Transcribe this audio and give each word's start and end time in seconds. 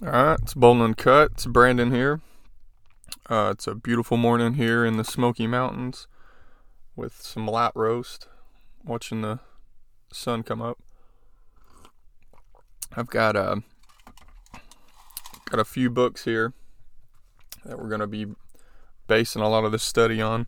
All 0.00 0.12
right, 0.12 0.38
it's 0.40 0.54
Bowling 0.54 0.94
Cut. 0.94 1.32
It's 1.32 1.46
Brandon 1.46 1.90
here. 1.90 2.20
Uh, 3.28 3.48
it's 3.50 3.66
a 3.66 3.74
beautiful 3.74 4.16
morning 4.16 4.54
here 4.54 4.84
in 4.84 4.96
the 4.96 5.02
Smoky 5.02 5.48
Mountains 5.48 6.06
with 6.94 7.20
some 7.20 7.48
light 7.48 7.72
roast, 7.74 8.28
watching 8.84 9.22
the 9.22 9.40
sun 10.12 10.44
come 10.44 10.62
up. 10.62 10.78
I've 12.96 13.08
got 13.08 13.34
a 13.34 13.40
uh, 13.40 13.56
got 15.46 15.58
a 15.58 15.64
few 15.64 15.90
books 15.90 16.22
here 16.22 16.52
that 17.64 17.76
we're 17.76 17.88
going 17.88 18.00
to 18.00 18.06
be 18.06 18.26
basing 19.08 19.42
a 19.42 19.48
lot 19.48 19.64
of 19.64 19.72
this 19.72 19.82
study 19.82 20.20
on. 20.20 20.46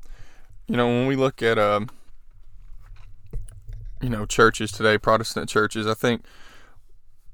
You 0.69 0.77
know, 0.77 0.87
when 0.87 1.09
we 1.09 1.17
look 1.17 1.43
at 1.43 1.59
uh, 1.59 1.81
you 4.01 4.11
know 4.11 4.27
churches 4.27 4.71
today, 4.71 4.97
Protestant 4.97 5.49
churches, 5.49 5.89
I 5.89 5.95
think 5.95 6.23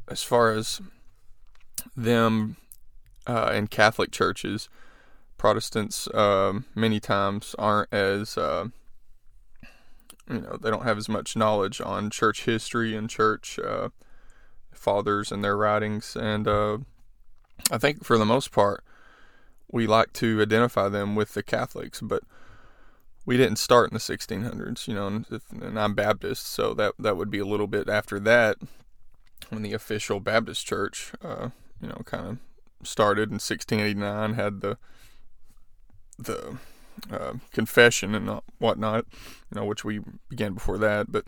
as 0.08 0.22
far 0.22 0.52
as 0.52 0.80
them 1.96 2.56
uh, 3.26 3.52
in 3.54 3.66
Catholic 3.66 4.10
churches, 4.10 4.68
Protestants 5.38 6.08
uh, 6.08 6.60
many 6.74 7.00
times 7.00 7.54
aren't 7.58 7.92
as 7.92 8.38
uh, 8.38 8.68
you 10.30 10.40
know 10.40 10.56
they 10.56 10.70
don't 10.70 10.84
have 10.84 10.98
as 10.98 11.08
much 11.08 11.36
knowledge 11.36 11.80
on 11.80 12.10
church 12.10 12.44
history 12.44 12.96
and 12.96 13.10
church 13.10 13.58
uh, 13.58 13.90
fathers 14.72 15.30
and 15.30 15.44
their 15.44 15.56
writings, 15.56 16.16
and 16.16 16.48
uh, 16.48 16.78
I 17.70 17.78
think 17.78 18.04
for 18.04 18.16
the 18.16 18.24
most 18.24 18.50
part 18.50 18.82
we 19.70 19.86
like 19.86 20.12
to 20.14 20.40
identify 20.40 20.88
them 20.88 21.16
with 21.16 21.34
the 21.34 21.42
Catholics, 21.42 22.00
but 22.00 22.22
we 23.26 23.36
didn't 23.36 23.58
start 23.58 23.90
in 23.90 23.94
the 23.94 24.00
1600s, 24.00 24.86
you 24.86 24.94
know, 24.94 25.08
and, 25.08 25.26
and 25.60 25.78
I'm 25.78 25.94
Baptist, 25.94 26.46
so 26.46 26.72
that 26.74 26.94
that 26.98 27.16
would 27.16 27.30
be 27.30 27.40
a 27.40 27.46
little 27.46 27.66
bit 27.66 27.88
after 27.88 28.20
that 28.20 28.56
when 29.50 29.62
the 29.62 29.72
official 29.72 30.20
Baptist 30.20 30.66
church, 30.66 31.12
uh, 31.22 31.50
you 31.80 31.88
know, 31.88 32.02
kind 32.04 32.26
of 32.26 32.38
started 32.86 33.30
in 33.30 33.34
1689, 33.34 34.34
had 34.34 34.60
the 34.60 34.78
the 36.18 36.56
uh, 37.10 37.34
confession 37.52 38.14
and 38.14 38.40
whatnot, 38.58 39.04
you 39.50 39.60
know, 39.60 39.64
which 39.64 39.84
we 39.84 40.00
began 40.28 40.54
before 40.54 40.78
that. 40.78 41.12
But 41.12 41.24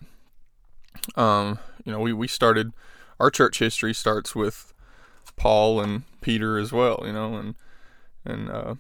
um, 1.17 1.59
you 1.85 1.93
know, 1.93 2.01
we 2.01 2.13
we 2.13 2.29
started 2.29 2.73
our 3.21 3.31
church 3.31 3.59
history 3.59 3.93
starts 3.95 4.35
with 4.35 4.73
Paul 5.37 5.81
and 5.81 6.03
Peter 6.21 6.59
as 6.59 6.73
well, 6.73 7.03
you 7.05 7.13
know, 7.13 7.35
and 7.35 7.55
and 8.25 8.51
uh, 8.51 8.75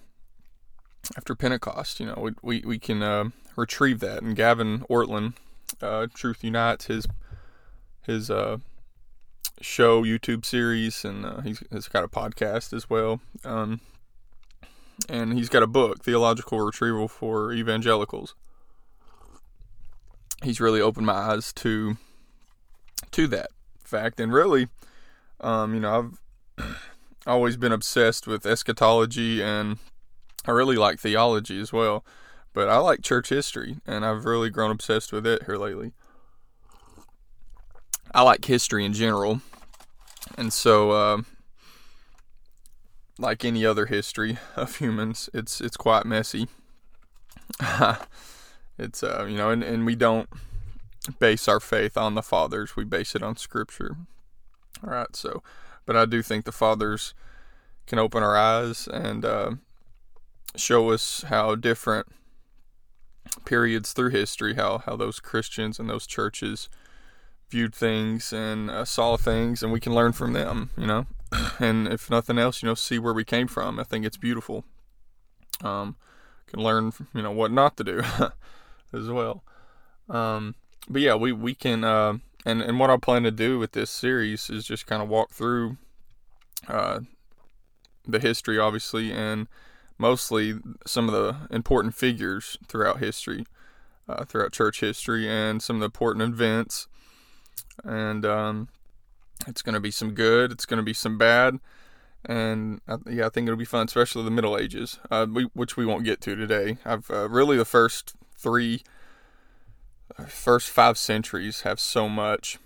after 1.16 1.34
Pentecost, 1.34 2.00
you 2.00 2.06
know, 2.06 2.18
we 2.20 2.32
we, 2.42 2.62
we 2.66 2.78
can 2.78 3.02
uh, 3.02 3.30
retrieve 3.56 4.00
that. 4.00 4.22
And 4.22 4.36
Gavin 4.36 4.80
Ortlund, 4.90 5.34
uh, 5.80 6.06
Truth 6.12 6.42
Unites, 6.44 6.86
his 6.86 7.06
his 8.02 8.30
uh, 8.30 8.58
show 9.60 10.02
YouTube 10.02 10.44
series, 10.44 11.04
and 11.04 11.24
uh, 11.24 11.40
he's, 11.40 11.62
he's 11.70 11.88
got 11.88 12.04
a 12.04 12.08
podcast 12.08 12.72
as 12.72 12.88
well. 12.88 13.20
Um, 13.44 13.80
and 15.08 15.32
he's 15.32 15.48
got 15.48 15.62
a 15.62 15.66
book, 15.66 16.02
Theological 16.02 16.60
Retrieval 16.60 17.08
for 17.08 17.52
Evangelicals. 17.52 18.34
He's 20.42 20.60
really 20.60 20.80
opened 20.80 21.06
my 21.06 21.14
eyes 21.14 21.52
to 21.54 21.96
to 23.12 23.26
that 23.28 23.50
fact, 23.84 24.20
and 24.20 24.32
really, 24.32 24.68
um, 25.40 25.74
you 25.74 25.80
know, 25.80 26.12
I've 26.58 26.76
always 27.26 27.56
been 27.56 27.72
obsessed 27.72 28.26
with 28.26 28.46
eschatology, 28.46 29.42
and 29.42 29.78
I 30.44 30.50
really 30.50 30.76
like 30.76 31.00
theology 31.00 31.60
as 31.60 31.72
well. 31.72 32.04
But 32.52 32.68
I 32.68 32.78
like 32.78 33.02
church 33.02 33.28
history, 33.28 33.76
and 33.86 34.04
I've 34.04 34.24
really 34.24 34.50
grown 34.50 34.70
obsessed 34.70 35.12
with 35.12 35.26
it 35.26 35.44
here 35.44 35.56
lately. 35.56 35.92
I 38.14 38.22
like 38.22 38.44
history 38.44 38.84
in 38.84 38.92
general, 38.92 39.40
and 40.36 40.52
so 40.52 40.90
uh, 40.92 41.22
like 43.18 43.44
any 43.44 43.66
other 43.66 43.86
history 43.86 44.38
of 44.56 44.76
humans, 44.76 45.28
it's 45.34 45.60
it's 45.60 45.76
quite 45.76 46.06
messy. 46.06 46.48
it's 48.78 49.02
uh, 49.02 49.26
you 49.28 49.36
know, 49.36 49.50
and, 49.50 49.62
and 49.62 49.84
we 49.84 49.94
don't 49.94 50.28
base 51.18 51.48
our 51.48 51.60
faith 51.60 51.96
on 51.96 52.14
the 52.14 52.22
fathers; 52.22 52.76
we 52.76 52.84
base 52.84 53.14
it 53.14 53.22
on 53.22 53.36
Scripture. 53.36 53.96
All 54.82 54.90
right, 54.90 55.14
so, 55.14 55.42
but 55.86 55.96
I 55.96 56.04
do 56.04 56.22
think 56.22 56.44
the 56.44 56.52
fathers 56.52 57.14
can 57.86 57.98
open 57.98 58.22
our 58.22 58.36
eyes 58.36 58.86
and 58.86 59.24
uh, 59.24 59.50
show 60.56 60.90
us 60.90 61.24
how 61.28 61.54
different 61.56 62.06
periods 63.44 63.92
through 63.92 64.10
history, 64.10 64.54
how 64.54 64.78
how 64.78 64.96
those 64.96 65.20
Christians 65.20 65.78
and 65.78 65.90
those 65.90 66.06
churches 66.06 66.68
viewed 67.50 67.74
things 67.74 68.32
and 68.32 68.70
uh, 68.70 68.84
saw 68.84 69.16
things, 69.16 69.62
and 69.62 69.72
we 69.72 69.80
can 69.80 69.94
learn 69.94 70.12
from 70.12 70.32
them. 70.32 70.70
You 70.76 70.86
know, 70.86 71.06
and 71.58 71.88
if 71.88 72.10
nothing 72.10 72.38
else, 72.38 72.62
you 72.62 72.68
know, 72.68 72.74
see 72.74 72.98
where 72.98 73.14
we 73.14 73.24
came 73.24 73.48
from. 73.48 73.78
I 73.78 73.84
think 73.84 74.04
it's 74.04 74.16
beautiful. 74.16 74.64
Um, 75.62 75.96
can 76.48 76.62
learn, 76.62 76.92
you 77.14 77.22
know, 77.22 77.30
what 77.30 77.52
not 77.52 77.76
to 77.76 77.84
do 77.84 78.02
as 78.92 79.08
well. 79.08 79.44
Um, 80.08 80.54
but 80.88 81.02
yeah, 81.02 81.14
we 81.14 81.32
we 81.32 81.54
can, 81.54 81.84
uh, 81.84 82.18
and 82.44 82.62
and 82.62 82.78
what 82.78 82.90
I 82.90 82.96
plan 82.96 83.22
to 83.24 83.30
do 83.30 83.58
with 83.58 83.72
this 83.72 83.90
series 83.90 84.50
is 84.50 84.64
just 84.64 84.86
kind 84.86 85.02
of 85.02 85.08
walk 85.08 85.30
through 85.30 85.76
uh, 86.66 87.00
the 88.06 88.18
history, 88.18 88.58
obviously, 88.58 89.12
and 89.12 89.46
mostly 89.98 90.54
some 90.86 91.08
of 91.08 91.14
the 91.14 91.54
important 91.54 91.94
figures 91.94 92.56
throughout 92.66 92.98
history, 92.98 93.44
uh, 94.08 94.24
throughout 94.24 94.52
church 94.52 94.80
history, 94.80 95.28
and 95.28 95.62
some 95.62 95.76
of 95.76 95.80
the 95.80 95.86
important 95.86 96.22
events. 96.22 96.88
And 97.84 98.24
um, 98.26 98.68
it's 99.46 99.62
going 99.62 99.74
to 99.74 99.80
be 99.80 99.90
some 99.90 100.12
good. 100.12 100.52
It's 100.52 100.66
going 100.66 100.78
to 100.78 100.84
be 100.84 100.94
some 100.94 101.18
bad. 101.18 101.58
And 102.24 102.80
yeah, 103.08 103.26
I 103.26 103.28
think 103.28 103.46
it'll 103.46 103.56
be 103.56 103.64
fun, 103.64 103.86
especially 103.86 104.24
the 104.24 104.30
Middle 104.30 104.58
Ages, 104.58 104.98
uh, 105.10 105.26
we, 105.30 105.44
which 105.54 105.76
we 105.76 105.86
won't 105.86 106.04
get 106.04 106.20
to 106.22 106.34
today. 106.34 106.78
I've 106.84 107.10
uh, 107.10 107.28
really 107.28 107.56
the 107.56 107.64
first 107.64 108.14
three, 108.36 108.82
uh, 110.18 110.24
five 110.24 110.98
centuries 110.98 111.60
have 111.62 111.78
so 111.78 112.08
much. 112.08 112.58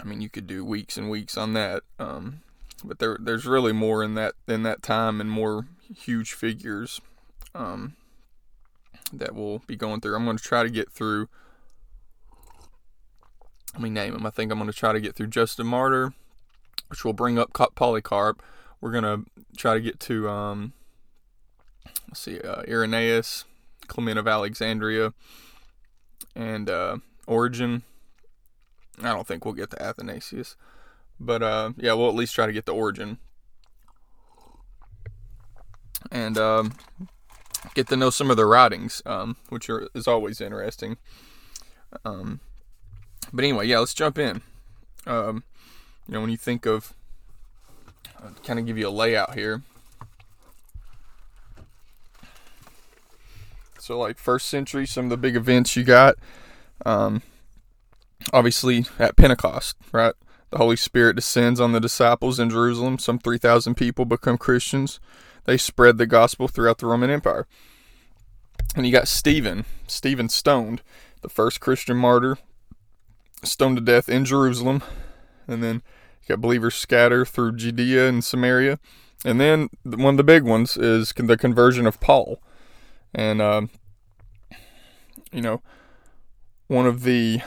I 0.00 0.04
mean, 0.04 0.20
you 0.20 0.28
could 0.28 0.46
do 0.46 0.64
weeks 0.64 0.96
and 0.96 1.10
weeks 1.10 1.36
on 1.36 1.52
that. 1.52 1.82
Um, 1.98 2.40
but 2.82 2.98
there, 2.98 3.16
there's 3.20 3.46
really 3.46 3.72
more 3.72 4.02
in 4.02 4.14
that 4.14 4.34
in 4.48 4.62
that 4.64 4.82
time 4.82 5.20
and 5.20 5.30
more 5.30 5.66
huge 5.94 6.32
figures 6.32 7.00
um, 7.54 7.96
that 9.12 9.34
we'll 9.34 9.62
be 9.66 9.76
going 9.76 10.00
through. 10.00 10.16
I'm 10.16 10.24
going 10.24 10.36
to 10.36 10.42
try 10.42 10.62
to 10.62 10.70
get 10.70 10.90
through 10.90 11.28
let 13.76 13.82
me 13.82 13.90
name 13.90 14.14
them. 14.14 14.24
I 14.24 14.30
think 14.30 14.50
I'm 14.50 14.58
going 14.58 14.70
to 14.70 14.76
try 14.76 14.94
to 14.94 15.00
get 15.00 15.14
through 15.14 15.26
Justin 15.26 15.66
Martyr, 15.66 16.14
which 16.88 17.04
will 17.04 17.12
bring 17.12 17.38
up 17.38 17.52
Polycarp. 17.74 18.42
We're 18.80 18.90
going 18.90 19.04
to 19.04 19.30
try 19.54 19.74
to 19.74 19.82
get 19.82 20.00
to, 20.00 20.30
um, 20.30 20.72
let's 22.08 22.20
see, 22.20 22.40
uh, 22.40 22.62
Irenaeus, 22.66 23.44
Clement 23.86 24.18
of 24.18 24.26
Alexandria, 24.26 25.12
and 26.34 26.70
uh, 26.70 26.96
Origen. 27.26 27.82
I 29.02 29.12
don't 29.12 29.26
think 29.26 29.44
we'll 29.44 29.52
get 29.52 29.68
to 29.72 29.82
Athanasius. 29.82 30.56
But 31.20 31.42
uh, 31.42 31.72
yeah, 31.76 31.92
we'll 31.92 32.08
at 32.08 32.14
least 32.14 32.34
try 32.34 32.46
to 32.46 32.52
get 32.54 32.64
to 32.66 32.72
Origen. 32.72 33.18
And 36.10 36.38
um, 36.38 36.72
get 37.74 37.88
to 37.88 37.96
know 37.96 38.08
some 38.08 38.30
of 38.30 38.38
their 38.38 38.48
writings, 38.48 39.02
um, 39.04 39.36
which 39.50 39.68
are, 39.68 39.86
is 39.94 40.08
always 40.08 40.40
interesting. 40.40 40.96
Um, 42.06 42.40
but 43.32 43.44
anyway, 43.44 43.66
yeah, 43.66 43.78
let's 43.78 43.94
jump 43.94 44.18
in. 44.18 44.42
Um, 45.06 45.44
you 46.06 46.14
know, 46.14 46.20
when 46.20 46.30
you 46.30 46.36
think 46.36 46.66
of, 46.66 46.94
uh, 48.18 48.30
kind 48.44 48.58
of 48.58 48.66
give 48.66 48.78
you 48.78 48.88
a 48.88 48.90
layout 48.90 49.34
here. 49.34 49.62
So, 53.78 53.98
like 53.98 54.18
first 54.18 54.48
century, 54.48 54.86
some 54.86 55.06
of 55.06 55.10
the 55.10 55.16
big 55.16 55.36
events 55.36 55.76
you 55.76 55.84
got. 55.84 56.16
Um, 56.84 57.22
obviously, 58.32 58.86
at 58.98 59.16
Pentecost, 59.16 59.76
right? 59.92 60.14
The 60.50 60.58
Holy 60.58 60.76
Spirit 60.76 61.16
descends 61.16 61.60
on 61.60 61.72
the 61.72 61.80
disciples 61.80 62.38
in 62.38 62.50
Jerusalem. 62.50 62.98
Some 62.98 63.18
3,000 63.18 63.74
people 63.74 64.04
become 64.04 64.38
Christians. 64.38 65.00
They 65.44 65.56
spread 65.56 65.98
the 65.98 66.06
gospel 66.06 66.48
throughout 66.48 66.78
the 66.78 66.86
Roman 66.86 67.10
Empire. 67.10 67.46
And 68.74 68.86
you 68.86 68.92
got 68.92 69.08
Stephen, 69.08 69.64
Stephen 69.86 70.28
stoned, 70.28 70.82
the 71.22 71.28
first 71.28 71.60
Christian 71.60 71.96
martyr, 71.96 72.38
stoned 73.46 73.76
to 73.76 73.82
death 73.82 74.08
in 74.08 74.24
Jerusalem. 74.24 74.82
And 75.48 75.62
then 75.62 75.82
you 76.22 76.28
got 76.28 76.40
believers 76.40 76.74
scatter 76.74 77.24
through 77.24 77.56
Judea 77.56 78.08
and 78.08 78.24
Samaria. 78.24 78.78
And 79.24 79.40
then 79.40 79.68
one 79.84 80.14
of 80.14 80.16
the 80.16 80.24
big 80.24 80.42
ones 80.42 80.76
is 80.76 81.12
the 81.16 81.36
conversion 81.36 81.86
of 81.86 82.00
Paul. 82.00 82.42
And, 83.14 83.40
um, 83.40 83.70
you 85.32 85.40
know, 85.40 85.62
one 86.66 86.86
of 86.86 87.02
the, 87.02 87.40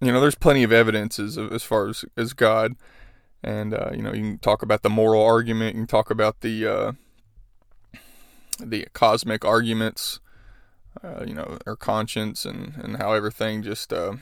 you 0.00 0.12
know, 0.12 0.20
there's 0.20 0.34
plenty 0.34 0.62
of 0.62 0.72
evidences 0.72 1.38
as 1.38 1.62
far 1.62 1.88
as, 1.88 2.04
as 2.16 2.32
God. 2.32 2.74
And, 3.42 3.74
uh, 3.74 3.90
you 3.94 4.02
know, 4.02 4.12
you 4.12 4.22
can 4.22 4.38
talk 4.38 4.62
about 4.62 4.82
the 4.82 4.90
moral 4.90 5.22
argument, 5.22 5.74
you 5.74 5.82
can 5.82 5.88
talk 5.88 6.10
about 6.10 6.40
the, 6.42 6.66
uh, 6.66 6.92
the 8.60 8.86
cosmic 8.92 9.44
arguments, 9.44 10.20
uh, 11.02 11.24
you 11.26 11.34
know, 11.34 11.58
our 11.66 11.74
conscience 11.74 12.44
and, 12.44 12.74
and 12.76 12.98
how 12.98 13.12
everything 13.12 13.62
just, 13.62 13.92
uh, 13.92 14.14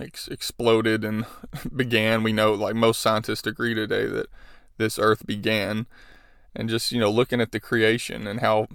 ex- 0.00 0.28
exploded 0.28 1.04
and 1.04 1.26
began. 1.74 2.22
We 2.22 2.32
know, 2.32 2.52
like 2.52 2.74
most 2.74 3.00
scientists 3.00 3.46
agree 3.46 3.74
today, 3.74 4.06
that 4.06 4.26
this 4.78 4.98
Earth 4.98 5.26
began, 5.26 5.86
and 6.54 6.68
just 6.68 6.92
you 6.92 7.00
know 7.00 7.10
looking 7.10 7.40
at 7.40 7.52
the 7.52 7.60
creation 7.60 8.26
and 8.26 8.40
how 8.40 8.68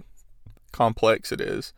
complex 0.72 1.32
it 1.32 1.42
is. 1.42 1.74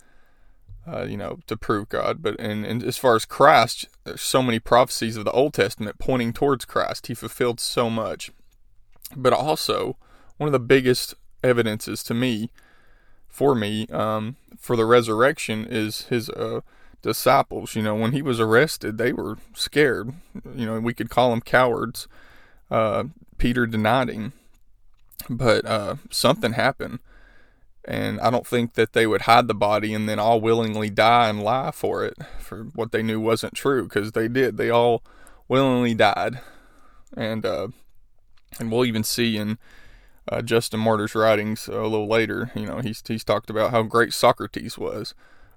Uh, 0.85 1.03
you 1.03 1.15
know, 1.15 1.39
to 1.47 1.55
prove 1.55 1.87
God. 1.87 2.21
But 2.21 2.37
and, 2.41 2.65
and 2.65 2.83
as 2.83 2.97
far 2.97 3.15
as 3.15 3.23
Christ, 3.23 3.87
there's 4.03 4.21
so 4.21 4.43
many 4.43 4.59
prophecies 4.59 5.15
of 5.15 5.23
the 5.23 5.31
Old 5.31 5.53
Testament 5.53 5.97
pointing 5.97 6.33
towards 6.33 6.65
Christ. 6.65 7.07
He 7.07 7.13
fulfilled 7.13 7.61
so 7.61 7.89
much. 7.89 8.31
But 9.15 9.31
also, 9.31 9.95
one 10.35 10.49
of 10.49 10.51
the 10.51 10.59
biggest 10.59 11.15
evidences 11.41 12.03
to 12.03 12.13
me, 12.13 12.49
for 13.29 13.55
me, 13.55 13.87
um, 13.87 14.35
for 14.57 14.75
the 14.75 14.85
resurrection 14.85 15.65
is 15.69 16.03
his 16.07 16.29
uh, 16.29 16.61
disciples. 17.03 17.75
You 17.75 17.83
know, 17.83 17.95
when 17.95 18.13
he 18.13 18.23
was 18.23 18.39
arrested, 18.39 18.97
they 18.97 19.13
were 19.13 19.37
scared. 19.53 20.13
You 20.55 20.65
know, 20.65 20.79
we 20.79 20.95
could 20.95 21.11
call 21.11 21.29
them 21.29 21.41
cowards. 21.41 22.07
Uh, 22.71 23.03
Peter 23.37 23.67
denied 23.67 24.09
him, 24.09 24.33
but 25.29 25.63
uh, 25.65 25.97
something 26.09 26.53
happened 26.53 26.97
and 27.85 28.19
I 28.21 28.29
don't 28.29 28.47
think 28.47 28.73
that 28.73 28.93
they 28.93 29.05
would 29.05 29.23
hide 29.23 29.47
the 29.47 29.53
body 29.53 29.93
and 29.93 30.07
then 30.07 30.19
all 30.19 30.39
willingly 30.39 30.89
die 30.89 31.29
and 31.29 31.43
lie 31.43 31.71
for 31.71 32.05
it, 32.05 32.15
for 32.39 32.63
what 32.75 32.91
they 32.91 33.03
knew 33.03 33.19
wasn't 33.19 33.55
true, 33.55 33.83
because 33.83 34.13
they 34.13 34.27
did. 34.27 34.57
They 34.57 34.69
all 34.69 35.03
willingly 35.47 35.93
died. 35.93 36.39
And, 37.15 37.45
uh, 37.45 37.67
and 38.59 38.71
we'll 38.71 38.85
even 38.85 39.03
see 39.03 39.37
in 39.37 39.57
uh, 40.29 40.41
Justin 40.41 40.79
Martyr's 40.79 41.15
writings 41.15 41.67
a 41.67 41.81
little 41.81 42.07
later, 42.07 42.51
you 42.55 42.65
know, 42.65 42.79
he's, 42.79 43.03
he's 43.05 43.25
talked 43.25 43.49
about 43.49 43.71
how 43.71 43.83
great 43.83 44.13
Socrates 44.13 44.77
was. 44.77 45.13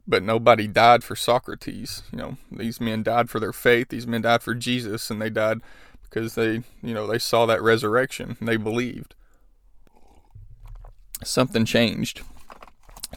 But 0.09 0.23
nobody 0.23 0.69
died 0.69 1.03
for 1.03 1.17
Socrates. 1.17 2.03
You 2.13 2.19
know, 2.19 2.37
these 2.51 2.81
men 2.81 3.03
died 3.03 3.29
for 3.29 3.41
their 3.41 3.53
faith. 3.53 3.89
These 3.89 4.07
men 4.07 4.23
died 4.23 4.43
for 4.43 4.55
Jesus, 4.55 5.11
and 5.11 5.21
they 5.21 5.31
died 5.31 5.61
because 6.03 6.35
they, 6.35 6.63
you 6.83 6.95
know, 6.95 7.07
they 7.07 7.19
saw 7.19 7.47
that 7.47 7.63
resurrection 7.63 8.37
and 8.39 8.49
they 8.49 8.57
believed 8.57 9.15
something 11.25 11.65
changed. 11.65 12.23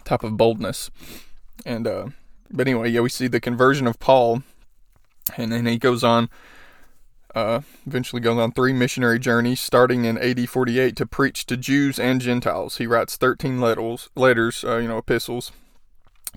Type 0.03 0.23
of 0.23 0.37
boldness. 0.37 0.89
And 1.65 1.87
uh 1.87 2.07
but 2.51 2.67
anyway, 2.67 2.89
yeah, 2.89 3.01
we 3.01 3.09
see 3.09 3.27
the 3.27 3.39
conversion 3.39 3.85
of 3.85 3.99
Paul 3.99 4.41
and 5.37 5.51
then 5.51 5.65
he 5.65 5.77
goes 5.77 6.03
on 6.03 6.29
uh, 7.35 7.61
eventually 7.85 8.21
goes 8.21 8.39
on 8.39 8.51
three 8.51 8.73
missionary 8.73 9.19
journeys 9.19 9.59
starting 9.59 10.03
in 10.03 10.17
AD 10.17 10.49
48 10.49 10.95
to 10.95 11.05
preach 11.05 11.45
to 11.45 11.55
Jews 11.55 11.99
and 11.99 12.19
Gentiles. 12.19 12.77
He 12.77 12.87
writes 12.87 13.17
13 13.17 13.61
letters, 13.61 14.09
letters 14.15 14.63
uh, 14.63 14.77
you 14.77 14.87
know, 14.87 14.97
epistles 14.97 15.51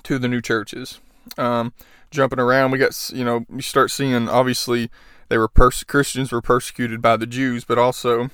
to 0.05 0.19
the 0.19 0.29
new 0.29 0.41
churches. 0.41 1.01
Um, 1.39 1.73
jumping 2.11 2.39
around, 2.39 2.71
we 2.71 2.79
got, 2.79 3.11
you 3.13 3.25
know, 3.25 3.47
you 3.53 3.63
start 3.63 3.91
seeing 3.91 4.29
obviously 4.29 4.91
they 5.29 5.39
were 5.39 5.49
Christians 5.49 6.31
were 6.31 6.43
persecuted 6.43 7.01
by 7.01 7.17
the 7.17 7.27
Jews, 7.27 7.65
but 7.65 7.79
also 7.79 8.31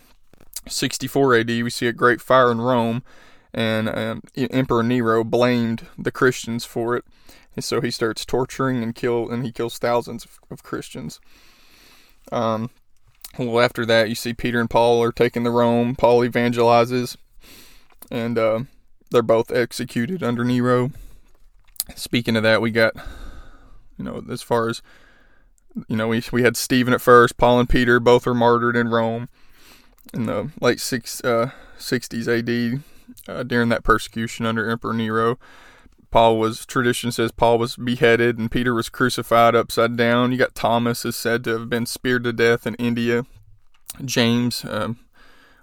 64 0.66 1.36
AD, 1.36 1.48
we 1.48 1.70
see 1.70 1.86
a 1.86 1.92
great 1.92 2.20
fire 2.20 2.50
in 2.50 2.60
Rome, 2.60 3.02
and 3.54 3.88
um, 3.88 4.22
Emperor 4.36 4.82
Nero 4.82 5.24
blamed 5.24 5.86
the 5.96 6.10
Christians 6.10 6.64
for 6.64 6.96
it. 6.96 7.04
And 7.54 7.64
so 7.64 7.80
he 7.80 7.90
starts 7.90 8.24
torturing 8.24 8.82
and 8.82 8.94
kill, 8.94 9.30
and 9.30 9.44
he 9.44 9.52
kills 9.52 9.78
thousands 9.78 10.24
of, 10.24 10.38
of 10.50 10.62
Christians. 10.62 11.20
Um, 12.30 12.70
after 13.38 13.86
that, 13.86 14.08
you 14.08 14.14
see 14.14 14.32
Peter 14.32 14.60
and 14.60 14.70
Paul 14.70 15.02
are 15.02 15.12
taken 15.12 15.44
to 15.44 15.50
Rome. 15.50 15.94
Paul 15.96 16.20
evangelizes, 16.20 17.16
and 18.10 18.38
uh, 18.38 18.60
they're 19.10 19.22
both 19.22 19.50
executed 19.50 20.22
under 20.22 20.44
Nero. 20.44 20.90
Speaking 21.94 22.36
of 22.36 22.42
that, 22.42 22.60
we 22.60 22.70
got, 22.70 22.94
you 23.96 24.04
know, 24.04 24.22
as 24.30 24.42
far 24.42 24.68
as, 24.68 24.82
you 25.88 25.96
know, 25.96 26.08
we 26.08 26.22
we 26.32 26.42
had 26.42 26.56
Stephen 26.56 26.94
at 26.94 27.00
first. 27.00 27.36
Paul 27.36 27.60
and 27.60 27.68
Peter 27.68 28.00
both 28.00 28.26
were 28.26 28.34
martyred 28.34 28.76
in 28.76 28.88
Rome 28.88 29.28
in 30.14 30.26
the 30.26 30.50
late 30.60 30.80
six, 30.80 31.22
uh, 31.24 31.50
60s 31.78 32.28
AD 32.28 32.82
uh, 33.28 33.42
during 33.42 33.68
that 33.68 33.84
persecution 33.84 34.46
under 34.46 34.68
Emperor 34.68 34.94
Nero. 34.94 35.38
Paul 36.10 36.38
was, 36.38 36.64
tradition 36.64 37.12
says 37.12 37.32
Paul 37.32 37.58
was 37.58 37.76
beheaded 37.76 38.38
and 38.38 38.50
Peter 38.50 38.72
was 38.74 38.88
crucified 38.88 39.54
upside 39.54 39.96
down. 39.96 40.32
You 40.32 40.38
got 40.38 40.54
Thomas 40.54 41.04
is 41.04 41.16
said 41.16 41.44
to 41.44 41.58
have 41.58 41.68
been 41.68 41.84
speared 41.84 42.24
to 42.24 42.32
death 42.32 42.66
in 42.66 42.74
India. 42.76 43.26
James, 44.04 44.64
um, 44.64 44.98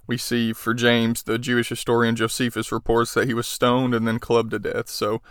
we 0.06 0.18
see 0.18 0.54
for 0.54 0.74
James, 0.76 1.24
the 1.24 1.40
Jewish 1.40 1.70
historian 1.70 2.16
Josephus 2.16 2.72
reports 2.72 3.16
that 3.16 3.28
he 3.28 3.34
was 3.34 3.48
stoned 3.48 3.96
and 3.96 4.08
then 4.08 4.20
clubbed 4.20 4.52
to 4.52 4.60
death. 4.60 4.88
So, 4.88 5.22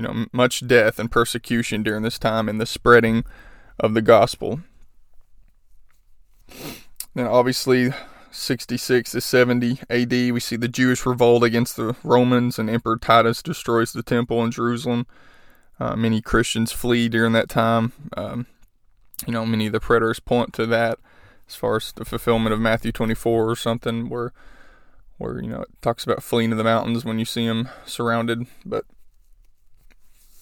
you 0.00 0.06
know, 0.06 0.26
much 0.32 0.66
death 0.66 0.98
and 0.98 1.10
persecution 1.10 1.82
during 1.82 2.02
this 2.02 2.18
time 2.18 2.48
in 2.48 2.56
the 2.56 2.64
spreading 2.64 3.22
of 3.78 3.92
the 3.92 4.00
gospel. 4.00 4.62
Then, 7.14 7.26
obviously, 7.26 7.92
66 8.30 9.12
to 9.12 9.20
70 9.20 9.80
AD, 9.90 10.10
we 10.10 10.40
see 10.40 10.56
the 10.56 10.68
Jewish 10.68 11.04
revolt 11.04 11.44
against 11.44 11.76
the 11.76 11.94
Romans, 12.02 12.58
and 12.58 12.70
Emperor 12.70 12.96
Titus 12.96 13.42
destroys 13.42 13.92
the 13.92 14.02
temple 14.02 14.42
in 14.42 14.50
Jerusalem. 14.50 15.06
Uh, 15.78 15.96
many 15.96 16.22
Christians 16.22 16.72
flee 16.72 17.10
during 17.10 17.34
that 17.34 17.50
time. 17.50 17.92
Um, 18.16 18.46
you 19.26 19.34
know, 19.34 19.44
many 19.44 19.66
of 19.66 19.72
the 19.72 19.80
preterists 19.80 20.24
point 20.24 20.54
to 20.54 20.64
that 20.66 20.98
as 21.46 21.56
far 21.56 21.76
as 21.76 21.92
the 21.92 22.06
fulfillment 22.06 22.54
of 22.54 22.60
Matthew 22.60 22.90
24 22.90 23.50
or 23.50 23.56
something, 23.56 24.08
where, 24.08 24.32
where 25.18 25.42
you 25.42 25.50
know, 25.50 25.60
it 25.60 25.68
talks 25.82 26.04
about 26.04 26.22
fleeing 26.22 26.48
to 26.50 26.56
the 26.56 26.64
mountains 26.64 27.04
when 27.04 27.18
you 27.18 27.26
see 27.26 27.46
them 27.46 27.68
surrounded. 27.84 28.46
But 28.64 28.86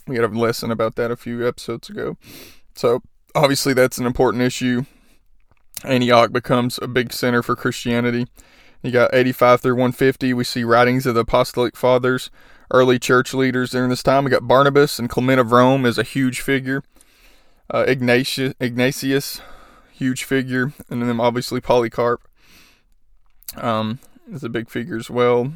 we 0.09 0.17
had 0.17 0.25
a 0.25 0.29
lesson 0.29 0.71
about 0.71 0.97
that 0.97 1.11
a 1.11 1.17
few 1.17 1.47
episodes 1.47 1.89
ago. 1.89 2.17
So 2.75 3.03
obviously, 3.35 3.75
that's 3.75 3.99
an 3.99 4.07
important 4.07 4.43
issue 4.43 4.85
Antioch 5.85 6.33
becomes 6.33 6.79
a 6.81 6.89
big 6.89 7.13
center 7.13 7.43
for 7.43 7.55
Christianity. 7.55 8.27
You 8.83 8.91
got 8.91 9.15
85 9.15 9.61
through 9.61 9.75
150. 9.75 10.35
We 10.35 10.45
see 10.45 10.65
writings 10.65 11.07
of 11.07 11.15
the 11.15 11.21
apostolic 11.23 11.77
fathers, 11.77 12.31
early 12.71 12.99
church 12.99 13.35
leaders 13.35 13.71
during 13.71 13.91
this 13.91 14.03
time. 14.03 14.25
We 14.25 14.31
got 14.31 14.47
Barnabas 14.47 14.99
and 14.99 15.09
Clement 15.09 15.41
of 15.41 15.53
Rome 15.53 15.85
as 15.85 15.99
a 15.99 16.03
huge 16.03 16.41
figure. 16.41 16.83
Uh, 17.73 17.85
Ignatius, 17.87 18.55
Ignatius, 18.61 19.41
huge 19.93 20.25
figure, 20.25 20.73
and 20.89 21.03
then 21.03 21.21
obviously 21.21 21.61
Polycarp 21.61 22.23
um, 23.57 23.99
is 24.31 24.43
a 24.43 24.49
big 24.49 24.71
figure 24.71 24.97
as 24.97 25.11
well. 25.11 25.53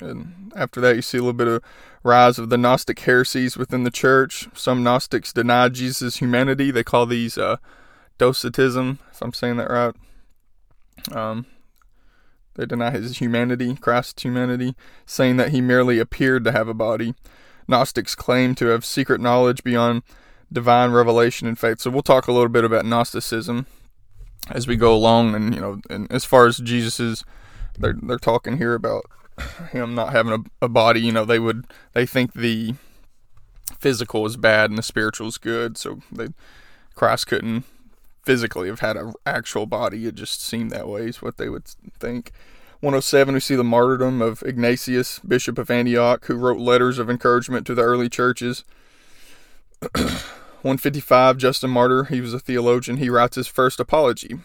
And 0.00 0.52
after 0.56 0.80
that, 0.80 0.96
you 0.96 1.02
see 1.02 1.18
a 1.18 1.20
little 1.20 1.32
bit 1.32 1.48
of 1.48 1.62
rise 2.02 2.38
of 2.38 2.50
the 2.50 2.58
Gnostic 2.58 2.98
heresies 3.00 3.56
within 3.56 3.84
the 3.84 3.90
church. 3.90 4.48
Some 4.54 4.82
Gnostics 4.82 5.32
deny 5.32 5.68
Jesus' 5.68 6.16
humanity. 6.16 6.70
They 6.70 6.84
call 6.84 7.06
these 7.06 7.38
uh, 7.38 7.56
Docetism, 8.18 8.98
if 9.10 9.22
I'm 9.22 9.32
saying 9.32 9.56
that 9.56 9.70
right. 9.70 9.94
Um, 11.12 11.46
they 12.54 12.66
deny 12.66 12.90
his 12.90 13.18
humanity, 13.18 13.74
Christ's 13.74 14.22
humanity, 14.22 14.74
saying 15.06 15.36
that 15.38 15.50
he 15.50 15.60
merely 15.60 15.98
appeared 15.98 16.44
to 16.44 16.52
have 16.52 16.68
a 16.68 16.74
body. 16.74 17.14
Gnostics 17.66 18.14
claim 18.14 18.54
to 18.56 18.66
have 18.66 18.84
secret 18.84 19.20
knowledge 19.20 19.64
beyond 19.64 20.02
divine 20.52 20.92
revelation 20.92 21.48
and 21.48 21.58
faith. 21.58 21.80
So 21.80 21.90
we'll 21.90 22.02
talk 22.02 22.28
a 22.28 22.32
little 22.32 22.48
bit 22.48 22.64
about 22.64 22.84
Gnosticism 22.84 23.66
as 24.50 24.66
we 24.66 24.76
go 24.76 24.94
along, 24.94 25.34
and 25.34 25.54
you 25.54 25.60
know, 25.60 25.80
and 25.90 26.10
as 26.12 26.24
far 26.24 26.46
as 26.46 26.58
Jesus's, 26.58 27.24
they're 27.78 27.96
they're 28.00 28.18
talking 28.18 28.58
here 28.58 28.74
about 28.74 29.04
him 29.72 29.94
not 29.94 30.12
having 30.12 30.32
a, 30.32 30.64
a 30.66 30.68
body. 30.68 31.00
You 31.00 31.12
know, 31.12 31.24
they 31.24 31.38
would 31.38 31.66
they 31.92 32.06
think 32.06 32.32
the 32.34 32.74
physical 33.78 34.26
is 34.26 34.36
bad 34.36 34.70
and 34.70 34.78
the 34.78 34.82
spiritual 34.82 35.28
is 35.28 35.38
good. 35.38 35.76
So 35.76 36.00
they 36.10 36.28
Christ 36.94 37.26
couldn't 37.26 37.64
physically 38.22 38.68
have 38.68 38.80
had 38.80 38.96
an 38.96 39.12
actual 39.26 39.66
body. 39.66 40.06
It 40.06 40.14
just 40.14 40.42
seemed 40.42 40.70
that 40.70 40.88
way, 40.88 41.06
is 41.06 41.22
what 41.22 41.36
they 41.36 41.48
would 41.48 41.66
think. 41.98 42.32
107, 42.80 43.34
we 43.34 43.40
see 43.40 43.54
the 43.54 43.64
martyrdom 43.64 44.20
of 44.20 44.42
Ignatius, 44.42 45.18
Bishop 45.20 45.58
of 45.58 45.70
Antioch, 45.70 46.26
who 46.26 46.36
wrote 46.36 46.58
letters 46.58 46.98
of 46.98 47.08
encouragement 47.08 47.66
to 47.66 47.74
the 47.74 47.82
early 47.82 48.08
churches. 48.08 48.64
155, 49.94 51.36
Justin 51.36 51.70
Martyr, 51.70 52.04
he 52.04 52.20
was 52.20 52.34
a 52.34 52.38
theologian. 52.38 52.96
He 52.96 53.10
writes 53.10 53.36
his 53.36 53.46
first 53.46 53.80
apology, 53.80 54.38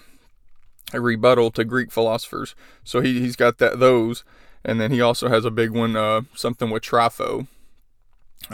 a 0.93 1.01
rebuttal 1.01 1.51
to 1.51 1.63
Greek 1.63 1.91
philosophers. 1.91 2.55
So 2.83 3.01
he, 3.01 3.19
he's 3.21 3.35
got 3.35 3.57
that 3.57 3.79
those. 3.79 4.23
And 4.63 4.79
then 4.79 4.91
he 4.91 5.01
also 5.01 5.29
has 5.29 5.45
a 5.45 5.51
big 5.51 5.71
one, 5.71 5.95
uh, 5.95 6.21
something 6.35 6.69
with 6.69 6.83
Trypho. 6.83 7.47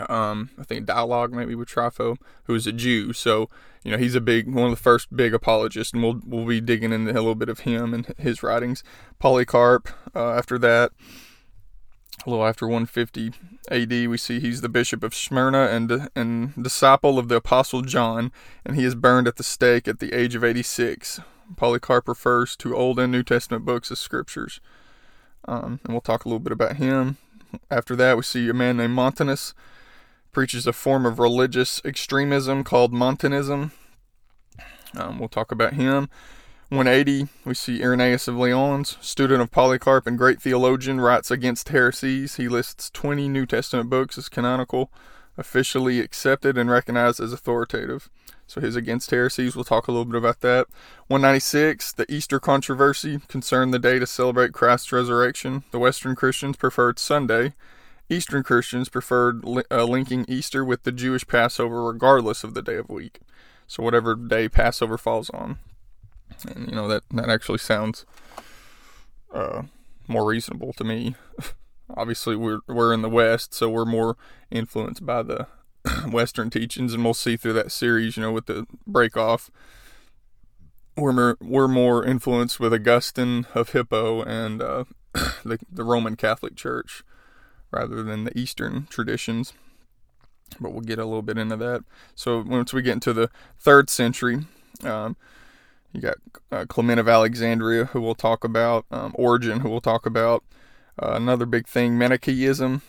Um, 0.10 0.50
I 0.60 0.64
think 0.64 0.86
dialogue 0.86 1.34
maybe 1.34 1.56
with 1.56 1.70
Trypho, 1.70 2.18
who 2.46 2.56
is 2.56 2.68
a 2.68 2.72
Jew. 2.72 3.14
So 3.14 3.50
you 3.84 3.92
know 3.92 3.98
he's 3.98 4.16
a 4.16 4.22
big 4.22 4.52
one 4.52 4.66
of 4.66 4.72
the 4.72 4.84
first 4.84 5.16
big 5.16 5.34
apologists, 5.34 5.94
and 5.94 6.04
we'll 6.04 6.22
we'll 6.26 6.46
be 6.46 6.60
digging 6.62 6.92
into 6.92 7.12
a 7.12 7.14
little 7.14 7.36
bit 7.36 7.50
of 7.50 7.60
him 7.60 7.94
and 7.94 8.08
his 8.18 8.44
writings. 8.44 8.84
Polycarp. 9.20 9.90
Uh, 10.16 10.32
after 10.32 10.58
that, 10.60 10.92
a 12.26 12.30
little 12.30 12.46
after 12.46 12.66
150 12.66 13.34
A.D., 13.70 14.08
we 14.08 14.18
see 14.18 14.40
he's 14.40 14.62
the 14.62 14.70
bishop 14.70 15.04
of 15.04 15.14
Smyrna 15.14 15.68
and 15.68 16.10
and 16.16 16.64
disciple 16.64 17.20
of 17.20 17.28
the 17.28 17.36
apostle 17.36 17.82
John, 17.82 18.32
and 18.66 18.76
he 18.76 18.84
is 18.84 18.96
burned 18.96 19.28
at 19.28 19.36
the 19.36 19.44
stake 19.44 19.88
at 19.88 20.00
the 20.00 20.14
age 20.14 20.36
of 20.36 20.44
86. 20.44 21.20
Polycarp 21.56 22.08
refers 22.08 22.56
to 22.58 22.76
Old 22.76 23.00
and 23.00 23.12
New 23.12 23.24
Testament 23.24 23.66
books 23.66 23.92
as 23.92 24.00
scriptures, 24.00 24.60
um, 25.48 25.80
and 25.84 25.94
we'll 25.94 26.02
talk 26.02 26.26
a 26.26 26.28
little 26.28 26.40
bit 26.40 26.54
about 26.54 26.78
him. 26.78 27.18
After 27.72 27.96
that, 27.96 28.18
we 28.18 28.24
see 28.24 28.50
a 28.50 28.54
man 28.54 28.78
named 28.78 28.96
Montanus 28.96 29.54
preaches 30.32 30.68
a 30.68 30.74
form 30.74 31.06
of 31.06 31.20
religious 31.20 31.82
extremism 31.86 32.64
called 32.64 32.92
Montanism. 32.92 33.72
Um, 34.96 35.20
we'll 35.20 35.30
talk 35.30 35.52
about 35.52 35.74
him. 35.74 36.10
180, 36.70 37.28
we 37.46 37.54
see 37.54 37.82
Irenaeus 37.82 38.28
of 38.28 38.36
Lyons, 38.36 38.98
student 39.00 39.42
of 39.42 39.52
Polycarp 39.52 40.08
and 40.08 40.18
great 40.18 40.42
theologian, 40.42 41.00
writes 41.00 41.30
against 41.30 41.70
heresies. 41.70 42.36
He 42.36 42.48
lists 42.48 42.90
20 42.90 43.30
New 43.30 43.46
Testament 43.46 43.90
books 43.90 44.18
as 44.18 44.30
canonical, 44.30 44.92
officially 45.38 46.00
accepted 46.00 46.58
and 46.58 46.70
recognized 46.70 47.20
as 47.20 47.34
authoritative. 47.34 48.10
So 48.48 48.62
his 48.62 48.76
against 48.76 49.10
heresies, 49.12 49.56
we'll 49.56 49.66
talk 49.66 49.88
a 49.88 49.92
little 49.92 50.06
bit 50.06 50.18
about 50.18 50.42
that. 50.42 50.68
196, 51.08 51.94
the 51.94 52.12
Easter 52.12 52.40
controversy 52.40 53.20
concerned 53.28 53.74
the 53.74 53.80
day 53.80 53.98
to 53.98 54.06
celebrate 54.06 54.54
Christ's 54.54 54.92
resurrection. 54.92 55.64
The 55.72 55.80
Western 55.80 56.16
Christians 56.16 56.56
preferred 56.56 57.00
Sunday. 57.00 57.54
Eastern 58.08 58.44
Christians 58.44 58.88
preferred 58.88 59.44
uh, 59.72 59.84
linking 59.84 60.26
Easter 60.28 60.64
with 60.64 60.84
the 60.84 60.92
Jewish 60.92 61.26
Passover 61.28 61.84
regardless 61.84 62.44
of 62.44 62.54
the 62.54 62.62
day 62.62 62.76
of 62.76 62.90
week. 62.90 63.20
So 63.68 63.82
whatever 63.82 64.16
day 64.16 64.48
Passover 64.48 64.98
falls 64.98 65.32
on. 65.32 65.58
And 66.48 66.70
you 66.70 66.76
know 66.76 66.88
that 66.88 67.04
that 67.12 67.30
actually 67.30 67.58
sounds 67.60 68.06
uh, 69.34 69.64
more 70.08 70.26
reasonable 70.26 70.74
to 70.74 70.84
me. 70.84 71.16
Obviously 71.96 72.36
we're 72.36 72.60
we're 72.68 72.94
in 72.94 73.02
the 73.02 73.10
West, 73.10 73.54
so 73.54 73.70
we're 73.70 73.86
more 73.86 74.18
influenced 74.50 75.06
by 75.06 75.24
the 75.24 75.48
Western 76.12 76.50
teachings, 76.50 76.94
and 76.94 77.04
we'll 77.04 77.14
see 77.14 77.38
through 77.38 77.54
that 77.54 77.72
series, 77.72 78.18
you 78.18 78.24
know, 78.24 78.32
with 78.32 78.48
the 78.48 78.66
break 78.88 79.16
off. 79.16 79.52
We're 80.98 81.12
more, 81.12 81.38
we're 81.42 81.68
more 81.68 82.06
influenced 82.06 82.60
with 82.60 82.74
Augustine 82.74 83.48
of 83.54 83.70
Hippo 83.70 84.24
and 84.24 84.62
uh, 84.62 84.86
the, 85.14 85.60
the 85.70 85.84
Roman 85.84 86.16
Catholic 86.16 86.56
Church 86.56 87.04
rather 87.72 88.02
than 88.02 88.24
the 88.24 88.38
Eastern 88.38 88.88
traditions. 88.90 89.54
But 90.60 90.72
we'll 90.72 90.82
get 90.82 91.00
a 91.00 91.06
little 91.06 91.22
bit 91.22 91.38
into 91.38 91.58
that. 91.58 91.84
So 92.14 92.42
once 92.42 92.72
we 92.72 92.82
get 92.82 92.94
into 92.94 93.12
the 93.14 93.30
third 93.60 93.90
century, 93.90 94.46
um, 94.84 95.18
you 95.92 96.02
got 96.02 96.16
uh, 96.52 96.66
Clement 96.68 97.00
of 97.00 97.10
Alexandria, 97.10 97.86
who 97.86 98.02
we'll 98.02 98.16
talk 98.16 98.44
about, 98.44 98.86
um, 98.92 99.14
Origen, 99.16 99.62
who 99.62 99.70
we'll 99.70 99.82
talk 99.82 100.06
about. 100.06 100.44
Uh, 101.02 101.12
another 101.14 101.46
big 101.46 101.68
thing, 101.68 101.98
Manichaeism 101.98 102.82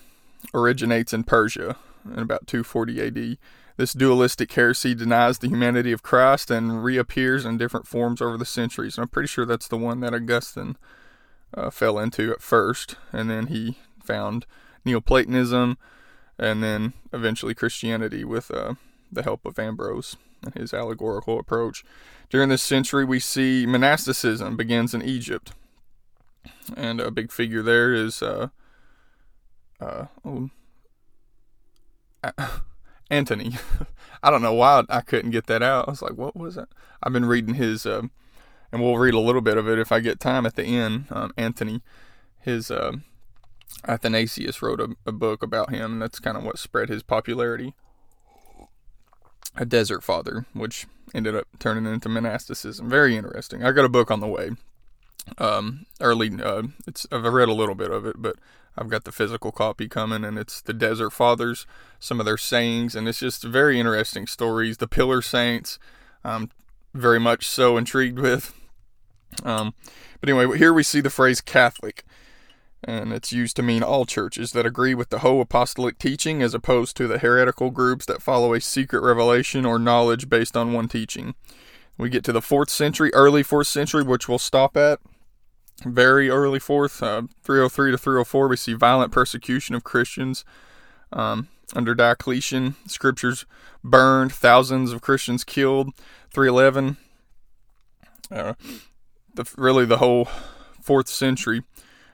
originates 0.55 1.13
in 1.13 1.25
Persia 1.25 1.77
in 2.05 2.21
about 2.21 2.47
240 2.47 3.03
AD. 3.03 3.39
This 3.77 3.93
dualistic 3.93 4.53
heresy 4.53 4.95
denies 4.95 5.39
the 5.39 5.49
humanity 5.49 5.93
of 5.93 6.03
Christ 6.03 6.51
and 6.51 6.83
reappears 6.83 7.45
in 7.45 7.59
different 7.59 7.87
forms 7.87 8.23
over 8.23 8.39
the 8.39 8.47
centuries. 8.47 8.97
And 8.97 9.03
I'm 9.03 9.09
pretty 9.09 9.29
sure 9.29 9.45
that's 9.45 9.69
the 9.69 9.77
one 9.77 10.01
that 10.01 10.15
Augustine 10.15 10.77
uh, 11.53 11.71
fell 11.71 11.99
into 11.99 12.33
at 12.33 12.43
first, 12.43 12.97
and 13.13 13.29
then 13.29 13.49
he 13.49 13.77
found 14.03 14.47
Neoplatonism, 14.85 15.77
and 16.39 16.63
then 16.63 16.93
eventually 17.13 17.55
Christianity 17.55 18.25
with 18.25 18.51
uh, 18.51 18.75
the 19.11 19.23
help 19.23 19.45
of 19.45 19.59
Ambrose 19.59 20.17
and 20.43 20.55
his 20.55 20.73
allegorical 20.73 21.39
approach. 21.39 21.85
During 22.31 22.49
this 22.49 22.63
century, 22.63 23.05
we 23.05 23.21
see 23.21 23.67
monasticism 23.67 24.57
begins 24.57 24.95
in 24.95 25.03
Egypt, 25.03 25.53
and 26.77 27.01
a 27.01 27.11
big 27.11 27.31
figure 27.31 27.63
there 27.63 27.93
is 27.93 28.23
uh, 28.23 28.49
uh, 29.81 30.07
oh, 30.25 30.51
Antony. 33.11 33.57
I 34.23 34.31
don't 34.31 34.43
know 34.43 34.55
why 34.55 34.85
I 34.89 35.01
couldn't 35.01 35.31
get 35.31 35.47
that 35.47 35.63
out. 35.63 35.89
I 35.89 35.91
was 35.91 36.03
like, 36.03 36.17
what 36.17 36.37
was 36.37 36.57
it? 36.57 36.69
I've 37.03 37.13
been 37.13 37.27
reading 37.27 37.55
his, 37.55 37.87
uh, 37.87 38.03
and 38.73 38.83
we'll 38.83 38.99
read 38.99 39.15
a 39.15 39.21
little 39.21 39.41
bit 39.41 39.57
of 39.57 39.69
it 39.69 39.79
if 39.79 39.93
I 39.93 40.01
get 40.01 40.21
time 40.21 40.47
at 40.47 40.57
the 40.57 40.65
end. 40.65 41.07
Um, 41.11 41.33
Antony, 41.37 41.83
his 42.41 42.71
uh, 42.71 42.93
Athanasius 43.87 44.63
wrote 44.63 44.81
a, 44.81 44.97
a 45.07 45.13
book 45.13 45.43
about 45.43 45.71
him, 45.71 45.95
and 45.95 46.03
that's 46.03 46.19
kind 46.19 46.37
of 46.37 46.45
what 46.45 46.59
spread 46.59 46.89
his 46.89 47.03
popularity. 47.03 47.75
A 49.55 49.65
desert 49.65 50.03
father, 50.03 50.45
which 50.53 50.87
ended 51.15 51.35
up 51.35 51.47
turning 51.59 51.87
into 51.87 52.09
monasticism. 52.09 52.91
Very 52.91 53.17
interesting. 53.17 53.65
I 53.65 53.73
got 53.73 53.85
a 53.85 53.91
book 53.91 54.11
on 54.11 54.21
the 54.21 54.27
way. 54.27 54.51
Um, 55.39 55.87
early, 56.01 56.31
uh, 56.43 56.63
it's 56.87 57.07
I've 57.11 57.25
read 57.25 57.49
a 57.49 57.55
little 57.55 57.75
bit 57.75 57.91
of 57.91 58.07
it, 58.07 58.17
but 58.19 58.37
I've 58.79 58.89
got 58.89 59.05
the 59.05 59.13
physical 59.13 59.53
copy 59.53 59.89
coming, 59.89 60.25
and 60.25 60.39
it's 60.39 60.61
the 60.61 60.75
Desert 60.75 61.11
Fathers, 61.11 61.67
some 61.99 62.21
of 62.21 62.27
their 62.27 62.37
sayings, 62.37 62.95
and 62.95 63.09
it's 63.09 63.21
just 63.21 63.43
very 63.43 63.81
interesting 63.81 64.27
stories. 64.27 64.77
The 64.77 64.89
Pillar 64.89 65.23
Saints, 65.23 65.79
I'm 66.25 66.51
very 66.93 67.19
much 67.19 67.47
so 67.47 67.77
intrigued 67.77 68.19
with. 68.19 68.55
Um, 69.45 69.75
but 70.21 70.29
anyway, 70.29 70.57
here 70.59 70.73
we 70.73 70.83
see 70.83 71.01
the 71.01 71.11
phrase 71.11 71.41
Catholic, 71.41 72.05
and 72.85 73.13
it's 73.13 73.33
used 73.33 73.57
to 73.57 73.63
mean 73.63 73.83
all 73.83 74.05
churches 74.05 74.53
that 74.53 74.67
agree 74.67 74.95
with 74.95 75.09
the 75.09 75.21
whole 75.21 75.41
apostolic 75.41 75.99
teaching 75.99 76.43
as 76.43 76.55
opposed 76.55 76.97
to 76.99 77.09
the 77.09 77.19
heretical 77.19 77.71
groups 77.71 78.07
that 78.07 78.23
follow 78.23 78.53
a 78.53 78.61
secret 78.61 79.03
revelation 79.03 79.65
or 79.65 79.79
knowledge 79.79 80.29
based 80.29 80.57
on 80.57 80.73
one 80.73 80.89
teaching. 80.89 81.35
We 81.99 82.11
get 82.11 82.25
to 82.25 82.33
the 82.33 82.41
4th 82.41 82.69
century, 82.69 83.11
early 83.15 83.43
4th 83.43 83.67
century, 83.67 84.03
which 84.03 84.29
we'll 84.29 84.39
stop 84.39 84.77
at 84.77 85.01
very 85.85 86.31
early 86.31 86.59
fourth, 86.59 87.03
uh, 87.03 87.23
303 87.43 87.91
to 87.91 87.99
304, 87.99 88.49
we 88.49 88.57
see 88.57 88.73
violent 88.73 89.13
persecution 89.13 89.75
of 89.75 89.85
Christians 89.85 90.45
um, 91.13 91.49
under 91.75 91.95
Diocletian. 91.95 92.77
Scriptures 92.87 93.45
burned, 93.85 94.33
thousands 94.33 94.93
of 94.93 95.01
Christians 95.01 95.45
killed. 95.45 95.91
311, 96.31 96.97
uh, 98.31 98.55
the, 99.35 99.45
really 99.57 99.85
the 99.85 99.99
whole 99.99 100.29
fourth 100.81 101.09
century, 101.09 101.63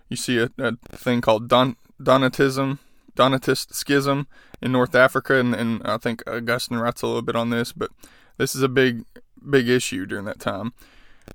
you 0.09 0.17
see 0.17 0.39
a, 0.39 0.51
a 0.59 0.77
thing 0.97 1.21
called 1.21 1.49
Don, 1.49 1.77
Donatism, 2.01 2.79
Donatist 3.17 3.75
schism 3.75 4.27
in 4.61 4.73
North 4.73 4.95
Africa, 4.95 5.37
and, 5.37 5.55
and 5.55 5.83
I 5.85 5.99
think 5.99 6.23
Augustine 6.27 6.79
writes 6.79 7.03
a 7.03 7.07
little 7.07 7.23
bit 7.23 7.37
on 7.37 7.51
this, 7.51 7.73
but 7.73 7.91
this 8.39 8.55
is 8.55 8.63
a 8.63 8.69
big, 8.69 9.05
big 9.49 9.69
issue 9.69 10.07
during 10.07 10.25
that 10.25 10.41
time 10.41 10.73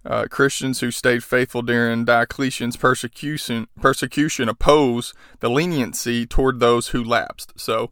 uh, 0.06 0.26
Christians 0.30 0.80
who 0.80 0.92
stayed 0.92 1.24
faithful 1.24 1.62
during 1.62 2.06
Diocletian's 2.06 2.78
persecution 2.78 3.68
persecution 3.82 4.50
oppose 4.50 5.14
the 5.40 5.50
leniency 5.50 6.26
toward 6.26 6.60
those 6.60 6.90
who 6.90 7.04
lapsed. 7.04 7.54
So 7.58 7.92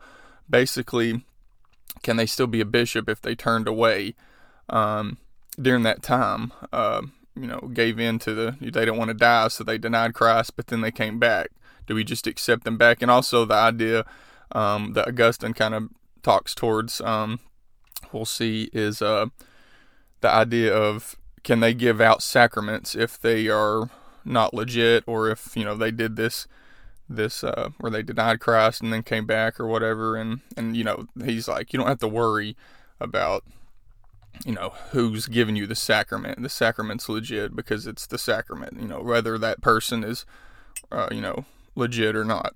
basically, 0.49 1.25
can 2.03 2.17
they 2.17 2.25
still 2.25 2.47
be 2.47 2.61
a 2.61 2.65
bishop 2.65 3.09
if 3.09 3.21
they 3.21 3.35
turned 3.35 3.67
away 3.67 4.15
um, 4.69 5.17
during 5.59 5.83
that 5.83 6.03
time? 6.03 6.53
Uh, 6.71 7.03
you 7.35 7.47
know, 7.47 7.69
gave 7.73 7.99
in 7.99 8.17
to 8.19 8.33
the 8.33 8.55
they 8.61 8.69
didn't 8.69 8.97
want 8.97 9.09
to 9.09 9.13
die, 9.13 9.49
so 9.49 9.63
they 9.63 9.77
denied 9.77 10.13
Christ, 10.13 10.55
but 10.55 10.67
then 10.67 10.81
they 10.81 10.91
came 10.91 11.19
back. 11.19 11.49
Do 11.85 11.95
we 11.95 12.03
just 12.03 12.27
accept 12.27 12.63
them 12.63 12.77
back? 12.77 13.01
And 13.01 13.11
also 13.11 13.45
the 13.45 13.55
idea 13.55 14.05
um, 14.51 14.93
that 14.93 15.07
Augustine 15.07 15.53
kind 15.53 15.73
of 15.75 15.89
talks 16.23 16.55
towards, 16.55 17.01
um, 17.01 17.39
we'll 18.11 18.25
see, 18.25 18.69
is 18.73 19.01
uh, 19.01 19.27
the 20.21 20.29
idea 20.29 20.73
of 20.73 21.15
can 21.45 21.61
they 21.61 21.73
give 21.73 22.01
out 22.01 22.23
sacraments 22.23 22.95
if 22.95 23.21
they 23.21 23.47
are 23.47 23.89
not 24.25 24.53
legit 24.53 25.03
or 25.05 25.29
if 25.29 25.55
you 25.55 25.63
know 25.63 25.75
they 25.75 25.91
did 25.91 26.15
this 26.15 26.47
this 27.07 27.43
uh 27.43 27.69
where 27.77 27.91
they 27.91 28.01
denied 28.01 28.39
Christ 28.39 28.81
and 28.81 28.91
then 28.91 29.03
came 29.03 29.25
back 29.25 29.59
or 29.59 29.67
whatever? 29.67 30.17
And 30.17 30.41
and 30.57 30.75
you 30.75 30.83
know 30.83 31.07
he's 31.23 31.47
like 31.47 31.71
you 31.71 31.79
don't 31.79 31.87
have 31.87 31.99
to 31.99 32.07
worry 32.07 32.57
about 32.99 33.45
you 34.43 34.53
know 34.53 34.73
who's 34.91 35.27
giving 35.27 35.55
you 35.55 35.67
the 35.67 35.75
sacrament. 35.75 36.41
The 36.41 36.49
sacrament's 36.49 37.07
legit 37.07 37.55
because 37.55 37.87
it's 37.87 38.07
the 38.07 38.17
sacrament 38.17 38.81
you 38.81 38.87
know 38.87 39.01
whether 39.01 39.37
that 39.37 39.61
person 39.61 40.03
is 40.03 40.25
uh, 40.91 41.07
you 41.11 41.21
know 41.21 41.45
legit 41.75 42.15
or 42.15 42.25
not 42.25 42.55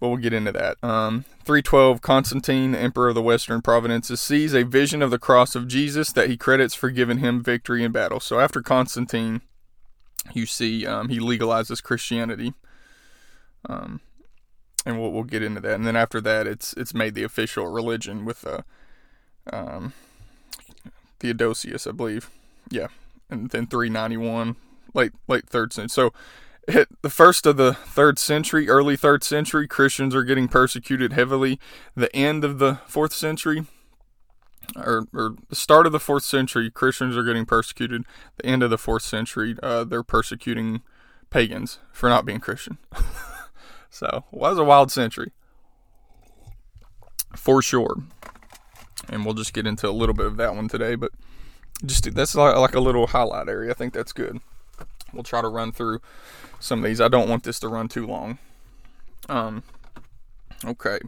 but 0.00 0.08
we'll 0.08 0.16
get 0.16 0.32
into 0.32 0.50
that. 0.52 0.82
Um, 0.82 1.24
312 1.44 2.00
Constantine, 2.00 2.74
emperor 2.74 3.10
of 3.10 3.14
the 3.14 3.22
Western 3.22 3.60
provinces, 3.60 4.20
sees 4.20 4.54
a 4.54 4.64
vision 4.64 5.02
of 5.02 5.10
the 5.10 5.18
cross 5.18 5.54
of 5.54 5.68
Jesus 5.68 6.10
that 6.12 6.30
he 6.30 6.36
credits 6.36 6.74
for 6.74 6.90
giving 6.90 7.18
him 7.18 7.42
victory 7.42 7.84
in 7.84 7.92
battle. 7.92 8.18
So 8.18 8.40
after 8.40 8.62
Constantine, 8.62 9.42
you 10.32 10.46
see 10.46 10.86
um, 10.86 11.10
he 11.10 11.18
legalizes 11.18 11.82
Christianity. 11.82 12.54
Um, 13.68 14.00
and 14.86 14.98
we'll, 14.98 15.12
we'll 15.12 15.24
get 15.24 15.42
into 15.42 15.60
that. 15.60 15.74
And 15.74 15.86
then 15.86 15.96
after 15.96 16.20
that, 16.22 16.46
it's 16.46 16.72
it's 16.74 16.94
made 16.94 17.14
the 17.14 17.22
official 17.22 17.66
religion 17.66 18.24
with 18.24 18.46
uh, 18.46 18.62
um, 19.52 19.92
Theodosius, 21.18 21.86
I 21.86 21.92
believe. 21.92 22.30
Yeah, 22.70 22.88
and 23.28 23.50
then 23.50 23.66
391, 23.66 24.56
late 24.94 25.12
late 25.28 25.46
third 25.46 25.72
century. 25.72 25.90
So 25.90 26.12
hit 26.70 26.88
the 27.02 27.10
first 27.10 27.46
of 27.46 27.56
the 27.56 27.74
third 27.74 28.18
century, 28.18 28.68
early 28.68 28.96
third 28.96 29.22
century, 29.22 29.66
Christians 29.66 30.14
are 30.14 30.24
getting 30.24 30.48
persecuted 30.48 31.12
heavily. 31.12 31.58
The 31.94 32.14
end 32.14 32.44
of 32.44 32.58
the 32.58 32.80
fourth 32.86 33.12
century, 33.12 33.66
or, 34.76 35.06
or 35.12 35.36
the 35.48 35.56
start 35.56 35.86
of 35.86 35.92
the 35.92 36.00
fourth 36.00 36.24
century, 36.24 36.70
Christians 36.70 37.16
are 37.16 37.24
getting 37.24 37.46
persecuted. 37.46 38.04
The 38.36 38.46
end 38.46 38.62
of 38.62 38.70
the 38.70 38.78
fourth 38.78 39.02
century, 39.02 39.56
uh, 39.62 39.84
they're 39.84 40.02
persecuting 40.02 40.82
pagans 41.30 41.78
for 41.92 42.08
not 42.08 42.24
being 42.24 42.40
Christian. 42.40 42.78
so, 43.90 44.24
it 44.32 44.38
was 44.38 44.58
a 44.58 44.64
wild 44.64 44.90
century. 44.90 45.32
For 47.36 47.62
sure. 47.62 47.96
And 49.08 49.24
we'll 49.24 49.34
just 49.34 49.52
get 49.52 49.66
into 49.66 49.88
a 49.88 49.92
little 49.92 50.14
bit 50.14 50.26
of 50.26 50.36
that 50.36 50.54
one 50.54 50.68
today, 50.68 50.94
but 50.94 51.12
just 51.84 52.12
that's 52.14 52.34
like 52.34 52.74
a 52.74 52.80
little 52.80 53.06
highlight 53.06 53.48
area. 53.48 53.70
I 53.70 53.74
think 53.74 53.92
that's 53.92 54.12
good. 54.12 54.40
We'll 55.12 55.22
try 55.22 55.42
to 55.42 55.48
run 55.48 55.72
through 55.72 56.00
some 56.58 56.80
of 56.80 56.84
these. 56.84 57.00
I 57.00 57.08
don't 57.08 57.28
want 57.28 57.44
this 57.44 57.60
to 57.60 57.68
run 57.68 57.88
too 57.88 58.06
long. 58.06 58.38
Um, 59.28 59.62
okay. 60.64 60.98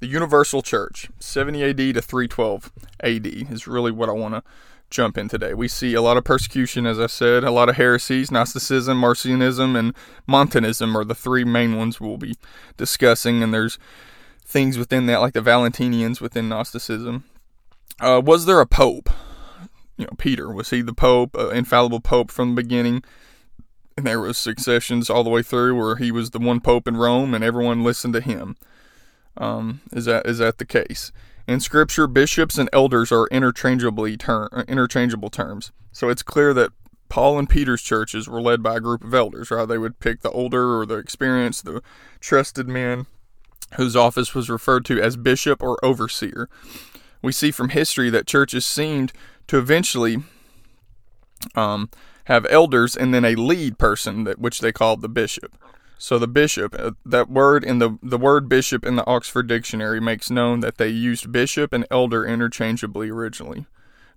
The 0.00 0.06
Universal 0.06 0.62
Church, 0.62 1.08
70 1.18 1.64
AD 1.64 1.76
to 1.94 2.02
312 2.02 2.72
AD, 3.00 3.26
is 3.26 3.66
really 3.66 3.90
what 3.90 4.08
I 4.08 4.12
want 4.12 4.34
to 4.34 4.42
jump 4.90 5.18
in 5.18 5.28
today. 5.28 5.54
We 5.54 5.68
see 5.68 5.94
a 5.94 6.02
lot 6.02 6.16
of 6.16 6.24
persecution, 6.24 6.86
as 6.86 6.98
I 6.98 7.06
said, 7.06 7.44
a 7.44 7.50
lot 7.50 7.68
of 7.68 7.76
heresies, 7.76 8.30
Gnosticism, 8.30 9.00
Marcionism, 9.00 9.78
and 9.78 9.94
Montanism 10.26 10.96
are 10.96 11.04
the 11.04 11.14
three 11.14 11.44
main 11.44 11.76
ones 11.76 12.00
we'll 12.00 12.16
be 12.16 12.36
discussing, 12.76 13.42
and 13.42 13.52
there's 13.52 13.78
things 14.44 14.78
within 14.78 15.06
that, 15.06 15.20
like 15.20 15.34
the 15.34 15.42
Valentinians 15.42 16.20
within 16.20 16.48
Gnosticism. 16.48 17.24
Uh, 18.00 18.22
was 18.24 18.46
there 18.46 18.60
a 18.60 18.66
pope? 18.66 19.10
You 19.96 20.04
know, 20.04 20.12
Peter 20.16 20.52
was 20.52 20.70
he 20.70 20.80
the 20.80 20.94
pope, 20.94 21.36
uh, 21.36 21.48
infallible 21.48 22.00
pope 22.00 22.30
from 22.30 22.54
the 22.54 22.62
beginning? 22.62 23.02
And 23.98 24.06
there 24.06 24.20
was 24.20 24.38
successions 24.38 25.10
all 25.10 25.24
the 25.24 25.28
way 25.28 25.42
through, 25.42 25.74
where 25.74 25.96
he 25.96 26.12
was 26.12 26.30
the 26.30 26.38
one 26.38 26.60
pope 26.60 26.86
in 26.86 26.96
Rome, 26.96 27.34
and 27.34 27.42
everyone 27.42 27.82
listened 27.82 28.14
to 28.14 28.20
him. 28.20 28.56
Um, 29.36 29.80
is 29.90 30.04
that 30.04 30.24
is 30.24 30.38
that 30.38 30.58
the 30.58 30.64
case? 30.64 31.10
In 31.48 31.58
Scripture, 31.58 32.06
bishops 32.06 32.58
and 32.58 32.70
elders 32.72 33.10
are 33.10 33.26
interchangeably 33.32 34.16
term, 34.16 34.50
interchangeable 34.68 35.30
terms. 35.30 35.72
So 35.90 36.10
it's 36.10 36.22
clear 36.22 36.54
that 36.54 36.70
Paul 37.08 37.40
and 37.40 37.50
Peter's 37.50 37.82
churches 37.82 38.28
were 38.28 38.40
led 38.40 38.62
by 38.62 38.76
a 38.76 38.80
group 38.80 39.02
of 39.02 39.12
elders, 39.12 39.50
right? 39.50 39.66
They 39.66 39.78
would 39.78 39.98
pick 39.98 40.20
the 40.20 40.30
older 40.30 40.78
or 40.78 40.86
the 40.86 40.98
experienced, 40.98 41.64
the 41.64 41.82
trusted 42.20 42.68
men 42.68 43.06
whose 43.74 43.96
office 43.96 44.32
was 44.32 44.48
referred 44.48 44.84
to 44.84 45.02
as 45.02 45.16
bishop 45.16 45.60
or 45.60 45.84
overseer. 45.84 46.48
We 47.20 47.32
see 47.32 47.50
from 47.50 47.70
history 47.70 48.10
that 48.10 48.28
churches 48.28 48.64
seemed 48.64 49.12
to 49.48 49.58
eventually 49.58 50.18
um, 51.56 51.90
have 52.28 52.46
elders 52.50 52.94
and 52.94 53.12
then 53.12 53.24
a 53.24 53.34
lead 53.34 53.78
person, 53.78 54.24
that 54.24 54.38
which 54.38 54.60
they 54.60 54.70
called 54.70 55.00
the 55.00 55.08
bishop. 55.08 55.56
So 55.96 56.18
the 56.18 56.28
bishop, 56.28 56.76
uh, 56.78 56.92
that 57.04 57.30
word 57.30 57.64
in 57.64 57.80
the 57.80 57.98
the 58.02 58.18
word 58.18 58.48
bishop 58.48 58.84
in 58.86 58.96
the 58.96 59.06
Oxford 59.06 59.48
Dictionary 59.48 60.00
makes 60.00 60.30
known 60.30 60.60
that 60.60 60.76
they 60.76 60.88
used 60.88 61.32
bishop 61.32 61.72
and 61.72 61.86
elder 61.90 62.24
interchangeably 62.24 63.10
originally. 63.10 63.66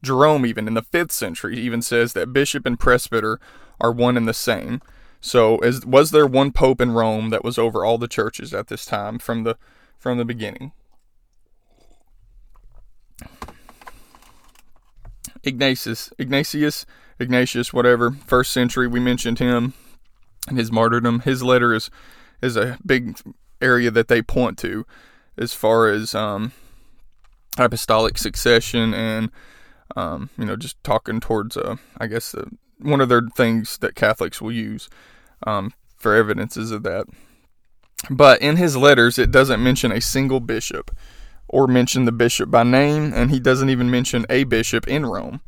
Jerome, 0.04 0.46
even 0.46 0.68
in 0.68 0.74
the 0.74 0.84
fifth 0.84 1.12
century, 1.12 1.58
even 1.58 1.82
says 1.82 2.14
that 2.14 2.34
bishop 2.34 2.66
and 2.66 2.80
presbyter 2.80 3.40
are 3.80 3.92
one 3.92 4.18
and 4.18 4.28
the 4.28 4.34
same. 4.34 4.82
So, 5.22 5.58
as, 5.60 5.86
was 5.86 6.12
there 6.12 6.28
one 6.28 6.52
pope 6.52 6.82
in 6.82 6.92
Rome 6.92 7.30
that 7.30 7.44
was 7.44 7.58
over 7.58 7.86
all 7.86 7.98
the 7.98 8.08
churches 8.08 8.54
at 8.54 8.68
this 8.68 8.86
time 8.86 9.20
from 9.20 9.44
the 9.44 9.58
from 9.98 10.18
the 10.18 10.26
beginning? 10.26 10.74
Ignatius, 15.44 16.12
Ignatius, 16.18 16.86
Ignatius, 17.20 17.74
whatever, 17.74 18.12
first 18.12 18.52
century. 18.52 18.88
We 18.88 19.00
mentioned 19.00 19.40
him 19.40 19.74
and 20.48 20.58
his 20.58 20.72
martyrdom. 20.72 21.22
His 21.22 21.44
letter 21.44 21.74
is 21.74 21.90
is 22.42 22.56
a 22.56 22.78
big 22.86 23.20
area 23.62 23.92
that 23.92 24.08
they 24.08 24.22
point 24.22 24.58
to 24.58 24.86
as 25.38 25.54
far 25.54 25.90
as 25.90 26.16
um, 26.16 26.52
apostolic 27.58 28.18
succession 28.18 28.94
and 28.94 29.30
um, 29.96 30.30
you 30.38 30.46
know 30.46 30.56
just 30.56 30.82
talking 30.84 31.20
towards 31.20 31.56
uh, 31.58 31.76
I 31.98 32.08
guess 32.08 32.34
uh, 32.34 32.46
one 32.80 33.02
of 33.02 33.10
their 33.10 33.22
things 33.36 33.78
that 33.80 33.96
Catholics 33.96 34.42
will 34.42 34.52
use 34.52 34.90
um, 35.46 35.74
for 35.98 36.16
evidences 36.16 36.72
of 36.72 36.84
that. 36.84 37.06
But 38.10 38.42
in 38.42 38.58
his 38.58 38.76
letters, 38.76 39.20
it 39.20 39.30
doesn't 39.30 39.64
mention 39.64 39.92
a 39.92 40.02
single 40.02 40.40
bishop 40.40 40.90
or 41.52 41.68
mention 41.68 42.06
the 42.06 42.12
bishop 42.12 42.50
by 42.50 42.64
name, 42.64 43.14
and 43.14 43.30
he 43.30 43.40
doesn't 43.40 43.70
even 43.70 43.92
mention 43.92 44.26
a 44.30 44.44
bishop 44.46 44.88
in 44.88 45.06
Rome. 45.06 45.42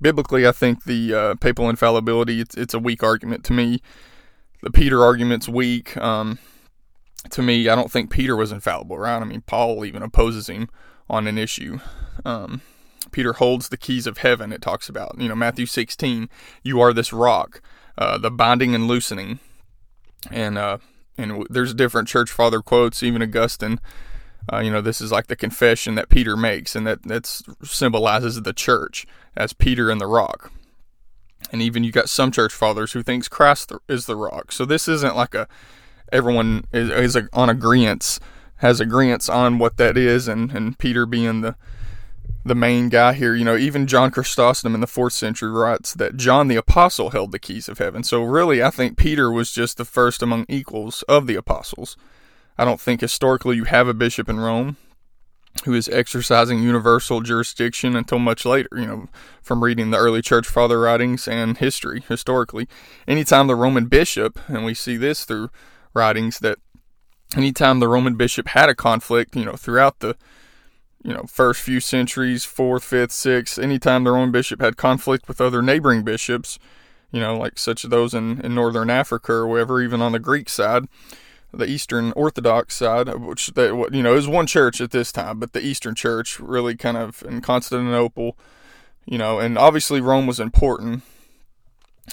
Biblically, 0.00 0.46
I 0.46 0.52
think 0.52 0.84
the 0.84 1.14
uh, 1.14 1.34
papal 1.36 1.70
infallibility 1.70 2.40
it's, 2.40 2.56
it's 2.56 2.74
a 2.74 2.78
weak 2.78 3.02
argument 3.02 3.44
to 3.44 3.52
me. 3.52 3.80
The 4.62 4.70
Peter 4.70 5.02
argument's 5.02 5.48
weak. 5.48 5.96
Um, 5.96 6.38
to 7.30 7.42
me, 7.42 7.68
I 7.68 7.74
don't 7.74 7.90
think 7.90 8.10
Peter 8.10 8.36
was 8.36 8.52
infallible, 8.52 8.98
right? 8.98 9.20
I 9.20 9.24
mean, 9.24 9.42
Paul 9.42 9.84
even 9.84 10.02
opposes 10.02 10.48
him 10.48 10.68
on 11.08 11.26
an 11.26 11.38
issue. 11.38 11.78
Um, 12.24 12.60
Peter 13.12 13.34
holds 13.34 13.68
the 13.68 13.76
keys 13.76 14.06
of 14.06 14.18
heaven. 14.18 14.52
It 14.52 14.60
talks 14.60 14.88
about, 14.88 15.16
you 15.18 15.28
know, 15.28 15.34
Matthew 15.36 15.66
16, 15.66 16.28
you 16.62 16.80
are 16.80 16.92
this 16.92 17.12
rock 17.12 17.62
uh, 17.96 18.18
the 18.18 18.30
binding 18.30 18.74
and 18.74 18.88
loosening, 18.88 19.38
and 20.30 20.58
uh, 20.58 20.78
and 21.16 21.46
there's 21.48 21.74
different 21.74 22.08
church 22.08 22.30
father 22.30 22.60
quotes. 22.60 23.02
Even 23.02 23.22
Augustine, 23.22 23.80
uh, 24.52 24.58
you 24.58 24.70
know, 24.70 24.80
this 24.80 25.00
is 25.00 25.10
like 25.10 25.28
the 25.28 25.36
confession 25.36 25.94
that 25.94 26.08
Peter 26.08 26.36
makes, 26.36 26.76
and 26.76 26.86
that 26.86 27.02
that 27.04 27.26
symbolizes 27.62 28.42
the 28.42 28.52
church 28.52 29.06
as 29.36 29.52
Peter 29.52 29.90
and 29.90 30.00
the 30.00 30.06
rock. 30.06 30.52
And 31.52 31.62
even 31.62 31.84
you 31.84 31.92
got 31.92 32.08
some 32.08 32.30
church 32.30 32.52
fathers 32.52 32.92
who 32.92 33.02
thinks 33.02 33.28
Christ 33.28 33.72
is 33.88 34.06
the 34.06 34.16
rock. 34.16 34.52
So 34.52 34.64
this 34.64 34.88
isn't 34.88 35.16
like 35.16 35.34
a 35.34 35.46
everyone 36.12 36.64
is, 36.72 36.90
is 36.90 37.16
a, 37.16 37.28
on 37.32 37.48
agreement 37.48 38.18
has 38.56 38.80
agreements 38.80 39.28
on 39.28 39.58
what 39.58 39.76
that 39.78 39.96
is, 39.96 40.28
and 40.28 40.50
and 40.52 40.78
Peter 40.78 41.06
being 41.06 41.40
the 41.40 41.56
the 42.44 42.54
main 42.54 42.88
guy 42.88 43.14
here. 43.14 43.34
You 43.34 43.44
know, 43.44 43.56
even 43.56 43.86
John 43.86 44.10
Chrysostom 44.10 44.74
in 44.74 44.80
the 44.80 44.86
fourth 44.86 45.14
century 45.14 45.50
writes 45.50 45.94
that 45.94 46.16
John 46.16 46.48
the 46.48 46.56
Apostle 46.56 47.10
held 47.10 47.32
the 47.32 47.38
keys 47.38 47.68
of 47.68 47.78
heaven. 47.78 48.04
So, 48.04 48.22
really, 48.22 48.62
I 48.62 48.70
think 48.70 48.96
Peter 48.98 49.30
was 49.30 49.52
just 49.52 49.78
the 49.78 49.84
first 49.84 50.22
among 50.22 50.46
equals 50.48 51.02
of 51.08 51.26
the 51.26 51.36
apostles. 51.36 51.96
I 52.56 52.64
don't 52.64 52.80
think 52.80 53.00
historically 53.00 53.56
you 53.56 53.64
have 53.64 53.88
a 53.88 53.94
bishop 53.94 54.28
in 54.28 54.40
Rome 54.40 54.76
who 55.64 55.74
is 55.74 55.88
exercising 55.88 56.62
universal 56.62 57.20
jurisdiction 57.20 57.94
until 57.94 58.18
much 58.18 58.44
later, 58.44 58.68
you 58.72 58.86
know, 58.86 59.08
from 59.40 59.62
reading 59.62 59.90
the 59.90 59.98
early 59.98 60.20
church 60.20 60.46
father 60.46 60.80
writings 60.80 61.28
and 61.28 61.58
history 61.58 62.02
historically. 62.08 62.68
Anytime 63.06 63.46
the 63.46 63.54
Roman 63.54 63.86
bishop, 63.86 64.38
and 64.48 64.64
we 64.64 64.74
see 64.74 64.96
this 64.96 65.24
through 65.24 65.50
writings, 65.94 66.40
that 66.40 66.58
anytime 67.36 67.78
the 67.78 67.88
Roman 67.88 68.16
bishop 68.16 68.48
had 68.48 68.68
a 68.68 68.74
conflict, 68.74 69.36
you 69.36 69.44
know, 69.44 69.54
throughout 69.54 70.00
the 70.00 70.16
you 71.04 71.12
know, 71.12 71.24
first 71.28 71.60
few 71.60 71.80
centuries, 71.80 72.44
fourth, 72.44 72.82
fifth, 72.82 73.12
sixth, 73.12 73.58
anytime 73.58 74.04
the 74.04 74.10
Roman 74.10 74.32
bishop 74.32 74.60
had 74.60 74.76
conflict 74.76 75.28
with 75.28 75.40
other 75.40 75.60
neighboring 75.60 76.02
bishops, 76.02 76.58
you 77.12 77.20
know, 77.20 77.36
like 77.36 77.58
such 77.58 77.84
as 77.84 77.90
those 77.90 78.14
in, 78.14 78.40
in 78.40 78.54
northern 78.54 78.88
Africa 78.88 79.32
or 79.32 79.46
wherever, 79.46 79.82
even 79.82 80.00
on 80.00 80.12
the 80.12 80.18
Greek 80.18 80.48
side, 80.48 80.86
the 81.58 81.66
Eastern 81.66 82.12
Orthodox 82.12 82.74
side, 82.74 83.08
which 83.14 83.48
they, 83.48 83.66
you 83.66 84.02
know 84.02 84.14
is 84.14 84.28
one 84.28 84.46
church 84.46 84.80
at 84.80 84.90
this 84.90 85.12
time, 85.12 85.38
but 85.38 85.52
the 85.52 85.64
Eastern 85.64 85.94
Church 85.94 86.40
really 86.40 86.76
kind 86.76 86.96
of 86.96 87.22
in 87.22 87.40
Constantinople, 87.40 88.36
you 89.06 89.18
know, 89.18 89.38
and 89.38 89.58
obviously 89.58 90.00
Rome 90.00 90.26
was 90.26 90.40
important, 90.40 91.02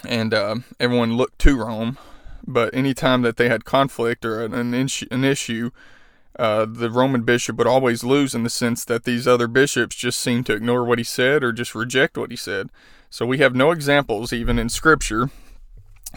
and 0.08 0.34
uh, 0.34 0.56
everyone 0.80 1.18
looked 1.18 1.40
to 1.40 1.58
Rome. 1.58 1.98
But 2.48 2.74
anytime 2.74 3.22
that 3.22 3.38
they 3.38 3.50
had 3.50 3.66
conflict 3.66 4.26
or 4.26 4.44
an, 4.44 4.56
an, 4.56 4.74
issue, 4.74 5.06
an 5.12 5.24
issue 5.24 5.70
uh, 6.40 6.66
the 6.66 6.90
Roman 6.90 7.24
bishop 7.24 7.58
would 7.58 7.68
always 7.68 8.04
lose 8.04 8.34
in 8.34 8.44
the 8.44 8.50
sense 8.50 8.86
that 8.86 9.04
these 9.04 9.28
other 9.28 9.48
bishops 9.48 9.96
just 9.96 10.20
seemed 10.20 10.46
to 10.46 10.54
ignore 10.54 10.84
what 10.84 10.98
he 10.98 11.04
said 11.04 11.44
or 11.44 11.52
just 11.52 11.76
reject 11.76 12.18
what 12.18 12.32
he 12.32 12.38
said. 12.38 12.70
So 13.10 13.26
we 13.26 13.40
have 13.40 13.54
no 13.54 13.72
examples, 13.72 14.32
even 14.32 14.58
in 14.58 14.70
Scripture, 14.70 15.30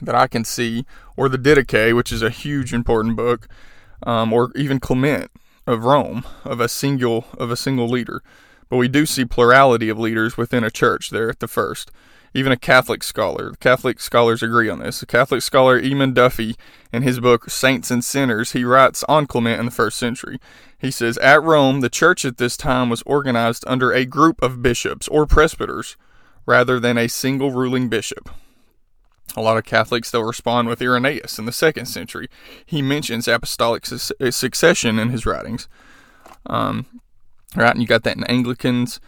that 0.02 0.14
I 0.14 0.26
can 0.26 0.44
see, 0.44 0.84
or 1.16 1.28
the 1.28 1.38
Didache, 1.38 1.94
which 1.94 2.12
is 2.12 2.22
a 2.22 2.30
huge 2.30 2.72
important 2.72 3.16
book, 3.16 3.48
um, 4.02 4.32
or 4.32 4.50
even 4.54 4.80
Clement 4.80 5.30
of 5.66 5.84
Rome, 5.84 6.24
of 6.44 6.60
a 6.60 6.68
single 6.68 7.26
of 7.38 7.50
a 7.50 7.56
single 7.56 7.88
leader. 7.88 8.22
But 8.68 8.76
we 8.76 8.88
do 8.88 9.06
see 9.06 9.24
plurality 9.24 9.88
of 9.88 9.98
leaders 9.98 10.36
within 10.36 10.64
a 10.64 10.70
church 10.70 11.10
there 11.10 11.30
at 11.30 11.40
the 11.40 11.48
first 11.48 11.90
even 12.34 12.50
a 12.50 12.56
Catholic 12.56 13.02
scholar. 13.04 13.52
The 13.52 13.56
Catholic 13.58 14.00
scholars 14.00 14.42
agree 14.42 14.68
on 14.68 14.80
this. 14.80 15.00
The 15.00 15.06
Catholic 15.06 15.40
scholar 15.40 15.80
Eamon 15.80 16.14
Duffy, 16.14 16.56
in 16.92 17.02
his 17.02 17.20
book 17.20 17.48
Saints 17.48 17.90
and 17.92 18.04
Sinners, 18.04 18.52
he 18.52 18.64
writes 18.64 19.04
on 19.04 19.26
Clement 19.26 19.60
in 19.60 19.66
the 19.66 19.70
first 19.70 19.96
century. 19.96 20.40
He 20.76 20.90
says, 20.90 21.16
At 21.18 21.42
Rome, 21.42 21.80
the 21.80 21.88
church 21.88 22.24
at 22.24 22.38
this 22.38 22.56
time 22.56 22.90
was 22.90 23.02
organized 23.02 23.64
under 23.68 23.92
a 23.92 24.04
group 24.04 24.42
of 24.42 24.62
bishops 24.62 25.06
or 25.08 25.26
presbyters 25.26 25.96
rather 26.44 26.80
than 26.80 26.98
a 26.98 27.08
single 27.08 27.52
ruling 27.52 27.88
bishop. 27.88 28.28
A 29.36 29.40
lot 29.40 29.56
of 29.56 29.64
Catholics 29.64 30.08
still 30.08 30.22
respond 30.22 30.68
with 30.68 30.80
Irenaeus 30.80 31.38
in 31.38 31.44
the 31.44 31.52
second 31.52 31.86
century. 31.86 32.28
He 32.64 32.82
mentions 32.82 33.26
apostolic 33.26 33.84
su- 33.86 34.14
succession 34.30 34.98
in 34.98 35.10
his 35.10 35.26
writings. 35.26 35.68
Um, 36.46 36.86
right, 37.56 37.72
and 37.72 37.80
you 37.80 37.86
got 37.86 38.04
that 38.04 38.16
in 38.16 38.24
Anglicans 38.24 39.00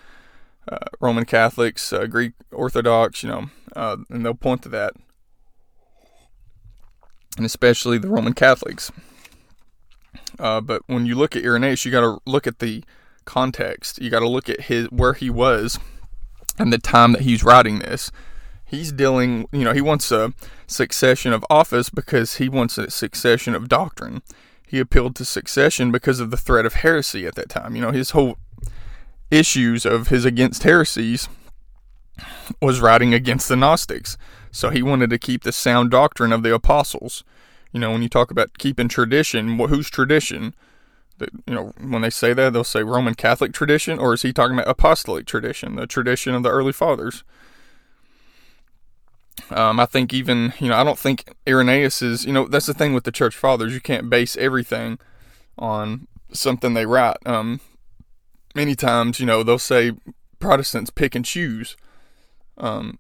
uh, 0.70 0.78
Roman 1.00 1.24
Catholics, 1.24 1.92
uh, 1.92 2.06
Greek 2.06 2.32
Orthodox, 2.52 3.22
you 3.22 3.28
know, 3.28 3.46
uh, 3.74 3.98
and 4.10 4.24
they'll 4.24 4.34
point 4.34 4.62
to 4.62 4.68
that, 4.70 4.94
and 7.36 7.46
especially 7.46 7.98
the 7.98 8.08
Roman 8.08 8.32
Catholics. 8.32 8.90
Uh, 10.38 10.60
but 10.60 10.82
when 10.86 11.06
you 11.06 11.14
look 11.14 11.36
at 11.36 11.44
Irenaeus, 11.44 11.84
you 11.84 11.92
got 11.92 12.00
to 12.00 12.18
look 12.26 12.46
at 12.46 12.58
the 12.58 12.84
context. 13.24 14.00
You 14.00 14.10
got 14.10 14.20
to 14.20 14.28
look 14.28 14.48
at 14.48 14.62
his 14.62 14.86
where 14.90 15.14
he 15.14 15.30
was 15.30 15.78
and 16.58 16.72
the 16.72 16.78
time 16.78 17.12
that 17.12 17.22
he's 17.22 17.44
writing 17.44 17.78
this. 17.78 18.10
He's 18.68 18.90
dealing, 18.90 19.48
you 19.52 19.62
know, 19.62 19.72
he 19.72 19.80
wants 19.80 20.10
a 20.10 20.34
succession 20.66 21.32
of 21.32 21.44
office 21.48 21.88
because 21.88 22.36
he 22.36 22.48
wants 22.48 22.76
a 22.76 22.90
succession 22.90 23.54
of 23.54 23.68
doctrine. 23.68 24.22
He 24.66 24.80
appealed 24.80 25.14
to 25.16 25.24
succession 25.24 25.92
because 25.92 26.18
of 26.18 26.32
the 26.32 26.36
threat 26.36 26.66
of 26.66 26.74
heresy 26.74 27.26
at 27.26 27.36
that 27.36 27.48
time. 27.48 27.76
You 27.76 27.82
know, 27.82 27.92
his 27.92 28.10
whole 28.10 28.38
issues 29.30 29.86
of 29.86 30.08
his 30.08 30.24
against 30.24 30.64
heresies 30.64 31.28
was 32.60 32.80
writing 32.80 33.14
against 33.14 33.48
the 33.48 33.54
Gnostics. 33.54 34.18
So 34.50 34.70
he 34.70 34.82
wanted 34.82 35.10
to 35.10 35.18
keep 35.18 35.44
the 35.44 35.52
sound 35.52 35.92
doctrine 35.92 36.32
of 36.32 36.42
the 36.42 36.52
apostles. 36.52 37.22
You 37.72 37.78
know, 37.78 37.92
when 37.92 38.02
you 38.02 38.08
talk 38.08 38.32
about 38.32 38.58
keeping 38.58 38.88
tradition, 38.88 39.58
whose 39.58 39.90
tradition? 39.90 40.54
That, 41.18 41.30
you 41.46 41.54
know, 41.54 41.72
when 41.80 42.02
they 42.02 42.10
say 42.10 42.34
that, 42.34 42.52
they'll 42.52 42.64
say 42.64 42.82
Roman 42.82 43.14
Catholic 43.14 43.52
tradition, 43.52 43.98
or 43.98 44.14
is 44.14 44.22
he 44.22 44.32
talking 44.32 44.58
about 44.58 44.68
apostolic 44.68 45.26
tradition, 45.26 45.76
the 45.76 45.86
tradition 45.86 46.34
of 46.34 46.42
the 46.42 46.50
early 46.50 46.72
fathers? 46.72 47.22
Um, 49.50 49.78
I 49.78 49.86
think 49.86 50.12
even, 50.12 50.52
you 50.58 50.68
know, 50.68 50.76
I 50.76 50.84
don't 50.84 50.98
think 50.98 51.34
Irenaeus 51.46 52.02
is, 52.02 52.24
you 52.24 52.32
know, 52.32 52.46
that's 52.46 52.66
the 52.66 52.74
thing 52.74 52.94
with 52.94 53.04
the 53.04 53.12
church 53.12 53.36
fathers. 53.36 53.74
You 53.74 53.80
can't 53.80 54.10
base 54.10 54.36
everything 54.36 54.98
on 55.58 56.08
something 56.32 56.74
they 56.74 56.86
write. 56.86 57.18
Um, 57.26 57.60
many 58.54 58.74
times, 58.74 59.20
you 59.20 59.26
know, 59.26 59.42
they'll 59.42 59.58
say 59.58 59.92
Protestants 60.38 60.90
pick 60.90 61.14
and 61.14 61.24
choose 61.24 61.76
um, 62.58 62.98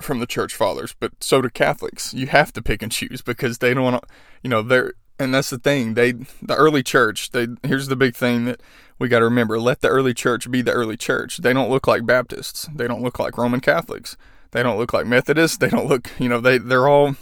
from 0.00 0.18
the 0.18 0.26
church 0.26 0.54
fathers, 0.54 0.94
but 0.98 1.12
so 1.20 1.40
do 1.40 1.48
Catholics. 1.48 2.12
You 2.14 2.26
have 2.28 2.52
to 2.54 2.62
pick 2.62 2.82
and 2.82 2.90
choose 2.90 3.22
because 3.22 3.58
they 3.58 3.74
don't 3.74 3.84
want 3.84 4.02
to, 4.02 4.08
you 4.42 4.50
know, 4.50 4.62
they're, 4.62 4.94
and 5.18 5.32
that's 5.32 5.50
the 5.50 5.58
thing. 5.58 5.94
They, 5.94 6.12
the 6.42 6.56
early 6.56 6.82
church, 6.82 7.30
they, 7.30 7.46
here's 7.62 7.86
the 7.86 7.96
big 7.96 8.16
thing 8.16 8.46
that 8.46 8.60
we 8.98 9.08
got 9.08 9.20
to 9.20 9.26
remember 9.26 9.60
let 9.60 9.80
the 9.80 9.88
early 9.88 10.14
church 10.14 10.50
be 10.50 10.62
the 10.62 10.72
early 10.72 10.96
church. 10.96 11.38
They 11.38 11.52
don't 11.52 11.70
look 11.70 11.86
like 11.86 12.06
Baptists, 12.06 12.68
they 12.74 12.88
don't 12.88 13.02
look 13.02 13.18
like 13.18 13.38
Roman 13.38 13.60
Catholics 13.60 14.16
they 14.54 14.62
don't 14.62 14.78
look 14.78 14.92
like 14.92 15.04
Methodists. 15.04 15.58
They 15.58 15.68
don't 15.68 15.88
look, 15.88 16.10
you 16.18 16.28
know, 16.28 16.40
they 16.40 16.58
they're 16.58 16.88
all 16.88 17.16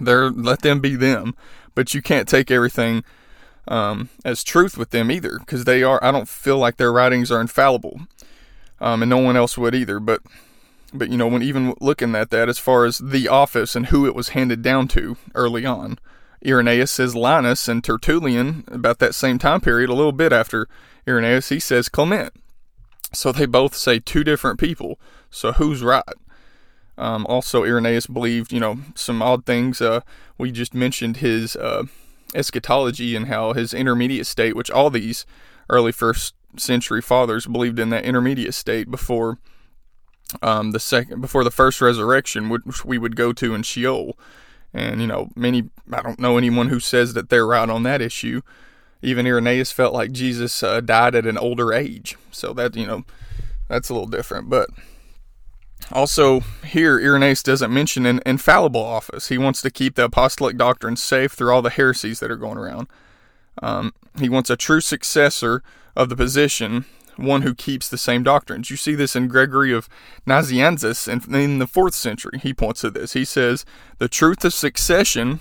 they're 0.00 0.30
let 0.30 0.60
them 0.60 0.80
be 0.80 0.94
them. 0.94 1.34
But 1.74 1.94
you 1.94 2.02
can't 2.02 2.28
take 2.28 2.50
everything 2.50 3.02
um, 3.66 4.10
as 4.24 4.44
truth 4.44 4.76
with 4.76 4.90
them 4.90 5.10
either, 5.10 5.38
because 5.38 5.64
they 5.64 5.82
are. 5.82 5.98
I 6.04 6.12
don't 6.12 6.28
feel 6.28 6.58
like 6.58 6.76
their 6.76 6.92
writings 6.92 7.32
are 7.32 7.40
infallible, 7.40 8.02
um, 8.80 9.02
and 9.02 9.08
no 9.08 9.18
one 9.18 9.36
else 9.36 9.56
would 9.56 9.74
either. 9.74 9.98
But 9.98 10.20
but 10.92 11.08
you 11.08 11.16
know, 11.16 11.26
when 11.26 11.42
even 11.42 11.74
looking 11.80 12.14
at 12.14 12.28
that, 12.30 12.50
as 12.50 12.58
far 12.58 12.84
as 12.84 12.98
the 12.98 13.28
office 13.28 13.74
and 13.74 13.86
who 13.86 14.06
it 14.06 14.14
was 14.14 14.30
handed 14.30 14.60
down 14.60 14.88
to 14.88 15.16
early 15.34 15.64
on, 15.64 15.98
Irenaeus 16.46 16.90
says 16.90 17.16
Linus 17.16 17.66
and 17.66 17.82
Tertullian 17.82 18.64
about 18.68 18.98
that 18.98 19.14
same 19.14 19.38
time 19.38 19.62
period, 19.62 19.88
a 19.88 19.94
little 19.94 20.12
bit 20.12 20.34
after 20.34 20.68
Irenaeus, 21.08 21.48
he 21.48 21.60
says 21.60 21.88
Clement. 21.88 22.34
So 23.14 23.32
they 23.32 23.46
both 23.46 23.74
say 23.74 23.98
two 23.98 24.24
different 24.24 24.58
people. 24.58 24.98
So 25.30 25.52
who's 25.52 25.82
right? 25.82 26.02
Um, 27.02 27.26
also, 27.28 27.64
Irenaeus 27.64 28.06
believed, 28.06 28.52
you 28.52 28.60
know, 28.60 28.78
some 28.94 29.22
odd 29.22 29.44
things. 29.44 29.80
Uh, 29.80 30.02
we 30.38 30.52
just 30.52 30.72
mentioned 30.72 31.16
his 31.16 31.56
uh, 31.56 31.82
eschatology 32.32 33.16
and 33.16 33.26
how 33.26 33.54
his 33.54 33.74
intermediate 33.74 34.24
state, 34.24 34.54
which 34.54 34.70
all 34.70 34.88
these 34.88 35.26
early 35.68 35.90
first 35.90 36.36
century 36.56 37.02
fathers 37.02 37.46
believed 37.46 37.80
in 37.80 37.90
that 37.90 38.04
intermediate 38.04 38.54
state 38.54 38.88
before 38.88 39.38
um, 40.42 40.70
the 40.70 40.78
second, 40.78 41.20
before 41.20 41.42
the 41.42 41.50
first 41.50 41.80
resurrection, 41.80 42.48
which 42.48 42.84
we 42.84 42.98
would 42.98 43.16
go 43.16 43.32
to 43.32 43.52
in 43.52 43.64
Sheol. 43.64 44.16
And 44.72 45.00
you 45.00 45.08
know, 45.08 45.30
many 45.34 45.70
I 45.92 46.02
don't 46.02 46.20
know 46.20 46.38
anyone 46.38 46.68
who 46.68 46.78
says 46.78 47.14
that 47.14 47.30
they're 47.30 47.46
right 47.46 47.68
on 47.68 47.82
that 47.82 48.00
issue. 48.00 48.42
Even 49.02 49.26
Irenaeus 49.26 49.72
felt 49.72 49.92
like 49.92 50.12
Jesus 50.12 50.62
uh, 50.62 50.80
died 50.80 51.16
at 51.16 51.26
an 51.26 51.36
older 51.36 51.72
age, 51.72 52.16
so 52.30 52.52
that 52.52 52.76
you 52.76 52.86
know, 52.86 53.02
that's 53.66 53.88
a 53.88 53.92
little 53.92 54.08
different, 54.08 54.48
but. 54.48 54.70
Also, 55.90 56.40
here, 56.64 56.98
Irenaeus 56.98 57.42
doesn't 57.42 57.72
mention 57.72 58.06
an 58.06 58.20
infallible 58.24 58.82
office. 58.82 59.28
He 59.28 59.38
wants 59.38 59.60
to 59.62 59.70
keep 59.70 59.96
the 59.96 60.04
apostolic 60.04 60.56
doctrine 60.56 60.96
safe 60.96 61.32
through 61.32 61.52
all 61.52 61.62
the 61.62 61.70
heresies 61.70 62.20
that 62.20 62.30
are 62.30 62.36
going 62.36 62.58
around. 62.58 62.88
Um, 63.60 63.92
he 64.18 64.28
wants 64.28 64.50
a 64.50 64.56
true 64.56 64.80
successor 64.80 65.62
of 65.94 66.08
the 66.08 66.16
position, 66.16 66.86
one 67.16 67.42
who 67.42 67.54
keeps 67.54 67.88
the 67.88 67.98
same 67.98 68.22
doctrines. 68.22 68.70
You 68.70 68.76
see 68.76 68.94
this 68.94 69.14
in 69.14 69.28
Gregory 69.28 69.72
of 69.72 69.88
Nazianzus 70.26 71.08
in, 71.08 71.34
in 71.34 71.58
the 71.58 71.66
fourth 71.66 71.94
century. 71.94 72.38
He 72.42 72.54
points 72.54 72.80
to 72.82 72.90
this. 72.90 73.12
He 73.12 73.24
says, 73.24 73.64
The 73.98 74.08
truth 74.08 74.44
of 74.44 74.54
succession, 74.54 75.40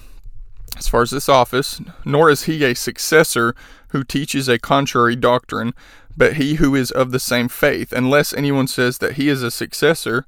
as 0.78 0.88
far 0.88 1.02
as 1.02 1.12
this 1.12 1.30
office, 1.30 1.82
nor 2.04 2.30
is 2.30 2.44
he 2.44 2.64
a 2.64 2.76
successor 2.76 3.56
who 3.90 4.04
teaches 4.04 4.48
a 4.48 4.60
contrary 4.60 5.16
doctrine, 5.16 5.74
but 6.22 6.34
he 6.34 6.54
who 6.54 6.76
is 6.76 6.92
of 6.92 7.10
the 7.10 7.20
same 7.20 7.48
faith, 7.50 7.92
unless 7.92 8.32
anyone 8.32 8.68
says 8.68 9.00
that 9.00 9.14
he 9.14 9.28
is 9.28 9.42
a 9.42 9.50
successor, 9.50 10.28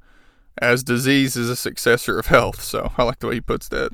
as 0.60 0.84
disease 0.84 1.36
is 1.36 1.52
a 1.52 1.56
successor 1.56 2.18
of 2.18 2.26
health. 2.26 2.64
So 2.64 2.92
I 2.98 3.04
like 3.04 3.20
the 3.20 3.28
way 3.28 3.36
he 3.36 3.42
puts 3.42 3.68
that. 3.68 3.92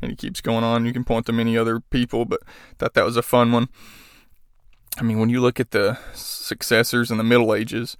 And 0.00 0.12
he 0.12 0.16
keeps 0.16 0.40
going 0.40 0.62
on. 0.62 0.86
You 0.86 0.92
can 0.92 1.02
point 1.02 1.26
to 1.26 1.32
many 1.32 1.58
other 1.58 1.80
people, 1.80 2.24
but 2.24 2.38
thought 2.78 2.94
that 2.94 3.04
was 3.04 3.16
a 3.16 3.22
fun 3.22 3.50
one. 3.50 3.68
I 4.96 5.02
mean, 5.02 5.18
when 5.18 5.28
you 5.28 5.40
look 5.40 5.58
at 5.58 5.72
the 5.72 5.98
successors 6.14 7.10
in 7.10 7.18
the 7.18 7.24
Middle 7.24 7.52
Ages, 7.52 7.96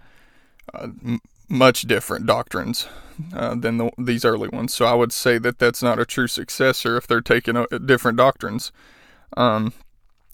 uh, 0.73 0.87
m- 1.05 1.21
much 1.49 1.83
different 1.83 2.27
doctrines 2.27 2.87
uh, 3.35 3.57
than 3.57 3.79
the, 3.79 3.91
these 3.99 4.25
early 4.25 4.49
ones. 4.49 4.73
So 4.73 4.85
I 4.85 4.95
would 4.95 5.13
say 5.13 5.39
that 5.39 5.59
that's 5.59 5.83
not 5.83 5.99
a 5.99 6.07
true 6.07 6.29
successor 6.29 6.97
if 6.97 7.09
they're 7.09 7.21
taking 7.21 7.57
a, 7.57 7.67
different 7.81 8.17
doctrines. 8.17 8.71
Um, 9.37 9.73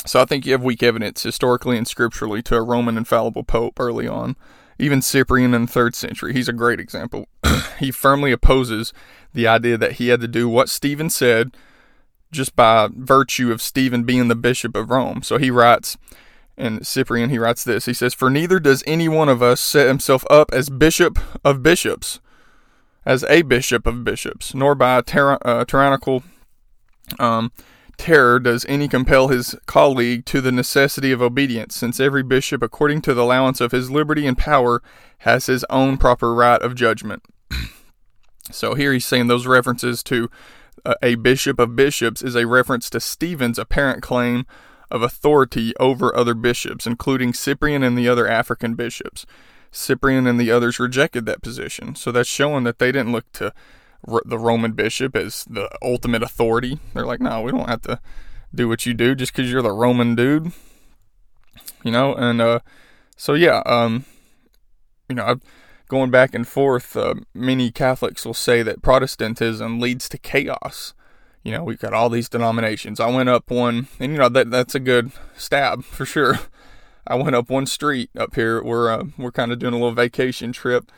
so 0.07 0.21
I 0.21 0.25
think 0.25 0.47
you 0.47 0.53
have 0.53 0.63
weak 0.63 0.83
evidence 0.83 1.23
historically 1.23 1.77
and 1.77 1.87
scripturally 1.87 2.43
to 2.43 2.57
a 2.57 2.63
Roman 2.63 2.97
infallible 2.97 3.45
pope 3.45 3.79
early 3.79 4.09
on. 4.09 4.37
Even 4.79 5.03
Cyprian 5.03 5.55
in 5.55 5.63
the 5.63 5.73
third 5.73 5.95
century, 5.95 6.33
he's 6.33 6.49
a 6.49 6.53
great 6.53 6.81
example. 6.81 7.29
he 7.79 7.91
firmly 7.91 8.31
opposes 8.31 8.93
the 9.33 9.47
idea 9.47 9.79
that 9.79 9.93
he 9.93 10.09
had 10.09 10.21
to 10.21 10.29
do 10.29 10.49
what 10.49 10.69
Stephen 10.69 11.11
said 11.11 11.57
just 12.31 12.55
by 12.57 12.89
virtue 12.93 13.53
of 13.53 13.63
Stephen 13.63 14.05
being 14.05 14.29
the 14.29 14.35
bishop 14.35 14.77
of 14.77 14.91
Rome. 14.91 15.23
So 15.23 15.39
he 15.39 15.51
writes, 15.51 15.97
and 16.59 16.87
Cyprian, 16.87 17.31
he 17.31 17.39
writes 17.39 17.65
this. 17.65 17.87
He 17.87 17.95
says, 17.95 18.15
For 18.15 18.31
neither 18.31 18.59
does 18.59 18.83
any 18.87 19.09
one 19.09 19.29
of 19.29 19.43
us 19.43 19.61
set 19.61 19.87
himself 19.87 20.25
up 20.31 20.51
as 20.53 20.71
bishop 20.71 21.19
of 21.45 21.63
bishops, 21.63 22.21
as 23.05 23.25
a 23.25 23.43
bishop 23.43 23.87
of 23.87 24.05
bishops, 24.05 24.55
nor 24.55 24.75
by 24.75 24.99
a 24.99 25.03
tyra- 25.03 25.39
uh, 25.45 25.65
tyrannical 25.65 26.23
um, 27.19 27.53
terror 27.97 28.39
does 28.39 28.65
any 28.69 28.89
compel 28.89 29.29
his 29.29 29.57
colleague 29.67 30.25
to 30.27 30.41
the 30.41 30.53
necessity 30.53 31.13
of 31.13 31.23
obedience, 31.23 31.75
since 31.75 32.01
every 32.01 32.23
bishop, 32.23 32.63
according 32.63 33.03
to 33.03 33.15
the 33.15 33.23
allowance 33.23 33.61
of 33.61 33.73
his 33.73 33.91
liberty 33.91 34.27
and 34.27 34.39
power, 34.39 34.83
has 35.19 35.47
his 35.47 35.65
own 35.71 35.97
proper 35.97 36.35
right 36.35 36.61
of 36.63 36.75
judgment. 36.75 37.23
so 38.51 38.75
here 38.75 38.93
he's 38.93 39.05
saying 39.05 39.27
those 39.27 39.47
references 39.47 40.03
to 40.05 40.31
uh, 40.85 40.95
a 41.03 41.15
bishop 41.17 41.59
of 41.59 41.77
bishops 41.77 42.23
is 42.23 42.37
a 42.37 42.47
reference 42.47 42.89
to 42.91 43.01
Stephen's 43.01 43.59
apparent 43.59 44.03
claim 44.03 44.47
of 44.91 45.03
authority 45.03 45.75
over 45.81 46.15
other 46.17 46.35
bishops, 46.35 46.87
including 46.87 47.33
Cyprian 47.33 47.83
and 47.83 47.99
the 47.99 48.09
other 48.09 48.29
African 48.29 48.75
bishops. 48.75 49.27
Cyprian 49.73 50.27
and 50.27 50.39
the 50.39 50.51
others 50.51 50.79
rejected 50.79 51.27
that 51.27 51.43
position, 51.43 51.95
so 51.97 52.13
that's 52.13 52.29
showing 52.29 52.65
that 52.65 52.79
they 52.79 52.93
didn't 52.93 53.13
look 53.13 53.31
to 53.33 53.53
the 54.25 54.39
Roman 54.39 54.73
bishop 54.73 55.17
as 55.17 55.45
the 55.45 55.69
ultimate 55.83 56.23
authority. 56.23 56.79
They're 56.95 57.07
like, 57.07 57.21
no, 57.21 57.43
we 57.43 57.53
don't 57.53 57.69
have 57.69 57.83
to 57.83 58.01
do 58.55 58.69
what 58.69 58.87
you 58.87 58.95
do 58.95 59.15
just 59.15 59.35
because 59.35 59.51
you're 59.51 59.63
the 59.63 59.73
Roman 59.73 60.15
dude, 60.15 60.53
you 61.85 61.91
know. 61.91 62.15
And 62.15 62.41
uh, 62.41 62.61
so 63.17 63.35
yeah, 63.35 63.63
um, 63.67 64.05
you 65.09 65.17
know, 65.17 65.25
I've, 65.25 65.41
going 65.89 66.11
back 66.11 66.35
and 66.35 66.47
forth, 66.47 66.97
uh, 66.97 67.15
many 67.35 67.71
Catholics 67.71 68.25
will 68.25 68.35
say 68.35 68.63
that 68.63 68.83
Protestantism 68.83 69.81
leads 69.81 70.09
to 70.09 70.19
chaos. 70.19 70.95
You 71.43 71.53
know, 71.53 71.63
we've 71.63 71.79
got 71.79 71.95
all 71.95 72.09
these 72.09 72.29
denominations. 72.29 72.99
I 72.99 73.09
went 73.09 73.29
up 73.29 73.51
one, 73.51 73.87
and 74.01 74.13
you 74.13 74.19
know 74.19 74.29
that 74.29 74.51
that's 74.51 74.75
a 74.75 74.81
good 74.81 75.13
stab 75.37 75.85
for 75.85 76.05
sure. 76.05 76.41
I 77.07 77.15
went 77.15 77.37
up 77.37 77.49
one 77.49 77.67
street 77.67 78.11
up 78.19 78.35
here. 78.35 78.63
We're 78.63 78.91
uh, 78.91 79.05
we're 79.17 79.33
kind 79.33 79.53
of 79.53 79.59
doing 79.59 79.75
a 79.75 79.77
little 79.77 79.93
vacation 79.93 80.53
trip, 80.53 80.91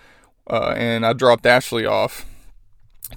uh, 0.49 0.75
and 0.77 1.05
I 1.05 1.13
dropped 1.13 1.45
Ashley 1.45 1.85
off 1.85 2.25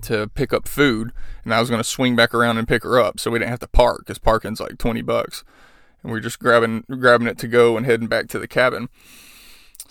to 0.02 0.28
pick 0.30 0.54
up 0.54 0.68
food, 0.68 1.12
and 1.44 1.54
I 1.54 1.60
was 1.60 1.70
going 1.70 1.82
to 1.82 1.88
swing 1.88 2.16
back 2.16 2.34
around 2.34 2.58
and 2.58 2.68
pick 2.68 2.84
her 2.84 3.00
up, 3.00 3.20
so 3.20 3.32
we 3.32 3.40
didn't 3.40 3.52
have 3.52 3.60
to 3.60 3.68
park 3.68 4.00
because 4.00 4.18
parking's 4.18 4.60
like 4.60 4.78
twenty 4.78 5.02
bucks, 5.02 5.44
and 6.04 6.12
we 6.12 6.20
are 6.20 6.22
just 6.22 6.40
grabbing 6.40 6.86
grabbing 6.90 7.28
it 7.28 7.38
to 7.40 7.48
go 7.48 7.78
and 7.78 7.86
heading 7.86 8.08
back 8.08 8.28
to 8.30 8.40
the 8.40 8.48
cabin. 8.48 8.90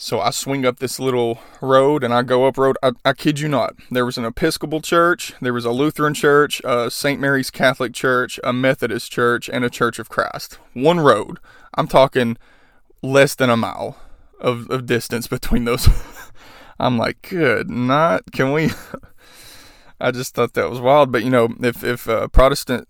So 0.02 0.18
I 0.18 0.30
swing 0.30 0.64
up 0.64 0.78
this 0.78 0.98
little 0.98 1.40
road 1.60 2.02
and 2.02 2.14
I 2.14 2.22
go 2.22 2.46
up 2.46 2.56
road. 2.56 2.78
I, 2.82 2.92
I 3.04 3.12
kid 3.12 3.38
you 3.38 3.48
not. 3.48 3.74
There 3.90 4.06
was 4.06 4.16
an 4.16 4.24
Episcopal 4.24 4.80
church, 4.80 5.34
there 5.42 5.52
was 5.52 5.66
a 5.66 5.70
Lutheran 5.72 6.14
church, 6.14 6.62
a 6.64 6.90
St. 6.90 7.20
Mary's 7.20 7.50
Catholic 7.50 7.92
church, 7.92 8.40
a 8.42 8.50
Methodist 8.50 9.12
church, 9.12 9.50
and 9.52 9.62
a 9.62 9.68
Church 9.68 9.98
of 9.98 10.08
Christ. 10.08 10.58
One 10.72 11.00
road. 11.00 11.38
I'm 11.74 11.86
talking 11.86 12.38
less 13.02 13.34
than 13.34 13.50
a 13.50 13.58
mile 13.58 13.98
of, 14.40 14.70
of 14.70 14.86
distance 14.86 15.26
between 15.28 15.66
those. 15.66 15.86
I'm 16.78 16.96
like, 16.96 17.20
good, 17.20 17.68
not. 17.68 18.22
Can 18.32 18.52
we? 18.52 18.70
I 20.00 20.10
just 20.10 20.34
thought 20.34 20.54
that 20.54 20.70
was 20.70 20.80
wild. 20.80 21.12
But 21.12 21.24
you 21.24 21.30
know, 21.30 21.48
if 21.60 21.84
if 21.84 22.08
uh, 22.08 22.28
Protestant 22.28 22.88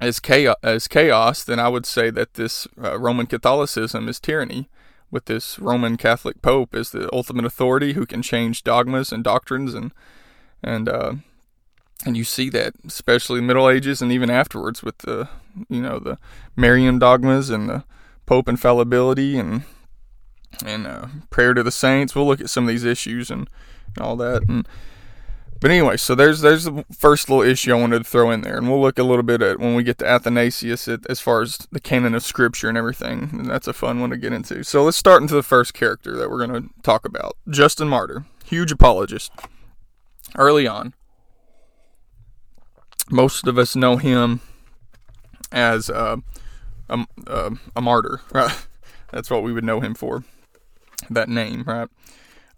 is 0.00 0.20
chaos, 0.20 0.56
is 0.62 0.88
chaos, 0.88 1.44
then 1.44 1.58
I 1.58 1.68
would 1.68 1.86
say 1.86 2.10
that 2.10 2.34
this 2.34 2.66
uh, 2.82 2.98
Roman 2.98 3.26
Catholicism 3.26 4.08
is 4.08 4.20
tyranny. 4.20 4.68
With 5.10 5.24
this 5.24 5.58
Roman 5.58 5.96
Catholic 5.96 6.42
Pope 6.42 6.74
as 6.74 6.90
the 6.90 7.08
ultimate 7.14 7.46
authority 7.46 7.94
who 7.94 8.04
can 8.04 8.20
change 8.20 8.62
dogmas 8.62 9.10
and 9.10 9.24
doctrines 9.24 9.72
and 9.72 9.90
and 10.62 10.86
uh, 10.86 11.14
and 12.04 12.14
you 12.14 12.24
see 12.24 12.50
that 12.50 12.74
especially 12.86 13.38
in 13.38 13.44
the 13.44 13.54
Middle 13.54 13.70
Ages 13.70 14.02
and 14.02 14.12
even 14.12 14.28
afterwards 14.28 14.82
with 14.82 14.98
the 14.98 15.30
you 15.70 15.80
know 15.80 15.98
the 15.98 16.18
Marian 16.56 16.98
dogmas 16.98 17.48
and 17.48 17.70
the 17.70 17.84
Pope 18.26 18.50
infallibility 18.50 19.38
and 19.38 19.62
and 20.62 20.86
uh, 20.86 21.06
prayer 21.30 21.54
to 21.54 21.62
the 21.62 21.72
saints. 21.72 22.14
We'll 22.14 22.26
look 22.26 22.42
at 22.42 22.50
some 22.50 22.64
of 22.64 22.68
these 22.68 22.84
issues 22.84 23.30
and, 23.30 23.48
and 23.96 24.04
all 24.04 24.16
that 24.16 24.42
and 24.46 24.68
but 25.60 25.70
anyway, 25.70 25.96
so 25.96 26.14
there's 26.14 26.40
there's 26.40 26.64
the 26.64 26.84
first 26.96 27.28
little 27.28 27.42
issue 27.42 27.72
I 27.72 27.80
wanted 27.80 27.98
to 27.98 28.04
throw 28.04 28.30
in 28.30 28.42
there, 28.42 28.58
and 28.58 28.68
we'll 28.68 28.80
look 28.80 28.98
a 28.98 29.02
little 29.02 29.22
bit 29.22 29.42
at 29.42 29.58
when 29.58 29.74
we 29.74 29.82
get 29.82 29.98
to 29.98 30.08
Athanasius 30.08 30.86
at, 30.86 31.00
as 31.10 31.20
far 31.20 31.42
as 31.42 31.56
the 31.72 31.80
canon 31.80 32.14
of 32.14 32.22
Scripture 32.22 32.68
and 32.68 32.78
everything. 32.78 33.30
And 33.32 33.46
that's 33.46 33.66
a 33.66 33.72
fun 33.72 34.00
one 34.00 34.10
to 34.10 34.16
get 34.16 34.32
into. 34.32 34.62
So 34.62 34.84
let's 34.84 34.96
start 34.96 35.22
into 35.22 35.34
the 35.34 35.42
first 35.42 35.74
character 35.74 36.16
that 36.16 36.30
we're 36.30 36.46
going 36.46 36.62
to 36.62 36.68
talk 36.82 37.04
about, 37.04 37.36
Justin 37.48 37.88
Martyr, 37.88 38.24
huge 38.44 38.72
apologist. 38.72 39.32
Early 40.36 40.66
on, 40.66 40.94
most 43.10 43.46
of 43.46 43.58
us 43.58 43.74
know 43.74 43.96
him 43.96 44.40
as 45.50 45.88
uh, 45.90 46.16
a, 46.88 47.04
a, 47.26 47.52
a 47.76 47.80
martyr, 47.80 48.20
right? 48.32 48.66
That's 49.10 49.30
what 49.30 49.42
we 49.42 49.52
would 49.52 49.64
know 49.64 49.80
him 49.80 49.94
for. 49.94 50.24
That 51.10 51.28
name, 51.28 51.64
right? 51.66 51.88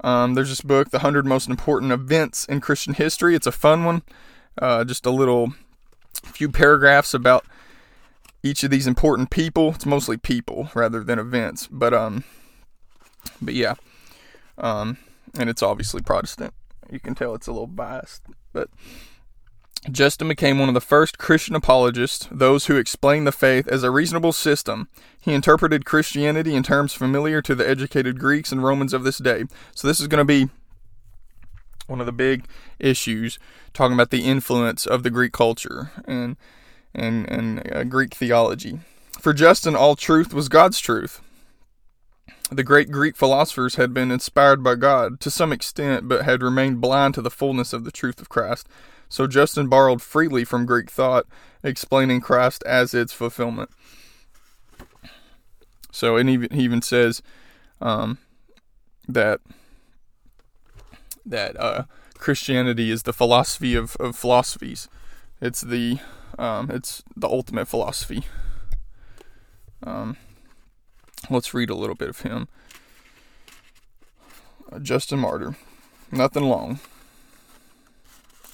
Um, 0.03 0.35
there's 0.35 0.49
this 0.49 0.61
book, 0.61 0.91
The 0.91 0.99
100 0.99 1.27
Most 1.27 1.49
Important 1.49 1.93
Events 1.93 2.45
in 2.47 2.61
Christian 2.61 2.95
History. 2.95 3.35
It's 3.35 3.47
a 3.47 3.53
fun 3.53 3.85
one. 3.85 4.03
Uh, 4.59 4.85
just 4.85 5.07
a 5.07 5.11
little 5.11 5.53
few 6.25 6.49
paragraphs 6.49 7.15
about 7.15 7.45
each 8.43 8.65
of 8.65 8.71
these 8.71 8.87
important 8.87 9.31
people. 9.31 9.71
It's 9.71 9.87
mostly 9.87 10.17
people 10.17 10.71
rather 10.75 11.05
than 11.05 11.19
events, 11.19 11.69
but 11.71 11.93
um, 11.93 12.25
but 13.41 13.55
yeah, 13.55 13.75
um, 14.59 14.97
and 15.39 15.51
it's 15.51 15.63
obviously 15.63 16.03
Protestant. 16.03 16.55
You 16.91 17.01
can 17.01 17.15
tell 17.15 17.35
it's 17.35 17.47
a 17.47 17.53
little 17.53 17.67
biased, 17.67 18.23
but 18.53 18.69
Justin 19.91 20.29
became 20.29 20.59
one 20.59 20.69
of 20.69 20.75
the 20.75 20.81
first 20.81 21.17
Christian 21.17 21.55
apologists, 21.55 22.29
those 22.31 22.67
who 22.67 22.77
explained 22.77 23.27
the 23.27 23.33
faith 23.33 23.67
as 23.67 23.83
a 23.83 23.91
reasonable 23.91 24.33
system. 24.33 24.89
He 25.19 25.33
interpreted 25.33 25.87
Christianity 25.87 26.55
in 26.55 26.63
terms 26.63 26.93
familiar 26.93 27.41
to 27.43 27.55
the 27.55 27.67
educated 27.67 28.19
Greeks 28.19 28.53
and 28.53 28.63
Romans 28.63 28.93
of 28.93 29.05
this 29.05 29.19
day. 29.19 29.45
So, 29.75 29.89
this 29.89 29.99
is 30.01 30.07
going 30.07 30.19
to 30.19 30.25
be 30.25 30.51
one 31.87 32.01
of 32.01 32.07
the 32.07 32.13
big 32.13 32.45
issues, 32.79 33.39
talking 33.73 33.95
about 33.95 34.11
the 34.11 34.25
influence 34.25 34.87
of 34.87 35.03
the 35.03 35.11
Greek 35.11 35.33
culture 35.33 35.91
and, 36.05 36.37
and, 36.95 37.29
and 37.31 37.73
uh, 37.73 37.85
Greek 37.85 38.15
theology. 38.15 38.81
For 39.19 39.33
Justin, 39.33 39.75
all 39.75 39.97
truth 39.97 40.33
was 40.33 40.49
God's 40.49 40.79
truth. 40.79 41.23
The 42.51 42.65
great 42.65 42.91
Greek 42.91 43.17
philosophers 43.17 43.77
had 43.77 43.95
been 43.95 44.11
inspired 44.11 44.63
by 44.63 44.75
God 44.75 45.21
to 45.21 45.31
some 45.31 45.53
extent, 45.53 46.09
but 46.09 46.25
had 46.25 46.43
remained 46.43 46.81
blind 46.81 47.15
to 47.15 47.23
the 47.23 47.31
fullness 47.31 47.73
of 47.73 47.85
the 47.85 47.93
truth 47.93 48.21
of 48.21 48.29
Christ. 48.29 48.69
So 49.11 49.27
Justin 49.27 49.67
borrowed 49.67 50.01
freely 50.01 50.45
from 50.45 50.65
Greek 50.65 50.89
thought, 50.89 51.27
explaining 51.65 52.21
Christ 52.21 52.63
as 52.65 52.95
its 52.95 53.13
fulfillment. 53.13 53.69
So, 55.91 56.17
and 56.17 56.29
he, 56.29 56.47
he 56.53 56.63
even 56.63 56.81
says 56.81 57.21
um, 57.81 58.19
that 59.09 59.41
that 61.27 61.61
uh, 61.61 61.85
Christianity 62.15 62.91
is 62.91 63.03
the 63.03 63.13
philosophy 63.13 63.75
of, 63.75 63.97
of 63.97 64.15
philosophies. 64.15 64.89
It's 65.41 65.61
the 65.61 65.99
um, 66.39 66.71
it's 66.71 67.03
the 67.17 67.29
ultimate 67.29 67.67
philosophy. 67.67 68.27
Um, 69.83 70.17
let's 71.29 71.53
read 71.53 71.71
a 71.71 71.75
little 71.75 71.97
bit 71.97 72.09
of 72.09 72.21
him. 72.21 72.47
Justin 74.81 75.19
Martyr, 75.19 75.57
nothing 76.13 76.45
long 76.45 76.79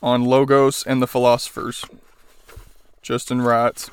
on 0.06 0.24
Logos 0.24 0.84
and 0.84 1.02
the 1.02 1.08
Philosophers. 1.08 1.84
Justin 3.02 3.42
writes 3.42 3.90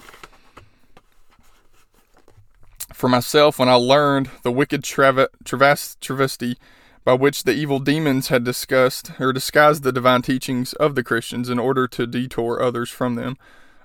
For 2.94 3.10
myself, 3.10 3.58
when 3.58 3.68
I 3.68 3.74
learned 3.74 4.30
the 4.44 4.52
wicked 4.52 4.84
travesty 4.84 6.58
by 7.04 7.14
which 7.14 7.44
the 7.44 7.54
evil 7.54 7.80
demons 7.80 8.28
had 8.28 8.44
discussed 8.44 9.20
or 9.20 9.34
disguised 9.34 9.82
the 9.82 9.92
divine 9.92 10.22
teachings 10.22 10.74
of 10.74 10.94
the 10.94 11.04
Christians 11.04 11.50
in 11.50 11.58
order 11.58 11.88
to 11.88 12.06
detour 12.06 12.62
others 12.62 12.92
from 12.92 13.16
them, 13.16 13.36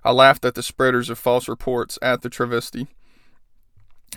I 0.05 0.13
laughed 0.13 0.45
at 0.45 0.55
the 0.55 0.63
spreaders 0.63 1.09
of 1.09 1.19
false 1.19 1.49
reports 1.49 1.99
at 2.03 2.21
the 2.21 2.29
travesty 2.29 2.89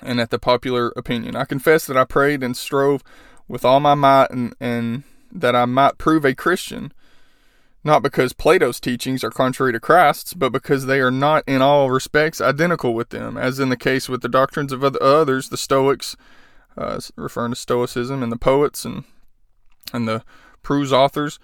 and 0.02 0.20
at 0.20 0.32
the 0.32 0.40
popular 0.40 0.92
opinion. 0.98 1.38
I 1.38 1.46
confess 1.46 1.86
that 1.86 1.96
I 1.96 2.04
prayed 2.04 2.44
and 2.44 2.58
strove 2.58 3.04
with 3.48 3.64
all 3.64 3.80
my 3.80 3.96
might 3.96 4.32
and, 4.32 4.54
and 4.60 5.04
that 5.32 5.56
I 5.56 5.64
might 5.64 5.98
prove 5.98 6.26
a 6.26 6.36
Christian 6.36 6.92
not 7.84 8.04
because 8.04 8.34
Plato's 8.34 8.80
teachings 8.80 9.24
are 9.24 9.32
contrary 9.32 9.74
to 9.74 9.80
Christ's, 9.80 10.34
but 10.34 10.52
because 10.52 10.86
they 10.86 11.00
are 11.00 11.12
not 11.12 11.44
in 11.48 11.62
all 11.62 11.90
respects 11.90 12.40
identical 12.40 12.94
with 12.94 13.10
them, 13.10 13.38
as 13.38 13.60
in 13.60 13.70
the 13.70 13.78
case 13.78 14.08
with 14.08 14.22
the 14.22 14.30
doctrines 14.30 14.72
of 14.72 14.84
others, 14.84 15.50
the 15.50 15.58
Stoics, 15.58 16.16
uh, 16.78 17.00
referring 17.16 17.52
to 17.52 17.56
Stoicism, 17.56 18.22
and 18.22 18.32
the 18.32 18.38
poets 18.38 18.86
and 18.86 19.04
and 19.94 20.08
the 20.08 20.24
prose 20.62 20.94
authors. 20.94 21.40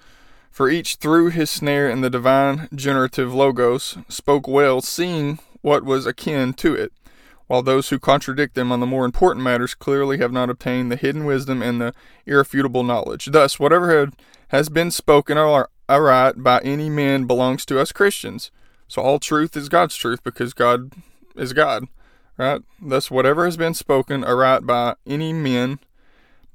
For 0.52 0.69
each 0.69 0.95
threw 0.95 1.30
his 1.30 1.50
snare 1.50 1.89
in 1.89 2.02
the 2.02 2.10
divine 2.10 2.67
generative 2.73 3.34
logos, 3.34 3.97
spoke 4.08 4.47
well, 4.47 4.82
seeing 4.82 5.39
what 5.62 5.84
was 5.84 6.06
akin 6.06 6.54
to 6.54 6.73
it, 6.73 6.93
while 7.47 7.62
those 7.62 7.89
who 7.89 8.00
contradict 8.00 8.56
them 8.56 8.71
on 8.71 8.80
the 8.80 8.86
more 8.86 9.06
important 9.06 9.43
matters 9.43 9.76
clearly 9.76 10.17
have 10.17 10.32
not 10.32 10.50
obtained 10.50 10.91
the 10.91 10.95
hidden 10.95 11.26
wisdom 11.26 11.62
and 11.62 11.82
the 11.82 11.93
irrefutable 12.26 12.84
knowledge. 12.84 13.26
Thus, 13.26 13.60
whatever 13.60 14.00
had, 14.00 14.13
has 14.50 14.69
been 14.69 14.91
spoken 14.91 15.38
or 15.38 15.69
aright 15.89 16.43
by 16.43 16.60
any 16.60 16.89
man 16.89 17.26
belongs 17.26 17.65
to 17.65 17.80
us 17.80 17.91
Christians. 17.91 18.52
So 18.88 19.02
all 19.02 19.19
truth 19.19 19.56
is 19.58 19.69
God's 19.69 19.95
truth 19.95 20.23
because 20.23 20.54
God 20.54 20.93
is 21.36 21.54
God, 21.54 21.88
right? 22.38 22.62
Thus, 22.82 23.12
whatever 23.12 23.45
has 23.45 23.58
been 23.58 23.73
spoken 23.73 24.23
aright 24.23 24.65
by 24.65 24.95
any 25.06 25.34
men 25.34 25.80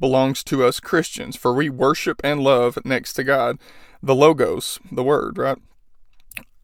belongs 0.00 0.42
to 0.44 0.64
us 0.64 0.80
Christians, 0.80 1.36
for 1.36 1.52
we 1.54 1.68
worship 1.68 2.20
and 2.24 2.40
love 2.40 2.78
next 2.84 3.12
to 3.14 3.24
God 3.24 3.58
the 4.02 4.14
Logos, 4.14 4.80
the 4.90 5.04
Word, 5.04 5.38
right? 5.38 5.58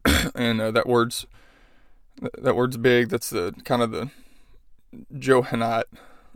and 0.35 0.59
uh, 0.59 0.71
that 0.71 0.87
word's 0.87 1.25
that 2.37 2.55
word's 2.55 2.77
big. 2.77 3.09
That's 3.09 3.29
the 3.29 3.53
kind 3.63 3.81
of 3.81 3.91
the 3.91 4.09
Johannine 5.17 5.83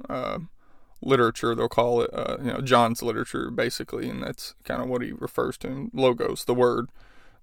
uh, 0.10 0.39
literature 1.06 1.54
they'll 1.54 1.68
call 1.68 2.02
it 2.02 2.10
uh, 2.13 2.38
you 2.39 2.52
know 2.52 2.62
john's 2.62 3.04
literature 3.04 3.52
basically 3.52 4.10
and 4.10 4.24
that's 4.24 4.56
kind 4.63 4.82
of 4.82 4.88
what 4.88 5.02
he 5.02 5.12
refers 5.12 5.58
to 5.58 5.68
in 5.68 5.92
logos 5.94 6.46
the 6.46 6.54
word. 6.54 6.89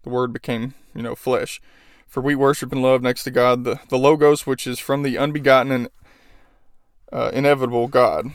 The 0.03 0.11
word 0.11 0.33
became 0.33 0.75
you 0.94 1.03
know 1.03 1.14
flesh. 1.14 1.61
For 2.07 2.20
we 2.20 2.35
worship 2.35 2.73
and 2.73 2.83
love 2.83 3.03
next 3.03 3.25
to 3.25 3.31
god 3.31 3.64
the, 3.64 3.81
the 3.88 3.99
logos 3.99 4.46
which 4.46 4.66
is 4.66 4.79
from 4.79 5.03
the 5.03 5.18
unbegotten 5.18 5.73
and 5.73 5.88
uh, 7.12 7.31
inevitable 7.33 7.88
god. 7.88 8.33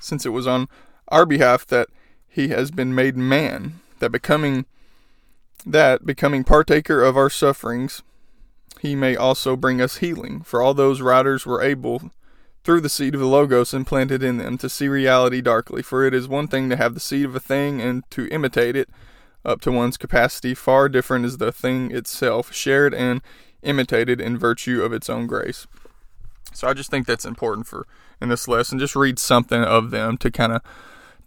Since 0.00 0.26
it 0.26 0.30
was 0.30 0.46
on 0.46 0.68
our 1.08 1.24
behalf 1.24 1.66
that 1.66 1.88
he 2.28 2.48
has 2.48 2.70
been 2.70 2.94
made 2.94 3.16
man 3.16 3.80
that 4.00 4.10
becoming 4.10 4.66
that 5.64 6.04
becoming 6.04 6.44
partaker 6.44 7.02
of 7.02 7.16
our 7.16 7.30
sufferings 7.30 8.02
he 8.84 8.94
may 8.94 9.16
also 9.16 9.56
bring 9.56 9.80
us 9.80 9.96
healing, 9.96 10.42
for 10.42 10.60
all 10.60 10.74
those 10.74 11.00
writers 11.00 11.46
were 11.46 11.62
able, 11.62 12.10
through 12.64 12.82
the 12.82 12.90
seed 12.90 13.14
of 13.14 13.20
the 13.20 13.26
Logos 13.26 13.72
implanted 13.72 14.22
in 14.22 14.36
them, 14.36 14.58
to 14.58 14.68
see 14.68 14.88
reality 14.88 15.40
darkly. 15.40 15.80
For 15.80 16.04
it 16.04 16.12
is 16.12 16.28
one 16.28 16.48
thing 16.48 16.68
to 16.68 16.76
have 16.76 16.92
the 16.92 17.00
seed 17.00 17.24
of 17.24 17.34
a 17.34 17.40
thing 17.40 17.80
and 17.80 18.02
to 18.10 18.28
imitate 18.28 18.76
it 18.76 18.90
up 19.42 19.62
to 19.62 19.72
one's 19.72 19.96
capacity, 19.96 20.54
far 20.54 20.90
different 20.90 21.24
is 21.24 21.38
the 21.38 21.50
thing 21.50 21.92
itself, 21.92 22.52
shared 22.52 22.92
and 22.92 23.22
imitated 23.62 24.20
in 24.20 24.36
virtue 24.36 24.82
of 24.82 24.92
its 24.92 25.08
own 25.08 25.26
grace. 25.26 25.66
So 26.52 26.68
I 26.68 26.74
just 26.74 26.90
think 26.90 27.06
that's 27.06 27.24
important 27.24 27.66
for 27.66 27.86
in 28.20 28.28
this 28.28 28.46
lesson. 28.46 28.78
Just 28.78 28.94
read 28.94 29.18
something 29.18 29.62
of 29.62 29.92
them 29.92 30.18
to 30.18 30.30
kind 30.30 30.52
of 30.52 30.60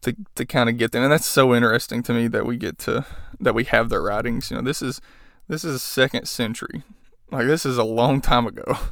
to 0.02 0.16
to 0.36 0.46
kind 0.46 0.70
of 0.70 0.78
get 0.78 0.92
them, 0.92 1.02
and 1.02 1.12
that's 1.12 1.26
so 1.26 1.56
interesting 1.56 2.04
to 2.04 2.14
me 2.14 2.28
that 2.28 2.46
we 2.46 2.56
get 2.56 2.78
to 2.80 3.04
that 3.40 3.56
we 3.56 3.64
have 3.64 3.90
their 3.90 4.04
writings. 4.04 4.52
You 4.52 4.58
know, 4.58 4.64
this 4.64 4.84
is 4.84 5.02
this 5.48 5.64
is 5.64 5.82
second 5.82 6.28
century. 6.28 6.84
Like 7.32 7.48
this 7.48 7.66
is 7.66 7.78
a 7.78 7.84
long 7.84 8.22
time 8.22 8.48
ago. 8.48 8.64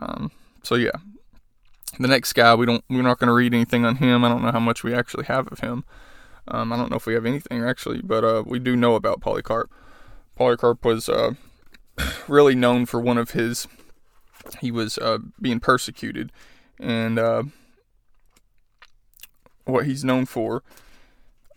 Um, 0.00 0.30
so 0.62 0.76
yeah, 0.76 0.92
the 1.98 2.06
next 2.06 2.34
guy 2.34 2.54
we 2.54 2.66
don't 2.66 2.84
we're 2.88 3.02
not 3.02 3.18
going 3.18 3.26
to 3.26 3.32
read 3.32 3.52
anything 3.52 3.84
on 3.84 3.96
him. 3.96 4.24
I 4.24 4.28
don't 4.28 4.42
know 4.42 4.52
how 4.52 4.60
much 4.60 4.84
we 4.84 4.94
actually 4.94 5.24
have 5.24 5.48
of 5.48 5.58
him. 5.58 5.84
Um, 6.46 6.72
I 6.72 6.76
don't 6.76 6.88
know 6.88 6.96
if 6.96 7.06
we 7.06 7.14
have 7.14 7.26
anything 7.26 7.64
actually, 7.64 8.00
but 8.00 8.22
uh, 8.22 8.44
we 8.46 8.60
do 8.60 8.76
know 8.76 8.94
about 8.94 9.20
Polycarp. 9.20 9.72
Polycarp 10.36 10.84
was 10.84 11.08
uh, 11.08 11.32
really 12.28 12.54
known 12.54 12.86
for 12.86 13.00
one 13.00 13.18
of 13.18 13.32
his. 13.32 13.66
He 14.60 14.70
was 14.70 14.98
uh, 14.98 15.18
being 15.40 15.58
persecuted, 15.58 16.30
and 16.78 17.18
uh, 17.18 17.42
what 19.64 19.86
he's 19.86 20.04
known 20.04 20.26
for. 20.26 20.62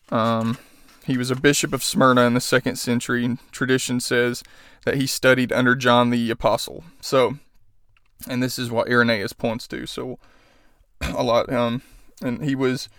Um, 0.10 0.58
he 1.06 1.18
was 1.18 1.32
a 1.32 1.36
bishop 1.36 1.74
of 1.74 1.84
Smyrna 1.84 2.22
in 2.22 2.34
the 2.34 2.42
second 2.42 2.76
century, 2.78 3.24
and 3.24 3.40
tradition 3.52 4.00
says 4.00 4.44
that 4.86 4.96
he 4.96 5.08
studied 5.08 5.52
under 5.52 5.76
John 5.76 6.10
the 6.10 6.30
Apostle. 6.32 6.84
So, 7.02 7.38
and 8.28 8.42
this 8.42 8.58
is 8.58 8.72
what 8.72 8.90
Irenaeus 8.90 9.34
points 9.34 9.68
to. 9.70 9.86
So, 9.86 10.20
a 11.02 11.24
lot, 11.24 11.52
um, 11.52 11.82
and 12.22 12.44
he 12.44 12.56
was 12.56 12.90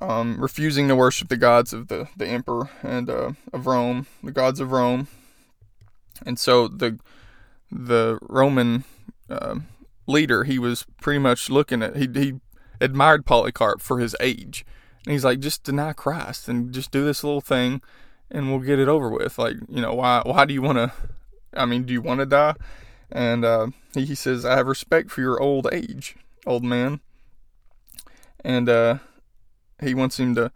um, 0.00 0.40
refusing 0.40 0.88
to 0.88 0.96
worship 0.96 1.28
the 1.28 1.36
gods 1.36 1.72
of 1.72 1.88
the 1.88 2.08
the 2.16 2.26
emperor 2.26 2.70
and 2.82 3.10
uh, 3.10 3.32
of 3.52 3.66
Rome, 3.66 4.06
the 4.22 4.32
gods 4.32 4.60
of 4.60 4.72
Rome, 4.72 5.08
and 6.24 6.38
so 6.38 6.68
the 6.68 6.98
the 7.70 8.18
Roman 8.22 8.84
uh, 9.28 9.56
leader 10.06 10.44
he 10.44 10.58
was 10.58 10.86
pretty 11.00 11.18
much 11.18 11.50
looking 11.50 11.82
at 11.82 11.96
he 11.96 12.08
he 12.14 12.40
admired 12.80 13.26
Polycarp 13.26 13.80
for 13.80 13.98
his 13.98 14.16
age 14.20 14.64
And 15.04 15.12
he's 15.12 15.24
like, 15.24 15.40
just 15.40 15.64
deny 15.64 15.92
Christ 15.92 16.48
and 16.48 16.72
just 16.72 16.90
do 16.90 17.04
this 17.04 17.24
little 17.24 17.40
thing 17.40 17.82
and 18.30 18.50
we'll 18.50 18.60
get 18.60 18.78
it 18.78 18.88
over 18.88 19.08
with. 19.08 19.38
Like, 19.38 19.56
you 19.68 19.80
know, 19.80 19.94
why 19.94 20.22
why 20.24 20.44
do 20.44 20.54
you 20.54 20.62
want 20.62 20.78
to 20.78 20.92
I 21.54 21.64
mean, 21.64 21.84
do 21.84 21.92
you 21.92 22.02
want 22.02 22.20
to 22.20 22.26
die? 22.26 22.54
And 23.10 23.44
uh, 23.44 23.68
he, 23.94 24.14
says, 24.14 24.44
I 24.44 24.56
have 24.56 24.66
respect 24.66 25.10
for 25.10 25.20
your 25.20 25.40
old 25.40 25.66
age, 25.72 26.16
old 26.46 26.62
man. 26.62 27.00
And 28.44 28.68
uh, 28.68 28.98
he 29.82 29.94
wants 29.94 30.20
him 30.20 30.34
to, 30.34 30.52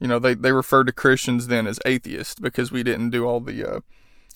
you 0.00 0.08
know, 0.08 0.18
they, 0.18 0.34
they 0.34 0.52
referred 0.52 0.88
to 0.88 0.92
Christians 0.92 1.46
then 1.46 1.66
as 1.66 1.78
atheists 1.86 2.40
because 2.40 2.72
we 2.72 2.82
didn't 2.82 3.10
do 3.10 3.24
all 3.24 3.40
the 3.40 3.64
uh, 3.64 3.80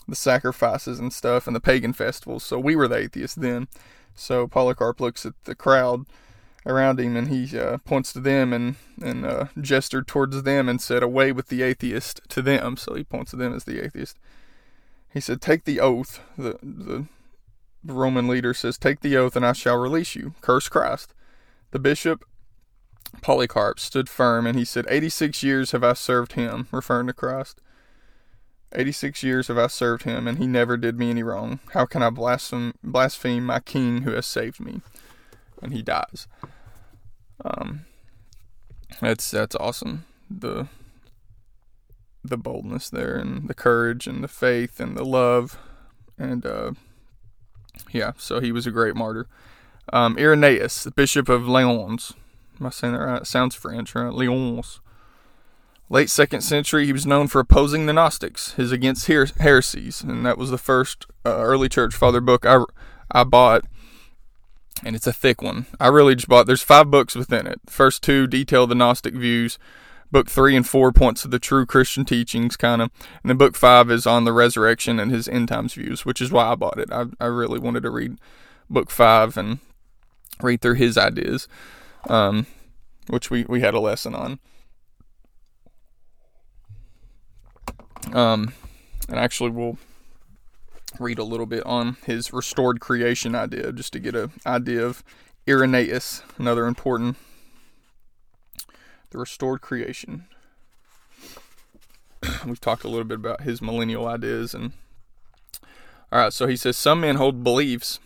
the 0.09 0.17
sacrifices 0.17 1.01
and 1.01 1.13
stuff 1.13 1.49
and 1.49 1.57
the 1.57 1.61
pagan 1.61 1.93
festivals. 1.93 2.45
So 2.45 2.61
we 2.61 2.77
were 2.77 2.87
the 2.87 2.99
atheists 2.99 3.35
then. 3.35 3.67
So 4.15 4.47
Polycarp 4.47 5.01
looks 5.01 5.27
at 5.27 5.35
the 5.45 5.57
crowd 5.57 6.07
around 6.67 7.01
him 7.01 7.17
and 7.17 7.29
he 7.29 7.59
uh, 7.59 7.79
points 7.79 8.13
to 8.13 8.21
them 8.21 8.53
and 8.53 8.77
and 9.01 9.25
uh, 9.25 9.47
gestured 9.61 10.07
towards 10.07 10.43
them 10.43 10.69
and 10.69 10.81
said, 10.81 11.03
"Away 11.03 11.33
with 11.33 11.49
the 11.49 11.63
atheist!" 11.63 12.21
to 12.29 12.43
them. 12.43 12.77
So 12.77 12.95
he 12.95 13.05
points 13.05 13.31
to 13.31 13.37
them 13.37 13.55
as 13.55 13.65
the 13.65 13.85
atheist. 13.85 14.19
He 15.13 15.21
said, 15.21 15.41
"Take 15.41 15.65
the 15.65 15.81
oath." 15.81 16.21
The 16.37 16.59
the 16.63 17.07
Roman 17.85 18.29
leader 18.29 18.53
says, 18.53 18.77
"Take 18.77 19.01
the 19.01 19.17
oath, 19.17 19.37
and 19.37 19.47
I 19.47 19.53
shall 19.53 19.79
release 19.79 20.15
you." 20.15 20.35
Curse 20.41 20.69
Christ. 20.69 21.15
The 21.71 21.79
bishop 21.79 22.25
Polycarp 23.21 23.79
stood 23.79 24.09
firm 24.09 24.47
and 24.47 24.59
he 24.59 24.65
said, 24.65 24.87
86 24.89 25.43
years 25.43 25.73
have 25.73 25.85
I 25.85 25.93
served 25.93 26.33
him, 26.33 26.69
referring 26.71 27.07
to 27.07 27.13
Christ. 27.13 27.61
86 28.73 29.23
years 29.23 29.49
have 29.49 29.59
I 29.59 29.69
served 29.69 30.03
him, 30.03 30.27
and 30.27 30.39
he 30.39 30.47
never 30.47 30.77
did 30.77 30.99
me 30.99 31.11
any 31.11 31.23
wrong. 31.23 31.61
How 31.73 31.87
can 31.87 32.03
I 32.03 32.11
blaspheme, 32.11 32.75
blaspheme 32.83 33.47
my 33.47 33.61
king 33.61 34.03
who 34.03 34.13
has 34.13 34.27
saved 34.27 34.61
me? 34.61 34.83
And 35.63 35.73
he 35.73 35.83
dies. 35.83 36.27
Um, 37.45 37.85
that's 39.01 39.31
that's 39.31 39.57
awesome. 39.57 40.05
The 40.31 40.69
the 42.25 42.37
boldness 42.37 42.91
there, 42.91 43.17
and 43.17 43.49
the 43.49 43.55
courage, 43.55 44.07
and 44.07 44.23
the 44.23 44.29
faith, 44.29 44.81
and 44.81 44.97
the 44.97 45.05
love, 45.05 45.59
and 46.19 46.45
uh, 46.45 46.73
yeah. 47.93 48.13
So 48.17 48.41
he 48.41 48.53
was 48.53 48.67
a 48.67 48.71
great 48.71 48.97
martyr. 48.97 49.27
Um, 49.93 50.17
Irenaeus, 50.19 50.83
the 50.83 50.91
bishop 50.91 51.29
of 51.29 51.47
Lyons. 51.47 52.13
Am 52.59 52.67
I 52.67 52.71
saying 52.71 52.95
that 52.95 53.01
right? 53.01 53.23
It 53.23 53.27
sounds 53.27 53.55
French, 53.55 53.95
right? 53.95 54.13
Lyons. 54.13 54.81
Late 55.89 56.11
second 56.11 56.41
century, 56.41 56.85
he 56.85 56.93
was 56.93 57.07
known 57.07 57.29
for 57.29 57.39
opposing 57.41 57.87
the 57.87 57.93
Gnostics, 57.93 58.55
his 58.55 58.73
against 58.73 59.07
her- 59.07 59.29
heresies, 59.39 60.03
and 60.03 60.27
that 60.27 60.37
was 60.37 60.51
the 60.51 60.59
first 60.59 61.07
uh, 61.25 61.37
early 61.37 61.69
church 61.69 61.95
father 61.95 62.21
book 62.21 62.45
I 62.45 62.65
I 63.13 63.23
bought 63.23 63.65
and 64.85 64.95
it's 64.95 65.07
a 65.07 65.13
thick 65.13 65.43
one. 65.43 65.67
I 65.81 65.89
really 65.89 66.15
just 66.15 66.29
bought. 66.29 66.47
There's 66.47 66.63
five 66.63 66.91
books 66.91 67.15
within 67.15 67.47
it. 67.47 67.61
First 67.67 68.03
two 68.03 68.27
detail 68.27 68.67
the 68.67 68.75
Gnostic 68.75 69.15
views. 69.15 69.59
Book 70.13 70.31
three 70.31 70.55
and 70.55 70.67
four 70.67 70.93
points 70.93 71.23
to 71.23 71.29
the 71.29 71.41
true 71.41 71.67
Christian 71.67 72.05
teachings, 72.05 72.57
kind 72.57 72.81
of, 72.81 72.91
and 73.23 73.31
then 73.31 73.37
book 73.37 73.57
five 73.57 73.91
is 73.91 74.07
on 74.07 74.25
the 74.25 74.33
resurrection 74.33 75.01
and 75.01 75.11
his 75.11 75.27
end 75.27 75.49
times 75.49 75.75
views, 75.75 76.05
which 76.07 76.21
is 76.21 76.31
why 76.31 76.53
I 76.53 76.55
bought 76.55 76.79
it. 76.79 76.93
I 76.93 77.07
I 77.21 77.27
really 77.27 77.59
wanted 77.59 77.83
to 77.83 77.91
read 77.91 78.17
book 78.71 78.91
five 78.91 79.37
and 79.37 79.59
read 80.41 80.61
through 80.61 80.75
his 80.75 80.97
ideas, 80.97 81.49
um, 82.09 82.47
which 83.09 83.31
we 83.31 83.45
we 83.49 83.63
had 83.63 83.75
a 83.75 83.81
lesson 83.81 84.15
on. 84.15 84.39
Um, 88.13 88.53
and 89.09 89.19
actually 89.19 89.51
we'll 89.51 89.79
read 91.01 91.19
a 91.19 91.25
little 91.25 91.47
bit 91.47 91.65
on 91.65 91.97
his 92.05 92.33
restored 92.33 92.81
creation 92.81 93.35
idea 93.35 93.73
just 93.73 93.93
to 93.93 94.01
get 94.01 94.15
an 94.15 94.33
idea 94.47 94.85
of 94.85 95.03
Irenaeus, 95.49 96.23
another 96.39 96.67
important 96.67 97.17
the 99.11 99.19
restored 99.19 99.61
creation. 99.61 100.27
We've 102.47 102.61
talked 102.61 102.85
a 102.85 102.89
little 102.89 103.05
bit 103.05 103.19
about 103.19 103.43
his 103.43 103.63
millennial 103.63 104.07
ideas 104.07 104.55
and 104.55 104.73
all 106.13 106.21
right, 106.21 106.33
so 106.33 106.47
he 106.47 106.57
says 106.57 106.77
some 106.77 107.01
men 107.01 107.17
hold 107.17 107.43
beliefs 107.43 107.99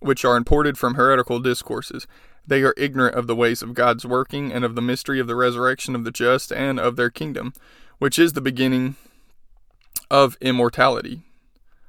which 0.00 0.24
are 0.24 0.36
imported 0.36 0.76
from 0.76 0.94
heretical 0.94 1.38
discourses. 1.38 2.06
They 2.46 2.62
are 2.64 2.74
ignorant 2.76 3.14
of 3.14 3.28
the 3.28 3.36
ways 3.36 3.62
of 3.62 3.74
God's 3.74 4.04
working 4.04 4.52
and 4.52 4.64
of 4.64 4.74
the 4.74 4.82
mystery 4.82 5.20
of 5.20 5.28
the 5.28 5.36
resurrection 5.36 5.94
of 5.94 6.04
the 6.04 6.10
just 6.10 6.52
and 6.52 6.80
of 6.80 6.96
their 6.96 7.10
kingdom, 7.10 7.52
which 7.98 8.18
is 8.18 8.32
the 8.32 8.40
beginning 8.40 8.96
of 10.10 10.36
immortality. 10.40 11.22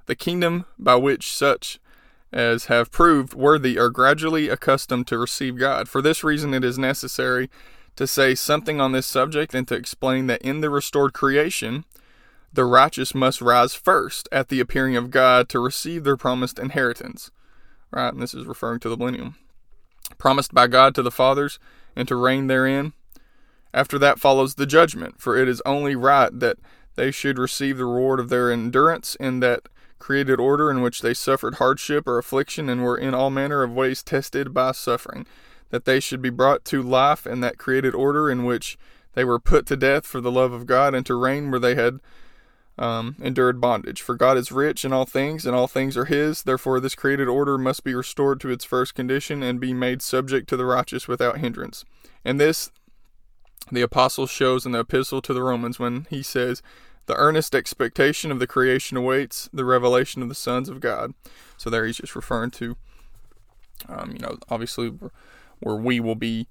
The 0.06 0.16
kingdom 0.16 0.66
by 0.78 0.96
which 0.96 1.32
such 1.32 1.80
as 2.32 2.66
have 2.66 2.92
proved 2.92 3.34
worthy 3.34 3.78
are 3.78 3.90
gradually 3.90 4.50
accustomed 4.50 5.08
to 5.08 5.18
receive 5.18 5.58
God. 5.58 5.88
For 5.88 6.02
this 6.02 6.24
reason, 6.24 6.54
it 6.54 6.64
is 6.64 6.80
necessary 6.80 7.50
to 7.96 8.08
say 8.08 8.34
something 8.34 8.82
on 8.82 8.92
this 8.92 9.06
subject 9.06 9.54
and 9.54 9.68
to 9.68 9.76
explain 9.76 10.28
that 10.28 10.42
in 10.42 10.62
the 10.62 10.70
restored 10.70 11.14
creation, 11.14 11.86
the 12.52 12.66
righteous 12.66 13.14
must 13.14 13.42
rise 13.42 13.76
first 13.76 14.28
at 14.32 14.50
the 14.50 14.60
appearing 14.60 14.96
of 14.96 15.12
God 15.12 15.48
to 15.50 15.60
receive 15.60 16.04
their 16.04 16.18
promised 16.18 16.60
inheritance. 16.60 17.32
Right, 17.92 18.12
and 18.12 18.22
this 18.22 18.34
is 18.34 18.46
referring 18.46 18.80
to 18.82 18.90
the 18.90 18.98
millennium. 18.98 19.36
Promised 20.18 20.54
by 20.54 20.68
God 20.68 20.96
to 20.96 21.04
the 21.04 21.12
fathers 21.12 21.60
and 21.96 22.08
to 22.08 22.16
reign 22.16 22.48
therein. 22.48 22.94
After 23.74 24.00
that 24.00 24.20
follows 24.20 24.56
the 24.56 24.66
judgment, 24.66 25.20
for 25.20 25.38
it 25.38 25.48
is 25.48 25.62
only 25.66 25.96
right 25.96 26.30
that 26.40 26.58
they 26.96 27.12
should 27.12 27.40
receive 27.40 27.78
the 27.78 27.86
reward 27.86 28.20
of 28.20 28.30
their 28.30 28.52
endurance 28.52 29.16
in 29.20 29.40
that 29.40 29.68
created 30.04 30.38
order 30.38 30.70
in 30.70 30.82
which 30.82 31.02
they 31.02 31.14
suffered 31.14 31.56
hardship 31.56 32.06
or 32.06 32.18
affliction 32.18 32.68
and 32.68 32.84
were 32.84 32.98
in 32.98 33.14
all 33.14 33.30
manner 33.30 33.64
of 33.64 33.72
ways 33.72 34.04
tested 34.04 34.54
by 34.54 34.74
suffering, 34.74 35.26
that 35.70 35.86
they 35.86 35.98
should 35.98 36.22
be 36.22 36.30
brought 36.30 36.66
to 36.66 36.84
life 36.84 37.26
in 37.26 37.40
that 37.40 37.58
created 37.58 37.96
order 37.96 38.30
in 38.30 38.44
which 38.44 38.78
they 39.14 39.24
were 39.24 39.40
put 39.40 39.66
to 39.66 39.78
death 39.78 40.06
for 40.06 40.20
the 40.20 40.32
love 40.32 40.52
of 40.52 40.66
God 40.66 40.94
and 40.94 41.06
to 41.06 41.16
reign 41.16 41.50
where 41.50 41.60
they 41.60 41.76
had 41.76 42.02
um, 42.78 43.16
endured 43.22 43.62
bondage. 43.62 44.02
For 44.02 44.16
God 44.16 44.38
is 44.38 44.52
rich 44.52 44.84
in 44.84 44.92
all 44.92 45.06
things, 45.06 45.46
and 45.46 45.56
all 45.56 45.68
things 45.68 45.96
are 45.96 46.06
His. 46.06 46.44
Therefore, 46.44 46.82
this 46.82 46.96
created 46.96 47.30
order 47.30 47.58
must 47.58 47.86
be 47.86 47.96
restored 47.96 48.42
to 48.42 48.50
its 48.50 48.66
first 48.66 48.96
condition 48.96 49.42
and 49.42 49.58
be 49.58 49.74
made 49.74 50.02
subject 50.02 50.50
to 50.50 50.58
the 50.58 50.66
righteous 50.66 51.08
without 51.08 51.38
hindrance. 51.38 51.86
And 52.26 52.42
this 52.42 52.72
the 53.72 53.82
apostle 53.82 54.28
shows 54.28 54.66
in 54.66 54.74
the 54.74 54.80
epistle 54.80 55.22
to 55.22 55.34
the 55.34 55.44
Romans 55.44 55.80
when 55.80 56.08
he 56.10 56.22
says, 56.22 56.62
the 57.06 57.16
earnest 57.16 57.54
expectation 57.54 58.32
of 58.32 58.40
the 58.40 58.48
creation 58.48 58.98
awaits 58.98 59.50
the 59.54 59.66
revelation 59.66 60.22
of 60.22 60.30
the 60.30 60.36
sons 60.36 60.70
of 60.70 60.80
God. 60.80 61.14
So 61.58 61.70
there 61.70 61.86
he's 61.86 61.98
just 61.98 62.16
referring 62.16 62.52
to, 62.52 62.78
um, 63.90 64.12
you 64.12 64.20
know, 64.20 64.38
obviously 64.50 64.94
where 65.60 65.76
we 65.76 66.00
will 66.00 66.16
be 66.16 66.48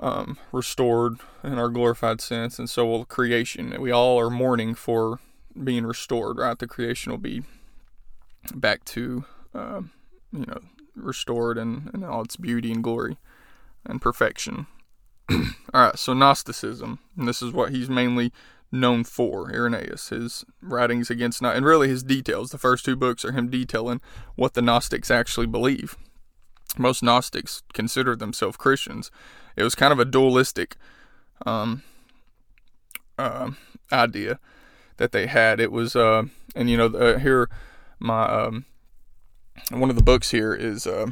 um, 0.00 0.38
restored 0.52 1.18
in 1.42 1.58
our 1.58 1.68
glorified 1.68 2.20
sense, 2.20 2.58
and 2.58 2.70
so 2.70 2.86
will 2.86 3.04
creation. 3.04 3.74
We 3.80 3.90
all 3.90 4.18
are 4.18 4.30
mourning 4.30 4.74
for 4.74 5.18
being 5.62 5.84
restored, 5.84 6.38
right? 6.38 6.58
The 6.58 6.66
creation 6.66 7.10
will 7.10 7.18
be 7.18 7.42
back 8.54 8.84
to, 8.86 9.24
uh, 9.54 9.82
you 10.32 10.46
know, 10.46 10.60
restored 10.94 11.58
in, 11.58 11.90
in 11.92 12.04
all 12.04 12.22
its 12.22 12.36
beauty 12.36 12.70
and 12.72 12.82
glory 12.82 13.18
and 13.84 14.00
perfection. 14.00 14.66
all 15.30 15.38
right, 15.74 15.98
so 15.98 16.12
Gnosticism, 16.12 17.00
and 17.16 17.28
this 17.28 17.42
is 17.42 17.52
what 17.52 17.70
he's 17.70 17.90
mainly 17.90 18.32
known 18.70 19.04
for, 19.04 19.50
Irenaeus, 19.52 20.10
his 20.10 20.44
writings 20.60 21.10
against, 21.10 21.42
and 21.42 21.64
really 21.64 21.88
his 21.88 22.02
details. 22.02 22.50
The 22.50 22.58
first 22.58 22.84
two 22.84 22.96
books 22.96 23.24
are 23.24 23.32
him 23.32 23.48
detailing 23.48 24.00
what 24.36 24.54
the 24.54 24.62
Gnostics 24.62 25.10
actually 25.10 25.46
believe. 25.46 25.96
Most 26.76 27.02
Gnostics 27.02 27.62
consider 27.72 28.14
themselves 28.14 28.56
Christians. 28.56 29.10
It 29.56 29.62
was 29.62 29.74
kind 29.74 29.92
of 29.92 29.98
a 29.98 30.04
dualistic 30.04 30.76
um, 31.46 31.82
uh, 33.18 33.50
idea 33.90 34.38
that 34.98 35.12
they 35.12 35.26
had. 35.26 35.60
It 35.60 35.72
was, 35.72 35.96
uh, 35.96 36.24
and 36.54 36.68
you 36.68 36.76
know, 36.76 36.86
uh, 36.86 37.18
here, 37.18 37.48
my 37.98 38.24
um, 38.24 38.66
one 39.70 39.90
of 39.90 39.96
the 39.96 40.02
books 40.02 40.30
here 40.30 40.54
is 40.54 40.86
uh, 40.86 41.10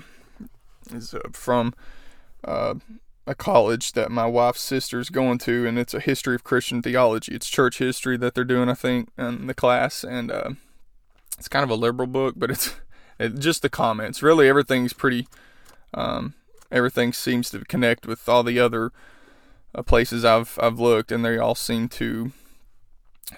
is 0.92 1.14
uh, 1.14 1.20
from 1.32 1.74
uh, 2.44 2.74
a 3.26 3.34
college 3.34 3.92
that 3.92 4.10
my 4.10 4.26
wife's 4.26 4.60
sister's 4.60 5.10
going 5.10 5.38
to, 5.38 5.66
and 5.66 5.78
it's 5.78 5.94
a 5.94 6.00
history 6.00 6.34
of 6.34 6.44
Christian 6.44 6.80
theology. 6.80 7.34
It's 7.34 7.48
church 7.48 7.78
history 7.78 8.16
that 8.18 8.34
they're 8.34 8.44
doing, 8.44 8.68
I 8.68 8.74
think, 8.74 9.08
in 9.18 9.46
the 9.46 9.54
class, 9.54 10.04
and 10.04 10.30
uh, 10.30 10.50
it's 11.38 11.48
kind 11.48 11.64
of 11.64 11.70
a 11.70 11.74
liberal 11.74 12.06
book, 12.06 12.34
but 12.36 12.50
it's 12.50 12.74
it, 13.18 13.38
just 13.38 13.62
the 13.62 13.68
comments. 13.68 14.22
Really, 14.22 14.48
everything's 14.48 14.92
pretty. 14.92 15.26
Um, 15.92 16.34
everything 16.70 17.12
seems 17.12 17.50
to 17.50 17.64
connect 17.64 18.06
with 18.06 18.28
all 18.28 18.42
the 18.42 18.58
other 18.58 18.92
uh, 19.74 19.82
places 19.82 20.24
I've 20.24 20.58
I've 20.62 20.78
looked, 20.78 21.10
and 21.10 21.24
they 21.24 21.38
all 21.38 21.54
seem 21.54 21.88
to 21.90 22.32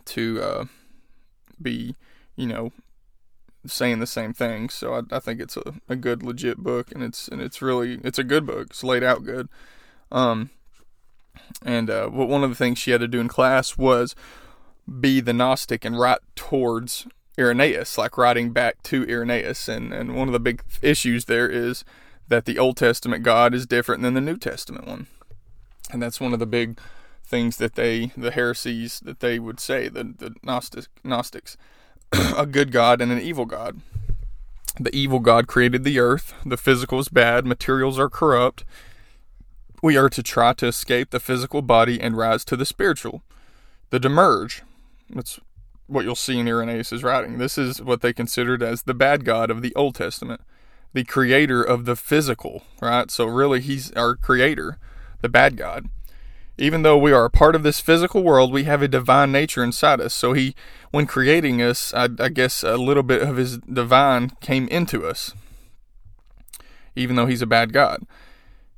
to 0.05 0.43
uh, 0.43 0.65
be, 1.61 1.97
you 2.37 2.47
know, 2.47 2.73
saying 3.67 4.01
the 4.01 4.07
same 4.07 4.35
thing. 4.35 4.69
So 4.69 4.95
I, 4.95 5.17
I 5.17 5.19
think 5.19 5.41
it's 5.41 5.57
a, 5.57 5.75
a 5.89 5.97
good 5.97 6.23
legit 6.23 6.59
book, 6.59 6.93
and 6.93 7.03
it's 7.03 7.27
and 7.29 7.41
it's 7.41 7.63
really 7.63 8.01
it's 8.05 8.19
a 8.19 8.25
good 8.25 8.47
book. 8.47 8.69
It's 8.71 8.85
laid 8.85 9.03
out 9.03 9.25
good. 9.25 9.49
Um, 10.11 10.51
and 11.65 11.91
uh, 11.91 12.09
one 12.09 12.45
of 12.45 12.51
the 12.51 12.57
things 12.57 12.79
she 12.79 12.91
had 12.91 13.01
to 13.01 13.09
do 13.09 13.21
in 13.21 13.29
class 13.29 13.77
was 13.77 14.15
be 15.01 15.21
the 15.21 15.33
Gnostic 15.33 15.85
and 15.85 15.99
write 15.99 16.21
towards 16.35 17.07
Irenaeus, 17.39 17.99
like 17.99 18.17
writing 18.17 18.53
back 18.53 18.83
to 18.85 19.07
Irenaeus. 19.09 19.69
And, 19.69 19.93
and 19.93 20.17
one 20.17 20.29
of 20.29 20.33
the 20.33 20.41
big 20.41 20.63
issues 20.83 21.27
there 21.27 21.49
is 21.49 21.85
that 22.29 22.45
the 22.45 22.59
Old 22.59 22.77
Testament 22.77 23.23
God 23.23 23.55
is 23.55 23.67
different 23.67 24.03
than 24.03 24.15
the 24.15 24.21
New 24.21 24.37
Testament 24.37 24.87
one. 24.87 25.07
And 25.91 26.03
that's 26.03 26.21
one 26.21 26.33
of 26.33 26.39
the 26.39 26.47
big 26.47 26.79
things 27.25 27.57
that 27.59 27.75
they, 27.75 28.13
the 28.17 28.31
heresies 28.31 29.01
that 29.01 29.21
they 29.21 29.39
would 29.39 29.61
say, 29.61 29.89
the, 29.89 30.05
the 30.05 30.35
Gnostic, 30.43 30.87
Gnostics. 31.05 31.57
a 32.37 32.47
good 32.47 32.73
God 32.73 33.01
and 33.01 33.13
an 33.13 33.21
evil 33.21 33.45
God. 33.45 33.81
The 34.81 34.95
evil 34.95 35.19
God 35.19 35.47
created 35.47 35.85
the 35.85 35.99
earth. 35.99 36.35
The 36.45 36.57
physical 36.57 36.99
is 36.99 37.09
bad. 37.09 37.45
Materials 37.45 37.99
are 37.99 38.09
corrupt. 38.09 38.65
We 39.83 39.97
are 39.97 40.09
to 40.09 40.23
try 40.23 40.55
to 40.55 40.67
escape 40.67 41.11
the 41.11 41.21
physical 41.21 41.63
body 41.63 42.01
and 42.01 42.17
rise 42.17 42.45
to 42.47 42.57
the 42.57 42.67
spiritual. 42.67 43.23
The 43.91 44.01
Demiurge. 44.01 44.63
That's 45.09 45.41
what 45.87 46.05
you'll 46.05 46.15
see 46.15 46.39
in 46.39 46.49
Irenaeus' 46.49 47.03
writing. 47.03 47.39
This 47.39 47.57
is 47.57 47.81
what 47.81 48.03
they 48.03 48.13
considered 48.13 48.63
as 48.63 48.83
the 48.83 48.95
bad 48.95 49.25
God 49.25 49.51
of 49.51 49.63
the 49.63 49.75
Old 49.75 49.95
Testament, 49.95 50.41
the 50.93 51.05
creator 51.05 51.63
of 51.63 51.85
the 51.85 51.97
physical, 51.97 52.63
right? 52.81 53.11
So, 53.11 53.27
really, 53.27 53.61
he's 53.61 53.91
our 53.93 54.15
creator, 54.15 54.79
the 55.23 55.29
bad 55.29 55.57
God. 55.57 55.89
Even 56.59 56.83
though 56.83 56.99
we 56.99 57.13
are 57.13 57.25
a 57.25 57.31
part 57.31 57.55
of 57.55 57.63
this 57.63 57.81
physical 57.81 58.23
world, 58.23 58.53
we 58.53 58.65
have 58.65 58.83
a 58.83 58.89
divine 58.89 59.33
nature 59.33 59.63
inside 59.63 60.01
us. 60.01 60.13
So, 60.13 60.35
he, 60.35 60.55
when 60.91 61.07
creating 61.07 61.63
us, 61.63 61.95
I, 61.95 62.09
I 62.19 62.29
guess 62.29 62.63
a 62.63 62.77
little 62.77 63.03
bit 63.03 63.23
of 63.23 63.37
his 63.37 63.59
divine 63.59 64.31
came 64.41 64.69
into 64.69 65.07
us, 65.07 65.33
even 66.95 67.17
though 67.17 67.27
he's 67.27 67.43
a 67.43 67.47
bad 67.47 67.73
God. 67.73 68.05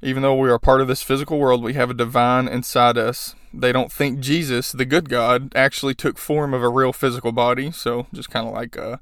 Even 0.03 0.22
though 0.22 0.34
we 0.34 0.51
are 0.51 0.59
part 0.59 0.80
of 0.80 0.88
this 0.88 1.03
physical 1.03 1.38
world, 1.38 1.62
we 1.62 1.74
have 1.74 1.90
a 1.90 1.94
divine 1.94 2.48
inside 2.48 2.96
us. 2.96 3.34
They 3.53 3.72
don't 3.72 3.92
think 3.92 4.20
Jesus, 4.20 4.72
the 4.72 4.84
good 4.86 5.09
God, 5.09 5.55
actually 5.55 5.94
took 5.94 6.16
form 6.16 6.55
of 6.55 6.62
a 6.62 6.70
real 6.70 6.92
physical 6.92 7.32
body. 7.32 7.70
So 7.70 8.07
just 8.12 8.30
kind 8.30 8.46
of 8.46 8.55
like 8.55 8.78
uh, 8.78 8.96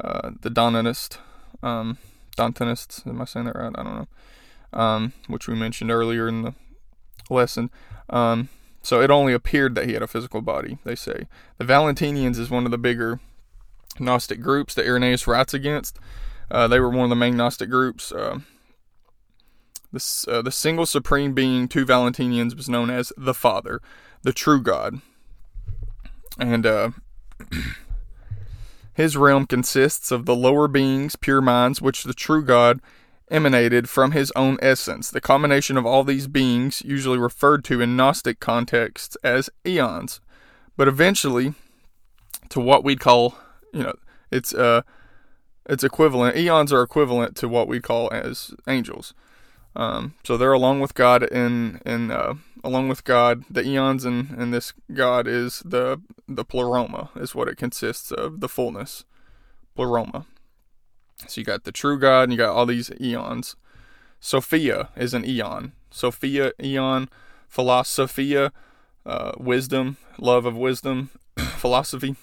uh, 0.00 0.30
the 0.40 0.50
Donatist, 0.50 1.18
um, 1.62 1.98
Dantonists. 2.36 3.06
Am 3.06 3.20
I 3.20 3.24
saying 3.24 3.46
that 3.46 3.56
right? 3.56 3.72
I 3.76 3.82
don't 3.82 3.96
know. 3.96 4.08
Um, 4.78 5.12
which 5.26 5.48
we 5.48 5.54
mentioned 5.54 5.90
earlier 5.90 6.28
in 6.28 6.42
the 6.42 6.54
lesson. 7.28 7.70
Um, 8.08 8.48
so 8.82 9.00
it 9.00 9.10
only 9.10 9.32
appeared 9.32 9.74
that 9.74 9.86
he 9.86 9.94
had 9.94 10.02
a 10.02 10.08
physical 10.08 10.40
body. 10.40 10.78
They 10.84 10.94
say 10.94 11.26
the 11.58 11.64
Valentinians 11.64 12.38
is 12.38 12.50
one 12.50 12.64
of 12.64 12.70
the 12.70 12.78
bigger 12.78 13.20
Gnostic 13.98 14.40
groups 14.40 14.74
that 14.74 14.86
Irenaeus 14.86 15.26
writes 15.26 15.54
against. 15.54 15.98
Uh, 16.50 16.68
they 16.68 16.80
were 16.80 16.90
one 16.90 17.04
of 17.04 17.10
the 17.10 17.16
main 17.16 17.36
Gnostic 17.36 17.70
groups. 17.70 18.12
Uh, 18.12 18.40
the, 19.92 20.24
uh, 20.28 20.42
the 20.42 20.52
single 20.52 20.86
supreme 20.86 21.34
being 21.34 21.68
to 21.68 21.84
Valentinians 21.84 22.56
was 22.56 22.68
known 22.68 22.90
as 22.90 23.12
the 23.16 23.34
Father, 23.34 23.80
the 24.22 24.32
true 24.32 24.60
God. 24.60 25.00
And 26.38 26.64
uh, 26.64 26.90
his 28.94 29.16
realm 29.16 29.46
consists 29.46 30.10
of 30.10 30.26
the 30.26 30.36
lower 30.36 30.68
beings, 30.68 31.16
pure 31.16 31.40
minds, 31.40 31.82
which 31.82 32.04
the 32.04 32.14
true 32.14 32.42
God 32.44 32.80
emanated 33.30 33.88
from 33.88 34.12
his 34.12 34.30
own 34.36 34.58
essence. 34.60 35.10
The 35.10 35.20
combination 35.20 35.76
of 35.76 35.86
all 35.86 36.04
these 36.04 36.26
beings, 36.26 36.82
usually 36.84 37.18
referred 37.18 37.64
to 37.64 37.80
in 37.80 37.96
Gnostic 37.96 38.40
contexts 38.40 39.16
as 39.24 39.50
eons, 39.66 40.20
but 40.76 40.88
eventually 40.88 41.54
to 42.50 42.60
what 42.60 42.84
we'd 42.84 43.00
call, 43.00 43.34
you 43.72 43.82
know, 43.82 43.94
it's 44.30 44.54
uh, 44.54 44.82
it's 45.66 45.84
equivalent. 45.84 46.36
Eons 46.36 46.72
are 46.72 46.82
equivalent 46.82 47.36
to 47.36 47.48
what 47.48 47.68
we 47.68 47.80
call 47.80 48.10
as 48.12 48.54
angels. 48.66 49.14
Um, 49.74 50.14
so 50.24 50.36
they're 50.36 50.52
along 50.52 50.80
with 50.80 50.94
God 50.94 51.22
in 51.22 51.80
in 51.86 52.10
uh, 52.10 52.34
along 52.62 52.88
with 52.88 53.04
God. 53.04 53.44
The 53.50 53.66
eons 53.66 54.04
and 54.04 54.30
and 54.30 54.52
this 54.52 54.72
God 54.92 55.26
is 55.26 55.62
the 55.64 56.00
the 56.28 56.44
pleroma 56.44 57.10
is 57.16 57.34
what 57.34 57.48
it 57.48 57.56
consists 57.56 58.12
of. 58.12 58.40
The 58.40 58.48
fullness, 58.48 59.04
pleroma. 59.74 60.26
So 61.28 61.40
you 61.40 61.44
got 61.44 61.64
the 61.64 61.72
true 61.72 61.98
God 61.98 62.24
and 62.24 62.32
you 62.32 62.38
got 62.38 62.54
all 62.54 62.66
these 62.66 62.90
eons. 63.00 63.56
Sophia 64.20 64.90
is 64.96 65.14
an 65.14 65.24
eon. 65.24 65.72
Sophia 65.90 66.52
eon, 66.62 67.08
philosophia, 67.48 68.52
uh, 69.04 69.32
wisdom, 69.36 69.96
love 70.18 70.46
of 70.46 70.56
wisdom, 70.56 71.10
philosophy. 71.36 72.16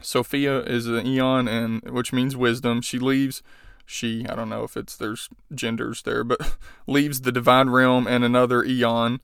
Sophia 0.00 0.60
is 0.60 0.86
an 0.86 1.06
eon 1.06 1.48
and 1.48 1.82
which 1.90 2.12
means 2.12 2.36
wisdom. 2.36 2.80
She 2.82 2.98
leaves 2.98 3.42
she, 3.84 4.26
I 4.28 4.34
don't 4.34 4.48
know 4.48 4.64
if 4.64 4.76
it's 4.76 4.96
there's 4.96 5.28
genders 5.54 6.02
there, 6.02 6.24
but 6.24 6.56
leaves 6.86 7.22
the 7.22 7.32
divine 7.32 7.70
realm 7.70 8.06
and 8.06 8.24
another 8.24 8.64
eon 8.64 9.20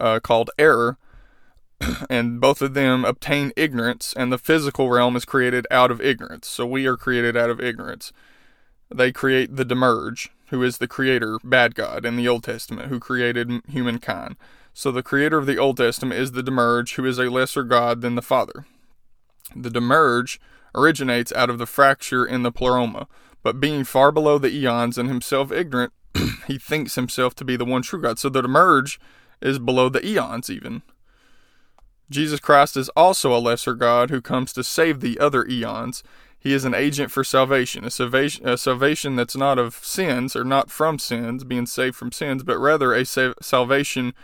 uh, 0.00 0.20
called 0.20 0.50
error. 0.58 0.98
and 2.10 2.40
both 2.40 2.60
of 2.60 2.74
them 2.74 3.04
obtain 3.04 3.52
ignorance, 3.56 4.12
and 4.16 4.32
the 4.32 4.38
physical 4.38 4.90
realm 4.90 5.14
is 5.16 5.24
created 5.24 5.66
out 5.70 5.90
of 5.90 6.00
ignorance. 6.00 6.48
So 6.48 6.66
we 6.66 6.86
are 6.86 6.96
created 6.96 7.36
out 7.36 7.50
of 7.50 7.60
ignorance. 7.60 8.12
They 8.92 9.12
create 9.12 9.54
the 9.54 9.64
Demiurge, 9.64 10.30
who 10.48 10.62
is 10.62 10.78
the 10.78 10.88
creator, 10.88 11.38
bad 11.44 11.74
God, 11.74 12.04
in 12.04 12.16
the 12.16 12.26
Old 12.26 12.44
Testament, 12.44 12.88
who 12.88 12.98
created 12.98 13.50
humankind. 13.68 14.36
So 14.74 14.90
the 14.90 15.02
creator 15.02 15.38
of 15.38 15.46
the 15.46 15.58
Old 15.58 15.76
Testament 15.76 16.20
is 16.20 16.32
the 16.32 16.42
Demiurge, 16.42 16.94
who 16.94 17.04
is 17.04 17.18
a 17.18 17.30
lesser 17.30 17.64
God 17.64 18.00
than 18.00 18.14
the 18.14 18.22
Father. 18.22 18.64
The 19.54 19.70
Demiurge 19.70 20.40
originates 20.74 21.32
out 21.32 21.50
of 21.50 21.58
the 21.58 21.66
fracture 21.66 22.24
in 22.24 22.42
the 22.42 22.52
pleroma. 22.52 23.08
But 23.42 23.60
being 23.60 23.84
far 23.84 24.12
below 24.12 24.38
the 24.38 24.52
eons 24.52 24.98
and 24.98 25.08
himself 25.08 25.52
ignorant, 25.52 25.92
he 26.46 26.58
thinks 26.58 26.94
himself 26.96 27.34
to 27.36 27.44
be 27.44 27.56
the 27.56 27.64
one 27.64 27.82
true 27.82 28.00
God. 28.00 28.18
So 28.18 28.28
the 28.28 28.42
Demiurge 28.42 28.98
is 29.40 29.58
below 29.58 29.88
the 29.88 30.04
eons, 30.04 30.50
even. 30.50 30.82
Jesus 32.10 32.40
Christ 32.40 32.76
is 32.76 32.88
also 32.90 33.34
a 33.34 33.38
lesser 33.38 33.74
God 33.74 34.10
who 34.10 34.20
comes 34.20 34.52
to 34.54 34.64
save 34.64 35.00
the 35.00 35.18
other 35.18 35.46
eons. 35.46 36.02
He 36.40 36.52
is 36.52 36.64
an 36.64 36.74
agent 36.74 37.10
for 37.10 37.22
salvation, 37.22 37.84
a 37.84 37.90
salvation, 37.90 38.48
a 38.48 38.56
salvation 38.56 39.16
that's 39.16 39.36
not 39.36 39.58
of 39.58 39.74
sins 39.74 40.34
or 40.34 40.44
not 40.44 40.70
from 40.70 40.98
sins, 40.98 41.44
being 41.44 41.66
saved 41.66 41.96
from 41.96 42.12
sins, 42.12 42.42
but 42.42 42.58
rather 42.58 42.94
a 42.94 43.04
salvation 43.04 44.14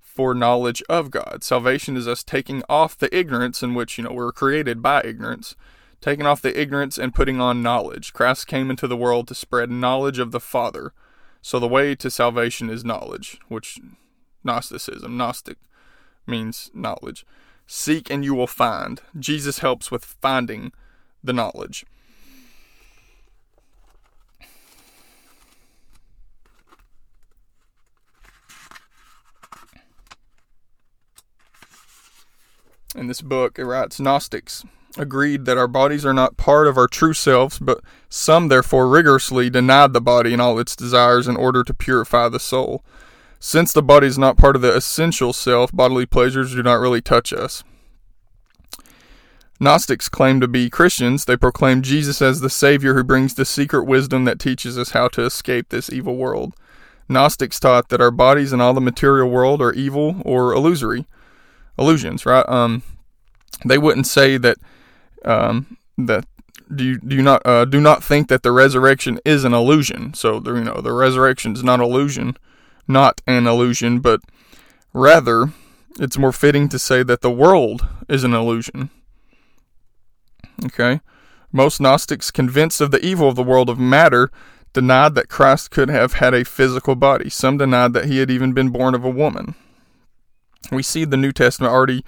for 0.00 0.34
knowledge 0.34 0.82
of 0.88 1.10
God. 1.10 1.42
Salvation 1.42 1.96
is 1.96 2.06
us 2.06 2.22
taking 2.22 2.62
off 2.68 2.98
the 2.98 3.14
ignorance 3.16 3.62
in 3.62 3.74
which, 3.74 3.96
you 3.96 4.04
know, 4.04 4.12
we're 4.12 4.32
created 4.32 4.82
by 4.82 5.00
ignorance 5.02 5.56
taking 6.02 6.26
off 6.26 6.42
the 6.42 6.60
ignorance 6.60 6.98
and 6.98 7.14
putting 7.14 7.40
on 7.40 7.62
knowledge. 7.62 8.12
Christ 8.12 8.48
came 8.48 8.70
into 8.70 8.88
the 8.88 8.96
world 8.96 9.28
to 9.28 9.34
spread 9.34 9.70
knowledge 9.70 10.18
of 10.18 10.32
the 10.32 10.40
Father. 10.40 10.92
So 11.40 11.58
the 11.58 11.68
way 11.68 11.94
to 11.94 12.10
salvation 12.10 12.68
is 12.68 12.84
knowledge, 12.84 13.38
which 13.48 13.78
Gnosticism, 14.44 15.16
Gnostic 15.16 15.58
means 16.26 16.70
knowledge. 16.74 17.24
Seek 17.66 18.10
and 18.10 18.24
you 18.24 18.34
will 18.34 18.48
find. 18.48 19.00
Jesus 19.18 19.60
helps 19.60 19.90
with 19.90 20.04
finding 20.04 20.72
the 21.22 21.32
knowledge. 21.32 21.86
In 32.94 33.06
this 33.06 33.22
book, 33.22 33.58
it 33.58 33.64
writes 33.64 33.98
Gnostics 33.98 34.64
agreed 34.96 35.44
that 35.44 35.58
our 35.58 35.68
bodies 35.68 36.04
are 36.04 36.14
not 36.14 36.36
part 36.36 36.66
of 36.66 36.76
our 36.76 36.88
true 36.88 37.14
selves, 37.14 37.58
but 37.58 37.80
some 38.08 38.48
therefore 38.48 38.88
rigorously 38.88 39.50
denied 39.50 39.92
the 39.92 40.00
body 40.00 40.32
and 40.32 40.42
all 40.42 40.58
its 40.58 40.76
desires 40.76 41.28
in 41.28 41.36
order 41.36 41.64
to 41.64 41.74
purify 41.74 42.28
the 42.28 42.40
soul. 42.40 42.84
Since 43.38 43.72
the 43.72 43.82
body 43.82 44.06
is 44.06 44.18
not 44.18 44.36
part 44.36 44.54
of 44.54 44.62
the 44.62 44.74
essential 44.74 45.32
self, 45.32 45.72
bodily 45.72 46.06
pleasures 46.06 46.54
do 46.54 46.62
not 46.62 46.74
really 46.80 47.00
touch 47.00 47.32
us. 47.32 47.64
Gnostics 49.58 50.08
claim 50.08 50.40
to 50.40 50.48
be 50.48 50.68
Christians. 50.68 51.24
They 51.24 51.36
proclaim 51.36 51.82
Jesus 51.82 52.20
as 52.20 52.40
the 52.40 52.50
Savior 52.50 52.94
who 52.94 53.04
brings 53.04 53.34
the 53.34 53.44
secret 53.44 53.84
wisdom 53.84 54.24
that 54.24 54.40
teaches 54.40 54.76
us 54.76 54.90
how 54.90 55.08
to 55.08 55.24
escape 55.24 55.68
this 55.68 55.90
evil 55.90 56.16
world. 56.16 56.54
Gnostics 57.08 57.60
taught 57.60 57.88
that 57.88 58.00
our 58.00 58.10
bodies 58.10 58.52
and 58.52 58.60
all 58.60 58.74
the 58.74 58.80
material 58.80 59.28
world 59.28 59.62
are 59.62 59.72
evil 59.72 60.20
or 60.24 60.52
illusory. 60.52 61.06
Illusions, 61.78 62.26
right? 62.26 62.48
Um, 62.48 62.82
they 63.64 63.78
wouldn't 63.78 64.06
say 64.06 64.36
that 64.36 64.56
um, 65.24 65.76
that 65.98 66.24
do 66.74 66.84
you 66.84 66.98
do 66.98 67.16
you 67.16 67.22
not 67.22 67.42
uh, 67.44 67.64
do 67.64 67.80
not 67.80 68.02
think 68.02 68.28
that 68.28 68.42
the 68.42 68.52
resurrection 68.52 69.18
is 69.24 69.44
an 69.44 69.52
illusion. 69.52 70.14
So 70.14 70.40
the, 70.40 70.54
you 70.54 70.64
know 70.64 70.80
the 70.80 70.92
resurrection 70.92 71.52
is 71.52 71.62
not 71.62 71.80
illusion, 71.80 72.36
not 72.88 73.20
an 73.26 73.46
illusion, 73.46 74.00
but 74.00 74.20
rather 74.92 75.52
it's 75.98 76.18
more 76.18 76.32
fitting 76.32 76.68
to 76.70 76.78
say 76.78 77.02
that 77.02 77.20
the 77.20 77.30
world 77.30 77.86
is 78.08 78.24
an 78.24 78.34
illusion. 78.34 78.90
Okay, 80.64 81.00
most 81.50 81.80
Gnostics, 81.80 82.30
convinced 82.30 82.80
of 82.80 82.90
the 82.90 83.04
evil 83.04 83.28
of 83.28 83.36
the 83.36 83.42
world 83.42 83.68
of 83.68 83.78
matter, 83.78 84.30
denied 84.72 85.14
that 85.14 85.28
Christ 85.28 85.70
could 85.70 85.88
have 85.88 86.14
had 86.14 86.34
a 86.34 86.44
physical 86.44 86.94
body. 86.94 87.28
Some 87.28 87.58
denied 87.58 87.92
that 87.92 88.06
he 88.06 88.18
had 88.18 88.30
even 88.30 88.52
been 88.52 88.70
born 88.70 88.94
of 88.94 89.04
a 89.04 89.10
woman. 89.10 89.54
We 90.70 90.82
see 90.82 91.04
the 91.04 91.16
New 91.16 91.32
Testament 91.32 91.72
already 91.72 92.04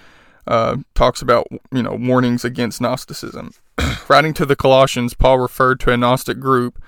uh, 0.47 0.77
talks 0.95 1.23
about 1.23 1.47
you 1.73 1.83
know 1.83 1.95
warnings 1.95 2.45
against 2.45 2.81
Gnosticism. 2.81 3.53
Writing 4.09 4.35
to 4.35 4.47
the 4.47 4.57
Colossians, 4.57 5.15
Paul 5.15 5.39
referred 5.39 5.81
to 5.81 5.93
a 5.93 5.97
Gnostic 5.97 6.39
group 6.39 6.83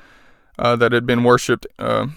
uh, 0.59 0.77
that 0.77 0.93
had 0.93 1.07
been 1.07 1.25
worshipped, 1.25 1.67
uh, 1.79 2.09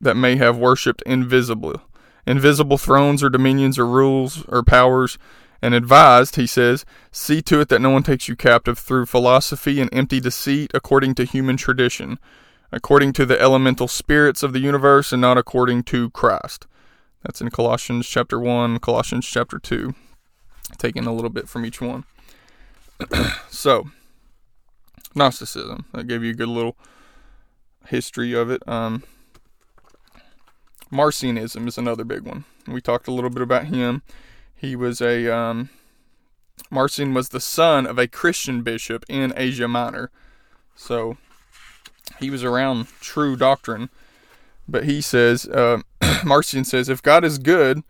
that 0.00 0.16
may 0.16 0.36
have 0.36 0.56
worshipped 0.56 1.02
invisible, 1.02 1.80
invisible 2.26 2.78
thrones 2.78 3.22
or 3.22 3.30
dominions 3.30 3.78
or 3.78 3.86
rules 3.86 4.44
or 4.46 4.62
powers, 4.62 5.18
and 5.62 5.72
advised, 5.72 6.36
he 6.36 6.46
says, 6.46 6.84
see 7.10 7.40
to 7.40 7.60
it 7.60 7.70
that 7.70 7.80
no 7.80 7.88
one 7.88 8.02
takes 8.02 8.28
you 8.28 8.36
captive 8.36 8.78
through 8.78 9.06
philosophy 9.06 9.80
and 9.80 9.88
empty 9.94 10.20
deceit, 10.20 10.70
according 10.74 11.14
to 11.14 11.24
human 11.24 11.56
tradition, 11.56 12.18
according 12.70 13.14
to 13.14 13.24
the 13.24 13.40
elemental 13.40 13.88
spirits 13.88 14.42
of 14.42 14.52
the 14.52 14.58
universe, 14.58 15.10
and 15.10 15.22
not 15.22 15.38
according 15.38 15.82
to 15.84 16.10
Christ. 16.10 16.66
That's 17.22 17.40
in 17.40 17.48
Colossians 17.48 18.06
chapter 18.06 18.38
1, 18.38 18.80
Colossians 18.80 19.26
chapter 19.26 19.58
2, 19.58 19.94
taking 20.78 21.06
a 21.06 21.12
little 21.12 21.30
bit 21.30 21.48
from 21.48 21.64
each 21.64 21.80
one. 21.80 22.04
so, 23.48 23.90
Gnosticism. 25.14 25.86
I 25.94 26.02
gave 26.02 26.22
you 26.22 26.30
a 26.30 26.34
good 26.34 26.48
little 26.48 26.76
history 27.86 28.32
of 28.32 28.50
it. 28.50 28.66
Um, 28.68 29.02
Marcionism 30.92 31.66
is 31.66 31.78
another 31.78 32.04
big 32.04 32.22
one. 32.22 32.44
We 32.66 32.80
talked 32.80 33.08
a 33.08 33.12
little 33.12 33.30
bit 33.30 33.42
about 33.42 33.66
him. 33.66 34.02
He 34.54 34.76
was 34.76 35.00
a 35.00 35.34
um, 35.34 35.70
Marcion 36.70 37.14
was 37.14 37.30
the 37.30 37.40
son 37.40 37.86
of 37.86 37.98
a 37.98 38.08
Christian 38.08 38.62
bishop 38.62 39.04
in 39.08 39.32
Asia 39.36 39.68
Minor, 39.68 40.10
so 40.74 41.16
he 42.20 42.30
was 42.30 42.44
around 42.44 42.88
true 43.00 43.36
doctrine. 43.36 43.90
But 44.66 44.84
he 44.84 45.00
says, 45.00 45.46
uh, 45.46 45.82
Marcion 46.24 46.64
says, 46.64 46.88
if 46.88 47.02
God 47.02 47.24
is 47.24 47.38
good, 47.38 47.82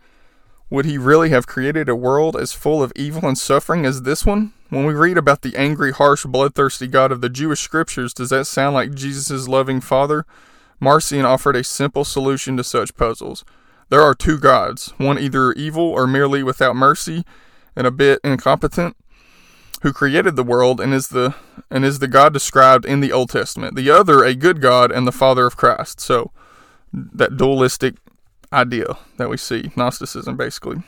would 0.69 0.85
he 0.85 0.97
really 0.97 1.29
have 1.29 1.47
created 1.47 1.87
a 1.87 1.95
world 1.95 2.35
as 2.35 2.53
full 2.53 2.81
of 2.81 2.91
evil 2.95 3.27
and 3.27 3.37
suffering 3.37 3.85
as 3.85 4.01
this 4.01 4.25
one? 4.25 4.53
When 4.69 4.85
we 4.85 4.93
read 4.93 5.17
about 5.17 5.41
the 5.41 5.55
angry, 5.55 5.91
harsh, 5.91 6.25
bloodthirsty 6.25 6.87
God 6.87 7.11
of 7.11 7.21
the 7.21 7.29
Jewish 7.29 7.61
scriptures, 7.61 8.13
does 8.13 8.29
that 8.29 8.45
sound 8.45 8.73
like 8.73 8.95
Jesus' 8.95 9.47
loving 9.47 9.79
Father? 9.79 10.25
Marcion 10.79 11.23
offered 11.23 11.55
a 11.55 11.63
simple 11.63 12.03
solution 12.03 12.57
to 12.57 12.63
such 12.63 12.95
puzzles. 12.95 13.45
There 13.89 14.01
are 14.01 14.15
two 14.15 14.39
gods, 14.39 14.93
one 14.97 15.19
either 15.19 15.51
evil 15.53 15.83
or 15.83 16.07
merely 16.07 16.41
without 16.41 16.75
mercy 16.75 17.23
and 17.75 17.85
a 17.85 17.91
bit 17.91 18.19
incompetent, 18.23 18.97
who 19.83 19.93
created 19.93 20.35
the 20.35 20.43
world 20.43 20.81
and 20.81 20.93
is 20.93 21.09
the 21.09 21.35
and 21.69 21.85
is 21.85 21.99
the 21.99 22.07
God 22.07 22.33
described 22.33 22.85
in 22.85 23.01
the 23.01 23.11
Old 23.11 23.29
Testament. 23.29 23.75
The 23.75 23.91
other 23.91 24.23
a 24.23 24.33
good 24.33 24.61
God 24.61 24.91
and 24.91 25.05
the 25.05 25.11
Father 25.11 25.45
of 25.45 25.57
Christ. 25.57 25.99
So 25.99 26.31
that 26.91 27.37
dualistic 27.37 27.95
idea 28.51 28.97
that 29.17 29.29
we 29.29 29.37
see, 29.37 29.71
Gnosticism 29.75 30.35
basically. 30.37 30.83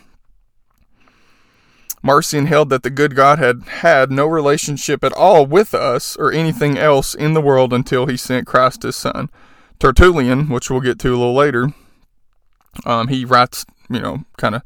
Marcion 2.04 2.46
held 2.46 2.70
that 2.70 2.84
the 2.84 2.90
good 2.90 3.16
God 3.16 3.40
had 3.40 3.64
had 3.64 4.12
no 4.12 4.28
relationship 4.28 5.04
at 5.04 5.14
all 5.14 5.46
with 5.46 5.74
us 5.74 6.16
or 6.18 6.32
anything 6.32 6.78
else 6.78 7.16
in 7.16 7.34
the 7.34 7.42
world 7.42 7.74
until 7.74 8.06
he 8.06 8.16
sent 8.16 8.48
Christ 8.48 8.84
his 8.84 8.96
son. 8.96 9.30
Tertullian, 9.80 10.50
which 10.50 10.70
we'll 10.70 10.82
get 10.82 11.00
to 11.00 11.10
a 11.10 11.18
little 11.18 11.34
later, 11.34 11.74
um, 12.86 13.08
he 13.08 13.26
writes, 13.26 13.66
you 13.90 14.00
know, 14.00 14.24
kind 14.38 14.56
of, 14.56 14.62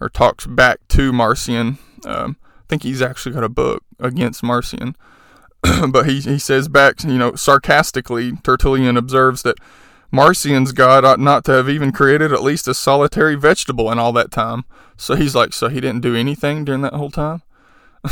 or 0.00 0.08
talks 0.08 0.46
back 0.46 0.78
to 0.88 1.12
Marcion. 1.12 1.78
Um, 2.04 2.36
I 2.42 2.64
think 2.68 2.82
he's 2.82 3.02
actually 3.02 3.34
got 3.34 3.44
a 3.44 3.48
book 3.48 3.82
against 3.98 4.42
Marcion. 4.42 4.96
but 5.90 6.06
he, 6.06 6.20
he 6.20 6.38
says 6.38 6.68
back, 6.68 7.02
you 7.04 7.18
know, 7.18 7.34
sarcastically, 7.34 8.32
Tertullian 8.42 8.96
observes 8.96 9.42
that 9.42 9.56
Marcion's 10.14 10.70
God 10.70 11.04
ought 11.04 11.18
not 11.18 11.44
to 11.46 11.52
have 11.52 11.68
even 11.68 11.90
created 11.90 12.32
at 12.32 12.42
least 12.42 12.68
a 12.68 12.74
solitary 12.74 13.34
vegetable 13.34 13.90
in 13.90 13.98
all 13.98 14.12
that 14.12 14.30
time. 14.30 14.64
So 14.96 15.16
he's 15.16 15.34
like, 15.34 15.52
so 15.52 15.68
he 15.68 15.80
didn't 15.80 16.02
do 16.02 16.14
anything 16.14 16.64
during 16.64 16.82
that 16.82 16.94
whole 16.94 17.10
time? 17.10 17.42
uh, 18.04 18.10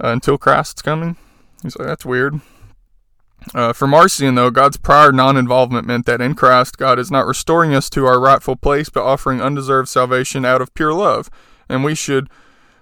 until 0.00 0.38
Christ's 0.38 0.80
coming? 0.80 1.16
He's 1.62 1.76
like, 1.78 1.86
that's 1.86 2.06
weird. 2.06 2.40
Uh, 3.54 3.74
for 3.74 3.86
Marcion, 3.86 4.34
though, 4.36 4.50
God's 4.50 4.78
prior 4.78 5.12
non 5.12 5.36
involvement 5.36 5.86
meant 5.86 6.06
that 6.06 6.22
in 6.22 6.34
Christ, 6.34 6.78
God 6.78 6.98
is 6.98 7.10
not 7.10 7.26
restoring 7.26 7.74
us 7.74 7.90
to 7.90 8.06
our 8.06 8.18
rightful 8.18 8.56
place, 8.56 8.88
but 8.88 9.04
offering 9.04 9.42
undeserved 9.42 9.90
salvation 9.90 10.46
out 10.46 10.62
of 10.62 10.72
pure 10.74 10.94
love. 10.94 11.28
And 11.68 11.84
we 11.84 11.94
should 11.94 12.30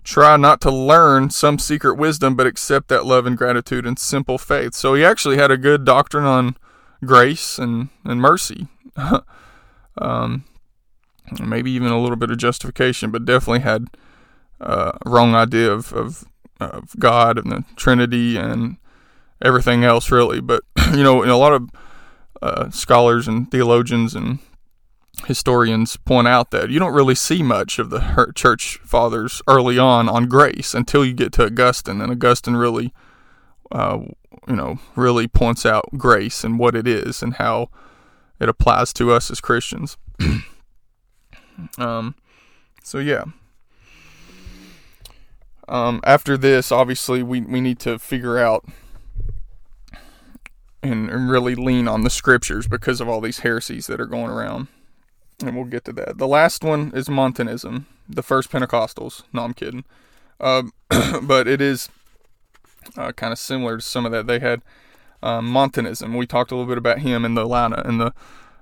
try 0.04 0.36
not 0.36 0.60
to 0.60 0.70
learn 0.70 1.30
some 1.30 1.58
secret 1.58 1.96
wisdom, 1.96 2.36
but 2.36 2.46
accept 2.46 2.88
that 2.88 3.04
love 3.06 3.26
and 3.26 3.36
gratitude 3.36 3.86
and 3.86 3.98
simple 3.98 4.38
faith. 4.38 4.74
So 4.74 4.94
he 4.94 5.04
actually 5.04 5.36
had 5.36 5.50
a 5.50 5.56
good 5.56 5.84
doctrine 5.84 6.24
on 6.24 6.56
grace 7.04 7.58
and, 7.58 7.88
and 8.04 8.20
mercy. 8.20 8.68
um, 9.98 10.44
maybe 11.40 11.70
even 11.70 11.88
a 11.88 12.00
little 12.00 12.16
bit 12.16 12.30
of 12.30 12.38
justification, 12.38 13.10
but 13.10 13.24
definitely 13.24 13.60
had 13.60 13.88
uh, 14.60 14.92
a 15.04 15.10
wrong 15.10 15.34
idea 15.34 15.70
of, 15.70 15.92
of, 15.92 16.24
of 16.60 16.94
God 16.98 17.38
and 17.38 17.50
the 17.50 17.64
Trinity 17.76 18.36
and 18.36 18.76
everything 19.42 19.84
else, 19.84 20.10
really. 20.10 20.40
But, 20.40 20.62
you 20.94 21.02
know, 21.02 21.24
a 21.24 21.36
lot 21.36 21.52
of 21.52 21.70
uh, 22.42 22.70
scholars 22.70 23.26
and 23.26 23.50
theologians 23.50 24.14
and 24.14 24.38
historians 25.26 25.96
point 25.96 26.28
out 26.28 26.50
that 26.50 26.70
you 26.70 26.78
don't 26.78 26.92
really 26.92 27.14
see 27.14 27.42
much 27.42 27.78
of 27.78 27.90
the 27.90 28.32
church 28.34 28.78
fathers 28.84 29.40
early 29.46 29.78
on 29.78 30.08
on 30.08 30.28
grace 30.28 30.74
until 30.74 31.04
you 31.04 31.12
get 31.12 31.32
to 31.32 31.44
Augustine, 31.44 32.00
and 32.00 32.10
Augustine 32.10 32.54
really 32.54 32.92
uh, 33.72 33.98
you 34.48 34.56
know, 34.56 34.78
really 34.96 35.26
points 35.26 35.64
out 35.64 35.88
grace 35.96 36.44
and 36.44 36.58
what 36.58 36.74
it 36.74 36.86
is 36.86 37.22
and 37.22 37.34
how 37.34 37.68
it 38.40 38.48
applies 38.48 38.92
to 38.94 39.12
us 39.12 39.30
as 39.30 39.40
Christians. 39.40 39.96
um, 41.78 42.14
so 42.82 42.98
yeah. 42.98 43.24
Um, 45.66 46.00
after 46.04 46.36
this, 46.36 46.70
obviously, 46.70 47.22
we, 47.22 47.40
we 47.40 47.60
need 47.60 47.78
to 47.80 47.98
figure 47.98 48.38
out 48.38 48.66
and, 50.82 51.08
and 51.08 51.30
really 51.30 51.54
lean 51.54 51.88
on 51.88 52.02
the 52.02 52.10
scriptures 52.10 52.66
because 52.66 53.00
of 53.00 53.08
all 53.08 53.20
these 53.20 53.38
heresies 53.38 53.86
that 53.86 54.00
are 54.00 54.06
going 54.06 54.30
around. 54.30 54.68
And 55.40 55.56
we'll 55.56 55.64
get 55.64 55.84
to 55.86 55.92
that. 55.94 56.18
The 56.18 56.28
last 56.28 56.62
one 56.62 56.92
is 56.94 57.08
Montanism, 57.08 57.86
the 58.08 58.22
first 58.22 58.50
Pentecostals. 58.50 59.22
No, 59.32 59.42
I'm 59.42 59.54
kidding. 59.54 59.84
Uh, 60.38 60.64
but 61.22 61.48
it 61.48 61.60
is 61.60 61.88
uh, 62.96 63.12
kind 63.12 63.32
of 63.32 63.38
similar 63.38 63.76
to 63.76 63.82
some 63.82 64.06
of 64.06 64.12
that. 64.12 64.26
They 64.26 64.38
had 64.38 64.62
um, 65.22 65.46
Montanism. 65.46 66.14
We 66.14 66.26
talked 66.26 66.50
a 66.50 66.54
little 66.54 66.68
bit 66.68 66.78
about 66.78 67.00
him 67.00 67.24
in 67.24 67.34
the 67.34 67.46
line 67.46 67.72
in 67.84 67.98
the 67.98 68.12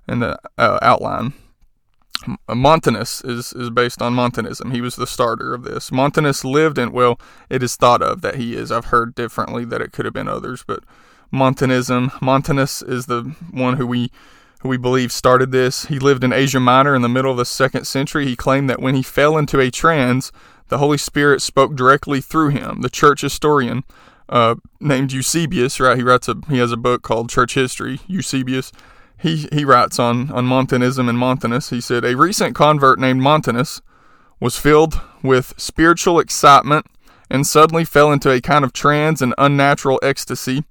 in 0.09 0.21
the 0.21 0.39
uh, 0.59 0.79
outline. 0.83 1.35
Montanus 2.49 3.21
is, 3.25 3.53
is 3.53 3.71
based 3.71 4.01
on 4.01 4.15
Montanism. 4.15 4.71
He 4.71 4.81
was 4.81 4.97
the 4.97 5.07
starter 5.07 5.55
of 5.55 5.65
this. 5.65 5.91
Montanus 5.91 6.45
lived 6.45 6.79
in, 6.79 6.93
well, 6.93 7.19
it 7.51 7.65
is 7.65 7.75
thought 7.75 8.01
of 8.01 8.21
that 8.21 8.37
he 8.37 8.55
is. 8.55 8.71
I've 8.71 8.87
heard 8.87 9.17
differently 9.17 9.65
that 9.65 9.81
it 9.81 9.91
could 9.93 10.05
have 10.05 10.15
been 10.15 10.29
others, 10.29 10.63
but 10.65 10.85
Montanism. 11.33 12.13
Montanus 12.21 12.83
is 12.83 13.07
the 13.07 13.35
one 13.51 13.77
who 13.77 13.87
we 13.87 14.11
who 14.61 14.69
we 14.69 14.77
believe 14.77 15.11
started 15.11 15.51
this. 15.51 15.87
He 15.87 15.99
lived 15.99 16.23
in 16.23 16.33
Asia 16.33 16.61
Minor 16.61 16.95
in 16.95 17.03
the 17.03 17.09
middle 17.09 17.33
of 17.33 17.37
the 17.37 17.45
second 17.45 17.85
century. 17.85 18.27
He 18.27 18.37
claimed 18.37 18.71
that 18.71 18.81
when 18.81 18.95
he 18.95 19.03
fell 19.03 19.37
into 19.37 19.59
a 19.59 19.73
trance, 19.73 20.31
the 20.69 20.79
Holy 20.79 20.99
Spirit 20.99 21.43
spoke 21.43 21.75
directly 21.75 22.21
through 22.21 22.51
him. 22.51 22.81
The 22.81 22.89
church 22.89 23.23
historian 23.23 23.83
uh, 24.33 24.55
named 24.81 25.13
Eusebius, 25.13 25.79
right? 25.79 25.97
He 25.97 26.03
writes 26.03 26.27
a 26.27 26.37
he 26.49 26.59
has 26.59 26.73
a 26.73 26.77
book 26.77 27.03
called 27.03 27.29
Church 27.29 27.55
History. 27.55 28.01
Eusebius, 28.09 28.73
he 29.17 29.47
he 29.53 29.65
writes 29.65 29.99
on 29.99 30.33
on 30.33 30.47
Montanism 30.47 31.09
and 31.09 31.19
Montanus. 31.19 31.69
He 31.69 31.83
said 31.83 32.05
a 32.05 32.17
recent 32.17 32.57
convert 32.57 32.99
named 32.99 33.21
Montanus 33.21 33.83
was 34.41 34.57
filled 34.57 35.01
with 35.23 35.55
spiritual 35.59 36.19
excitement 36.19 36.87
and 37.31 37.47
suddenly 37.47 37.85
fell 37.85 38.11
into 38.11 38.31
a 38.31 38.41
kind 38.41 38.65
of 38.65 38.73
trance 38.73 39.21
and 39.21 39.35
unnatural 39.37 40.01
ecstasy. 40.03 40.65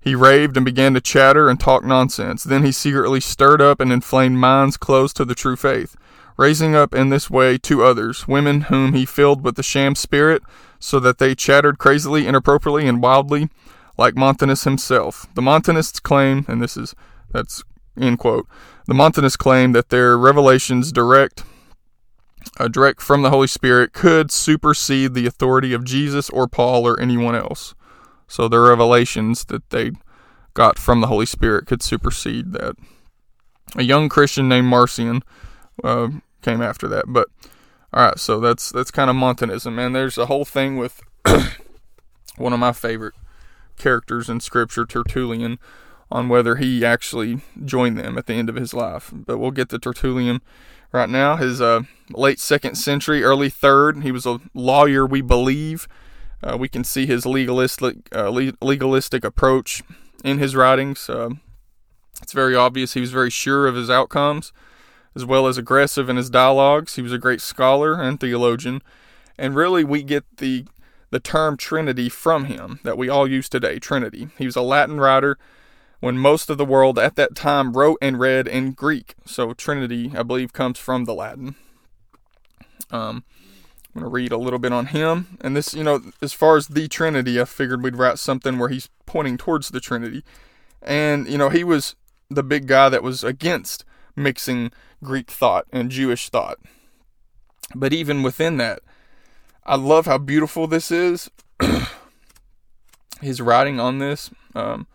He 0.00 0.14
raved 0.14 0.56
and 0.56 0.64
began 0.64 0.94
to 0.94 1.00
chatter 1.00 1.48
and 1.48 1.58
talk 1.58 1.84
nonsense. 1.84 2.44
Then 2.44 2.64
he 2.64 2.72
secretly 2.72 3.20
stirred 3.20 3.60
up 3.60 3.80
and 3.80 3.90
inflamed 3.90 4.36
minds 4.36 4.76
closed 4.76 5.16
to 5.16 5.24
the 5.24 5.34
true 5.34 5.56
faith, 5.56 5.96
raising 6.36 6.76
up 6.76 6.94
in 6.94 7.08
this 7.08 7.28
way 7.28 7.56
two 7.56 7.82
others, 7.82 8.28
women 8.28 8.62
whom 8.62 8.92
he 8.92 9.04
filled 9.06 9.42
with 9.42 9.56
the 9.56 9.62
sham 9.62 9.94
spirit 9.94 10.42
so 10.78 11.00
that 11.00 11.18
they 11.18 11.34
chattered 11.34 11.78
crazily, 11.78 12.26
inappropriately, 12.26 12.86
and 12.86 13.02
wildly, 13.02 13.48
like 13.96 14.14
Montanus 14.14 14.64
himself. 14.64 15.26
The 15.34 15.42
Montanists 15.42 16.00
claim, 16.00 16.44
and 16.48 16.62
this 16.62 16.76
is 16.76 16.94
that's 17.30 17.62
end 18.00 18.18
quote. 18.18 18.46
The 18.86 18.94
Montanists 18.94 19.36
claim 19.36 19.72
that 19.72 19.90
their 19.90 20.16
revelations 20.16 20.92
direct, 20.92 21.44
uh, 22.58 22.68
direct 22.68 23.02
from 23.02 23.22
the 23.22 23.30
Holy 23.30 23.48
Spirit, 23.48 23.92
could 23.92 24.30
supersede 24.30 25.14
the 25.14 25.26
authority 25.26 25.72
of 25.72 25.84
Jesus 25.84 26.30
or 26.30 26.48
Paul 26.48 26.86
or 26.86 26.98
anyone 27.00 27.34
else. 27.34 27.74
So 28.28 28.48
their 28.48 28.62
revelations 28.62 29.46
that 29.46 29.68
they 29.70 29.92
got 30.54 30.78
from 30.78 31.00
the 31.00 31.06
Holy 31.06 31.26
Spirit 31.26 31.66
could 31.66 31.82
supersede 31.82 32.52
that. 32.52 32.76
A 33.76 33.82
young 33.82 34.08
Christian 34.08 34.48
named 34.48 34.66
Marcion 34.66 35.22
uh, 35.84 36.08
came 36.42 36.62
after 36.62 36.88
that, 36.88 37.04
but 37.08 37.28
all 37.92 38.04
right, 38.04 38.18
so 38.18 38.38
that's 38.38 38.70
that's 38.70 38.90
kind 38.90 39.08
of 39.08 39.16
Montanism, 39.16 39.78
and 39.78 39.94
There's 39.94 40.18
a 40.18 40.26
whole 40.26 40.44
thing 40.44 40.76
with 40.76 41.00
one 42.36 42.52
of 42.52 42.60
my 42.60 42.72
favorite 42.72 43.14
characters 43.78 44.28
in 44.28 44.40
Scripture, 44.40 44.84
Tertullian, 44.84 45.58
on 46.10 46.28
whether 46.28 46.56
he 46.56 46.84
actually 46.84 47.40
joined 47.64 47.98
them 47.98 48.18
at 48.18 48.26
the 48.26 48.34
end 48.34 48.50
of 48.50 48.56
his 48.56 48.74
life. 48.74 49.10
But 49.12 49.38
we'll 49.38 49.52
get 49.52 49.70
to 49.70 49.78
Tertullian 49.78 50.42
right 50.92 51.08
now. 51.08 51.36
His 51.36 51.62
uh, 51.62 51.82
late 52.10 52.40
second 52.40 52.74
century, 52.74 53.24
early 53.24 53.48
third. 53.48 54.02
He 54.02 54.12
was 54.12 54.26
a 54.26 54.40
lawyer, 54.52 55.06
we 55.06 55.22
believe. 55.22 55.88
Uh, 56.42 56.58
we 56.58 56.68
can 56.68 56.84
see 56.84 57.06
his 57.06 57.24
legalistic 57.24 58.14
uh, 58.14 58.28
legalistic 58.28 59.24
approach 59.24 59.82
in 60.22 60.38
his 60.38 60.54
writings. 60.54 61.08
Uh, 61.08 61.30
it's 62.20 62.32
very 62.32 62.54
obvious 62.54 62.92
he 62.92 63.00
was 63.00 63.12
very 63.12 63.30
sure 63.30 63.66
of 63.66 63.76
his 63.76 63.88
outcomes 63.88 64.52
as 65.18 65.26
well 65.26 65.48
as 65.48 65.58
aggressive 65.58 66.08
in 66.08 66.16
his 66.16 66.30
dialogues. 66.30 66.94
He 66.94 67.02
was 67.02 67.12
a 67.12 67.18
great 67.18 67.40
scholar 67.40 68.00
and 68.00 68.20
theologian, 68.20 68.80
and 69.36 69.56
really 69.56 69.82
we 69.82 70.04
get 70.04 70.24
the 70.36 70.64
the 71.10 71.18
term 71.18 71.56
Trinity 71.56 72.08
from 72.08 72.44
him 72.44 72.78
that 72.84 72.96
we 72.96 73.08
all 73.08 73.26
use 73.26 73.48
today, 73.48 73.80
Trinity. 73.80 74.28
He 74.38 74.46
was 74.46 74.56
a 74.56 74.62
Latin 74.62 75.00
writer 75.00 75.36
when 76.00 76.18
most 76.18 76.50
of 76.50 76.58
the 76.58 76.64
world 76.64 76.98
at 76.98 77.16
that 77.16 77.34
time 77.34 77.72
wrote 77.72 77.98
and 78.00 78.20
read 78.20 78.46
in 78.46 78.72
Greek. 78.72 79.14
So 79.24 79.54
Trinity, 79.54 80.12
I 80.14 80.22
believe, 80.22 80.52
comes 80.52 80.78
from 80.78 81.04
the 81.04 81.14
Latin. 81.14 81.56
Um, 82.90 83.24
I'm 83.94 84.02
going 84.02 84.04
to 84.04 84.08
read 84.10 84.32
a 84.32 84.38
little 84.38 84.58
bit 84.58 84.72
on 84.72 84.86
him. 84.86 85.38
And 85.40 85.56
this, 85.56 85.72
you 85.74 85.82
know, 85.82 86.00
as 86.20 86.34
far 86.34 86.56
as 86.56 86.68
the 86.68 86.86
Trinity, 86.88 87.40
I 87.40 87.46
figured 87.46 87.82
we'd 87.82 87.96
write 87.96 88.18
something 88.18 88.58
where 88.58 88.68
he's 88.68 88.90
pointing 89.06 89.38
towards 89.38 89.70
the 89.70 89.80
Trinity. 89.80 90.22
And, 90.82 91.26
you 91.26 91.38
know, 91.38 91.48
he 91.48 91.64
was 91.64 91.96
the 92.28 92.44
big 92.44 92.66
guy 92.66 92.90
that 92.90 93.02
was 93.02 93.24
against 93.24 93.84
mixing 94.14 94.70
Greek 95.02 95.30
thought 95.30 95.66
and 95.72 95.90
Jewish 95.90 96.28
thought. 96.28 96.58
But 97.74 97.92
even 97.92 98.22
within 98.22 98.56
that, 98.56 98.80
I 99.64 99.76
love 99.76 100.06
how 100.06 100.18
beautiful 100.18 100.66
this 100.66 100.90
is. 100.90 101.30
His 103.20 103.40
writing 103.40 103.80
on 103.80 103.98
this, 103.98 104.30
um, 104.54 104.86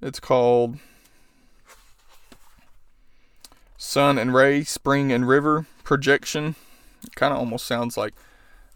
it's 0.00 0.20
called 0.20 0.78
Sun 3.78 4.18
and 4.18 4.34
Ray, 4.34 4.62
Spring 4.64 5.10
and 5.10 5.26
River 5.26 5.66
Projection. 5.82 6.54
Kind 7.14 7.32
of 7.32 7.38
almost 7.38 7.66
sounds 7.66 7.96
like 7.96 8.14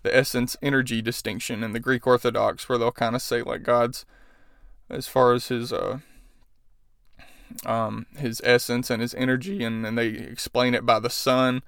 the 0.03 0.15
essence 0.15 0.57
energy 0.63 1.03
distinction 1.03 1.63
in 1.63 1.73
the 1.73 1.81
Greek 1.81 2.07
Orthodox, 2.07 2.69
where 2.69 2.79
they'll 2.79 2.93
kind 2.93 3.15
of 3.15 3.23
say, 3.23 3.43
like, 3.43 3.63
God's, 3.63 4.05
as 4.89 5.07
far 5.07 5.35
as 5.35 5.49
his, 5.49 5.73
uh, 5.73 5.99
um, 7.67 8.07
his 8.17 8.41
essence 8.45 8.91
and 8.91 9.03
his 9.03 9.15
energy, 9.15 9.63
and, 9.65 9.87
and 9.87 9.99
they 9.99 10.09
explain 10.09 10.75
it 10.75 10.87
by 10.87 10.99
the 10.99 11.11
sun 11.11 11.63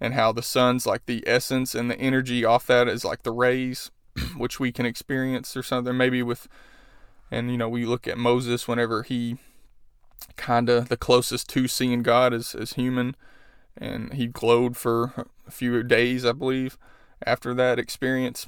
and 0.00 0.14
how 0.14 0.32
the 0.32 0.42
sun's 0.42 0.86
like 0.86 1.06
the 1.06 1.24
essence 1.26 1.74
and 1.74 1.90
the 1.90 1.98
energy 1.98 2.44
off 2.44 2.66
that 2.66 2.88
is 2.88 3.04
like 3.04 3.22
the 3.22 3.32
rays, 3.32 3.90
which 4.36 4.60
we 4.60 4.72
can 4.72 4.86
experience 4.86 5.56
or 5.56 5.62
something. 5.62 5.96
Maybe 5.96 6.22
with, 6.22 6.48
and 7.30 7.50
you 7.50 7.56
know, 7.56 7.68
we 7.68 7.86
look 7.86 8.06
at 8.06 8.18
Moses 8.18 8.68
whenever 8.68 9.02
he 9.02 9.38
kind 10.36 10.68
of 10.68 10.88
the 10.88 10.96
closest 10.96 11.48
to 11.50 11.68
seeing 11.68 12.02
God 12.02 12.34
as, 12.34 12.54
as 12.54 12.74
human, 12.74 13.16
and 13.76 14.12
he 14.14 14.26
glowed 14.26 14.76
for 14.76 15.26
a 15.46 15.50
few 15.50 15.82
days, 15.82 16.24
I 16.24 16.32
believe, 16.32 16.78
after 17.24 17.54
that 17.54 17.78
experience. 17.78 18.46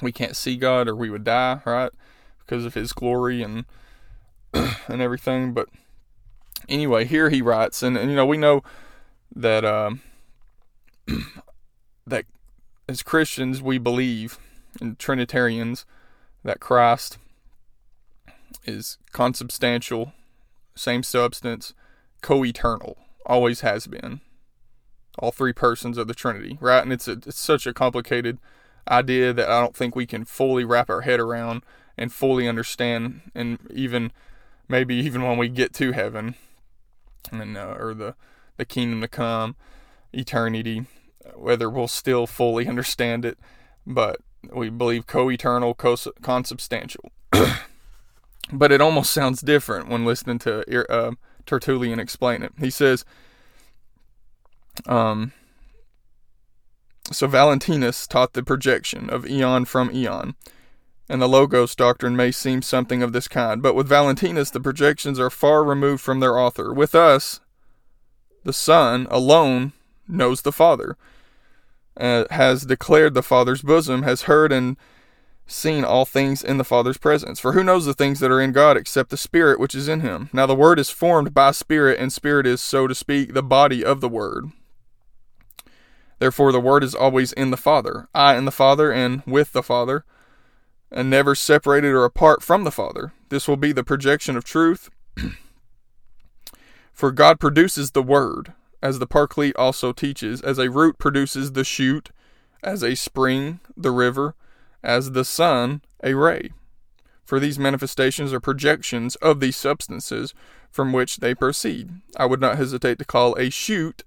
We 0.00 0.12
can't 0.12 0.36
see 0.36 0.56
God 0.56 0.88
or 0.88 0.94
we 0.94 1.10
would 1.10 1.24
die, 1.24 1.60
right? 1.64 1.90
Because 2.38 2.64
of 2.64 2.74
his 2.74 2.92
glory 2.92 3.42
and 3.42 3.64
and 4.88 5.02
everything. 5.02 5.52
But 5.52 5.68
anyway, 6.68 7.04
here 7.04 7.30
he 7.30 7.42
writes, 7.42 7.82
and, 7.82 7.96
and 7.96 8.10
you 8.10 8.16
know, 8.16 8.26
we 8.26 8.36
know 8.36 8.62
that 9.34 9.64
um, 9.64 10.02
that 12.06 12.24
as 12.88 13.02
Christians 13.02 13.62
we 13.62 13.78
believe 13.78 14.38
and 14.80 14.98
Trinitarians 14.98 15.84
that 16.44 16.60
Christ 16.60 17.18
is 18.64 18.98
consubstantial, 19.12 20.12
same 20.74 21.02
substance, 21.02 21.74
co-eternal, 22.22 22.96
always 23.26 23.60
has 23.60 23.86
been. 23.86 24.20
All 25.18 25.32
three 25.32 25.52
persons 25.52 25.98
of 25.98 26.06
the 26.06 26.14
Trinity, 26.14 26.58
right? 26.60 26.82
And 26.82 26.92
it's 26.92 27.08
a, 27.08 27.12
it's 27.12 27.40
such 27.40 27.66
a 27.66 27.74
complicated 27.74 28.38
idea 28.88 29.32
that 29.32 29.50
I 29.50 29.60
don't 29.60 29.74
think 29.74 29.96
we 29.96 30.06
can 30.06 30.24
fully 30.24 30.64
wrap 30.64 30.88
our 30.88 31.02
head 31.02 31.20
around 31.20 31.62
and 31.96 32.12
fully 32.12 32.46
understand, 32.48 33.22
and 33.34 33.58
even 33.74 34.12
maybe 34.68 34.94
even 34.94 35.22
when 35.22 35.38
we 35.38 35.48
get 35.48 35.72
to 35.74 35.92
heaven 35.92 36.34
and 37.32 37.56
uh, 37.56 37.76
or 37.78 37.94
the 37.94 38.14
the 38.56 38.64
kingdom 38.64 39.00
to 39.00 39.08
come, 39.08 39.56
eternity, 40.12 40.84
whether 41.34 41.70
we'll 41.70 41.88
still 41.88 42.26
fully 42.26 42.66
understand 42.66 43.24
it, 43.24 43.38
but 43.86 44.20
we 44.52 44.68
believe 44.68 45.06
co-eternal, 45.06 45.74
consubstantial. 45.74 47.12
but 48.52 48.72
it 48.72 48.80
almost 48.80 49.12
sounds 49.12 49.40
different 49.40 49.88
when 49.88 50.04
listening 50.04 50.38
to 50.40 50.92
uh, 50.92 51.12
Tertullian 51.46 52.00
explain 52.00 52.42
it. 52.42 52.52
He 52.58 52.70
says, 52.70 53.04
um, 54.86 55.32
so 57.10 57.26
Valentinus 57.26 58.06
taught 58.06 58.32
the 58.34 58.42
projection 58.42 59.08
of 59.08 59.26
eon 59.26 59.64
from 59.64 59.90
eon, 59.92 60.34
and 61.08 61.22
the 61.22 61.28
Logos 61.28 61.74
doctrine 61.74 62.16
may 62.16 62.30
seem 62.30 62.62
something 62.62 63.02
of 63.02 63.12
this 63.12 63.28
kind, 63.28 63.62
but 63.62 63.74
with 63.74 63.88
Valentinus 63.88 64.50
the 64.50 64.60
projections 64.60 65.18
are 65.18 65.30
far 65.30 65.64
removed 65.64 66.02
from 66.02 66.20
their 66.20 66.38
author. 66.38 66.72
With 66.72 66.94
us, 66.94 67.40
the 68.44 68.52
Son 68.52 69.06
alone 69.10 69.72
knows 70.06 70.42
the 70.42 70.52
Father, 70.52 70.96
uh, 71.96 72.24
has 72.30 72.64
declared 72.64 73.14
the 73.14 73.22
Father's 73.22 73.62
bosom, 73.62 74.02
has 74.02 74.22
heard 74.22 74.52
and 74.52 74.76
seen 75.46 75.82
all 75.82 76.04
things 76.04 76.44
in 76.44 76.58
the 76.58 76.64
Father's 76.64 76.98
presence. 76.98 77.40
For 77.40 77.52
who 77.52 77.64
knows 77.64 77.86
the 77.86 77.94
things 77.94 78.20
that 78.20 78.30
are 78.30 78.40
in 78.40 78.52
God 78.52 78.76
except 78.76 79.10
the 79.10 79.16
Spirit 79.16 79.58
which 79.58 79.74
is 79.74 79.88
in 79.88 80.00
him? 80.00 80.28
Now 80.32 80.46
the 80.46 80.54
Word 80.54 80.78
is 80.78 80.90
formed 80.90 81.32
by 81.32 81.52
Spirit, 81.52 81.98
and 81.98 82.12
Spirit 82.12 82.46
is, 82.46 82.60
so 82.60 82.86
to 82.86 82.94
speak, 82.94 83.32
the 83.32 83.42
body 83.42 83.84
of 83.84 84.00
the 84.00 84.08
Word. 84.08 84.52
Therefore, 86.18 86.52
the 86.52 86.60
Word 86.60 86.82
is 86.84 86.94
always 86.94 87.32
in 87.32 87.50
the 87.50 87.56
Father, 87.56 88.08
I 88.14 88.36
in 88.36 88.44
the 88.44 88.50
Father, 88.50 88.92
and 88.92 89.22
with 89.24 89.52
the 89.52 89.62
Father, 89.62 90.04
and 90.90 91.10
never 91.10 91.34
separated 91.34 91.88
or 91.88 92.04
apart 92.04 92.42
from 92.42 92.64
the 92.64 92.70
Father. 92.70 93.12
This 93.28 93.46
will 93.46 93.56
be 93.56 93.72
the 93.72 93.84
projection 93.84 94.36
of 94.36 94.44
truth. 94.44 94.90
For 96.92 97.12
God 97.12 97.38
produces 97.38 97.92
the 97.92 98.02
Word, 98.02 98.54
as 98.82 98.98
the 98.98 99.06
Paraclete 99.06 99.56
also 99.56 99.92
teaches, 99.92 100.40
as 100.40 100.58
a 100.58 100.70
root 100.70 100.98
produces 100.98 101.52
the 101.52 101.64
shoot, 101.64 102.10
as 102.62 102.82
a 102.82 102.94
spring 102.94 103.60
the 103.76 103.90
river, 103.90 104.34
as 104.82 105.12
the 105.12 105.24
sun 105.24 105.82
a 106.02 106.14
ray. 106.14 106.50
For 107.24 107.38
these 107.38 107.58
manifestations 107.58 108.32
are 108.32 108.40
projections 108.40 109.14
of 109.16 109.40
these 109.40 109.56
substances 109.56 110.32
from 110.70 110.92
which 110.92 111.18
they 111.18 111.34
proceed. 111.34 111.90
I 112.16 112.26
would 112.26 112.40
not 112.40 112.56
hesitate 112.56 112.98
to 113.00 113.04
call 113.04 113.36
a 113.38 113.50
shoot 113.50 114.02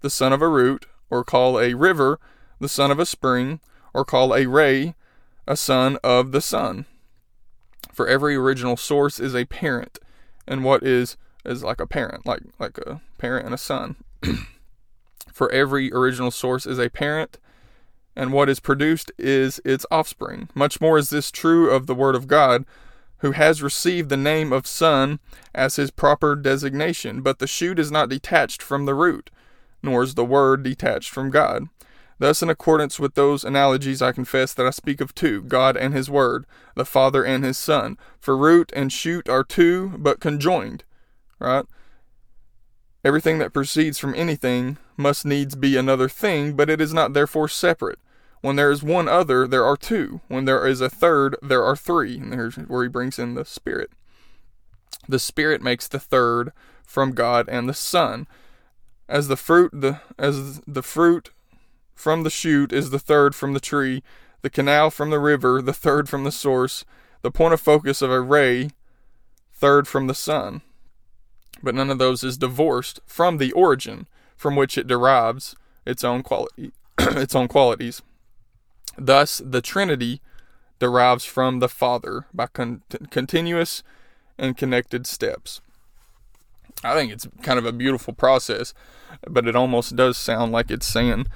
the 0.00 0.10
son 0.10 0.32
of 0.32 0.42
a 0.42 0.48
root, 0.48 0.86
or 1.08 1.22
call 1.22 1.58
a 1.58 1.74
river 1.74 2.18
the 2.58 2.68
son 2.68 2.90
of 2.90 2.98
a 2.98 3.06
spring, 3.06 3.60
or 3.94 4.04
call 4.04 4.34
a 4.34 4.46
ray 4.46 4.96
a 5.46 5.56
son 5.56 5.98
of 6.02 6.32
the 6.32 6.40
Son. 6.40 6.86
For 7.92 8.08
every 8.08 8.34
original 8.34 8.76
source 8.76 9.20
is 9.20 9.34
a 9.34 9.44
parent, 9.44 9.98
and 10.46 10.64
what 10.64 10.82
is 10.82 11.16
is 11.44 11.62
like 11.62 11.80
a 11.80 11.86
parent, 11.86 12.26
like 12.26 12.42
like 12.58 12.78
a 12.78 13.00
parent 13.18 13.46
and 13.46 13.54
a 13.54 13.58
son. 13.58 13.96
For 15.32 15.50
every 15.50 15.92
original 15.92 16.30
source 16.30 16.64
is 16.64 16.78
a 16.78 16.88
parent, 16.88 17.38
and 18.16 18.32
what 18.32 18.48
is 18.48 18.60
produced 18.60 19.12
is 19.18 19.60
its 19.64 19.84
offspring. 19.90 20.48
Much 20.54 20.80
more 20.80 20.96
is 20.96 21.10
this 21.10 21.30
true 21.30 21.70
of 21.70 21.86
the 21.86 21.94
Word 21.94 22.14
of 22.14 22.28
God, 22.28 22.64
who 23.18 23.32
has 23.32 23.62
received 23.62 24.08
the 24.08 24.16
name 24.16 24.52
of 24.52 24.66
Son 24.66 25.18
as 25.54 25.76
his 25.76 25.90
proper 25.90 26.36
designation, 26.36 27.20
but 27.20 27.38
the 27.38 27.46
shoot 27.46 27.78
is 27.78 27.90
not 27.90 28.08
detached 28.08 28.62
from 28.62 28.86
the 28.86 28.94
root, 28.94 29.30
nor 29.82 30.02
is 30.02 30.14
the 30.14 30.24
Word 30.24 30.62
detached 30.62 31.10
from 31.10 31.30
God. 31.30 31.68
Thus, 32.24 32.40
in 32.42 32.48
accordance 32.48 32.98
with 32.98 33.16
those 33.16 33.44
analogies, 33.44 34.00
I 34.00 34.12
confess 34.12 34.54
that 34.54 34.64
I 34.64 34.70
speak 34.70 35.02
of 35.02 35.14
two 35.14 35.42
God 35.42 35.76
and 35.76 35.92
His 35.92 36.08
Word, 36.08 36.46
the 36.74 36.86
Father 36.86 37.22
and 37.22 37.44
His 37.44 37.58
Son. 37.58 37.98
For 38.18 38.34
root 38.34 38.72
and 38.74 38.90
shoot 38.90 39.28
are 39.28 39.44
two, 39.44 39.98
but 39.98 40.20
conjoined. 40.20 40.84
Right? 41.38 41.66
Everything 43.04 43.36
that 43.40 43.52
proceeds 43.52 43.98
from 43.98 44.14
anything 44.14 44.78
must 44.96 45.26
needs 45.26 45.54
be 45.54 45.76
another 45.76 46.08
thing, 46.08 46.56
but 46.56 46.70
it 46.70 46.80
is 46.80 46.94
not 46.94 47.12
therefore 47.12 47.46
separate. 47.46 47.98
When 48.40 48.56
there 48.56 48.70
is 48.70 48.82
one 48.82 49.06
other, 49.06 49.46
there 49.46 49.66
are 49.66 49.76
two. 49.76 50.22
When 50.28 50.46
there 50.46 50.66
is 50.66 50.80
a 50.80 50.88
third, 50.88 51.36
there 51.42 51.62
are 51.62 51.76
three. 51.76 52.16
And 52.16 52.32
here's 52.32 52.56
where 52.56 52.84
he 52.84 52.88
brings 52.88 53.18
in 53.18 53.34
the 53.34 53.44
Spirit. 53.44 53.90
The 55.06 55.18
Spirit 55.18 55.60
makes 55.60 55.88
the 55.88 56.00
third 56.00 56.54
from 56.86 57.12
God 57.12 57.50
and 57.50 57.68
the 57.68 57.74
Son. 57.74 58.26
As 59.10 59.28
the 59.28 59.36
fruit 59.36 59.72
the 59.74 60.00
as 60.18 60.62
the 60.66 60.82
fruit 60.82 61.28
from 61.94 62.22
the 62.22 62.30
shoot 62.30 62.72
is 62.72 62.90
the 62.90 62.98
third 62.98 63.34
from 63.34 63.54
the 63.54 63.60
tree, 63.60 64.02
the 64.42 64.50
canal 64.50 64.90
from 64.90 65.10
the 65.10 65.20
river, 65.20 65.62
the 65.62 65.72
third 65.72 66.08
from 66.08 66.24
the 66.24 66.32
source, 66.32 66.84
the 67.22 67.30
point 67.30 67.54
of 67.54 67.60
focus 67.60 68.02
of 68.02 68.10
a 68.10 68.20
ray, 68.20 68.70
third 69.52 69.88
from 69.88 70.06
the 70.06 70.14
sun 70.14 70.62
but 71.64 71.74
none 71.74 71.90
of 71.90 71.98
those 71.98 72.22
is 72.22 72.36
divorced 72.36 73.00
from 73.06 73.38
the 73.38 73.50
origin 73.52 74.06
from 74.36 74.54
which 74.54 74.76
it 74.76 74.86
derives 74.86 75.56
its 75.86 76.04
own 76.04 76.22
quality 76.22 76.72
its 76.98 77.34
own 77.34 77.48
qualities. 77.48 78.02
Thus, 78.96 79.42
the 79.44 79.60
Trinity 79.60 80.20
derives 80.78 81.24
from 81.24 81.58
the 81.58 81.68
Father 81.68 82.26
by 82.32 82.46
con- 82.46 82.82
continuous 83.10 83.82
and 84.38 84.56
connected 84.56 85.06
steps. 85.06 85.60
I 86.84 86.94
think 86.94 87.10
it's 87.10 87.26
kind 87.42 87.58
of 87.58 87.66
a 87.66 87.72
beautiful 87.72 88.14
process, 88.14 88.74
but 89.28 89.48
it 89.48 89.56
almost 89.56 89.96
does 89.96 90.16
sound 90.16 90.52
like 90.52 90.70
it's 90.70 90.86
saying 90.86 91.26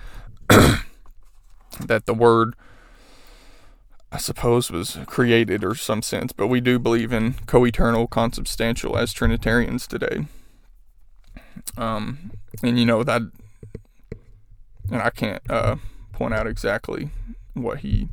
that 1.81 2.07
the 2.07 2.15
Word 2.15 2.55
I 4.11 4.17
suppose, 4.17 4.71
was 4.71 4.99
created 5.07 5.63
or 5.63 5.75
some 5.75 6.01
sense, 6.01 6.33
but 6.33 6.47
we 6.47 6.61
do 6.61 6.79
believe 6.79 7.13
in 7.13 7.35
co-eternal, 7.47 8.07
consubstantial 8.07 8.97
as 8.97 9.13
Trinitarians 9.13 9.87
today. 9.87 10.27
Um, 11.77 12.31
and 12.63 12.79
you 12.79 12.87
know 12.87 13.05
that, 13.05 13.23
and 14.91 15.03
I 15.03 15.11
can't 15.11 15.43
uh, 15.51 15.77
point 16.13 16.33
out 16.33 16.47
exactly 16.47 17.11
what 17.53 17.81
he 17.81 18.09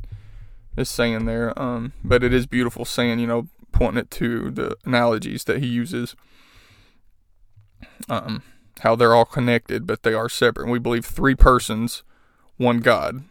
is 0.76 0.90
saying 0.90 1.24
there, 1.24 1.58
um, 1.60 1.94
but 2.04 2.22
it 2.22 2.34
is 2.34 2.46
beautiful 2.46 2.84
saying, 2.84 3.18
you 3.18 3.26
know, 3.26 3.48
pointing 3.72 4.00
it 4.00 4.10
to 4.10 4.50
the 4.50 4.76
analogies 4.84 5.44
that 5.44 5.60
he 5.60 5.66
uses. 5.66 6.14
Um, 8.08 8.42
how 8.80 8.94
they're 8.94 9.14
all 9.14 9.24
connected, 9.24 9.86
but 9.86 10.02
they 10.02 10.12
are 10.12 10.28
separate. 10.28 10.64
And 10.64 10.72
we 10.72 10.78
believe 10.78 11.06
three 11.06 11.34
persons, 11.34 12.02
one 12.56 12.80
God. 12.80 13.24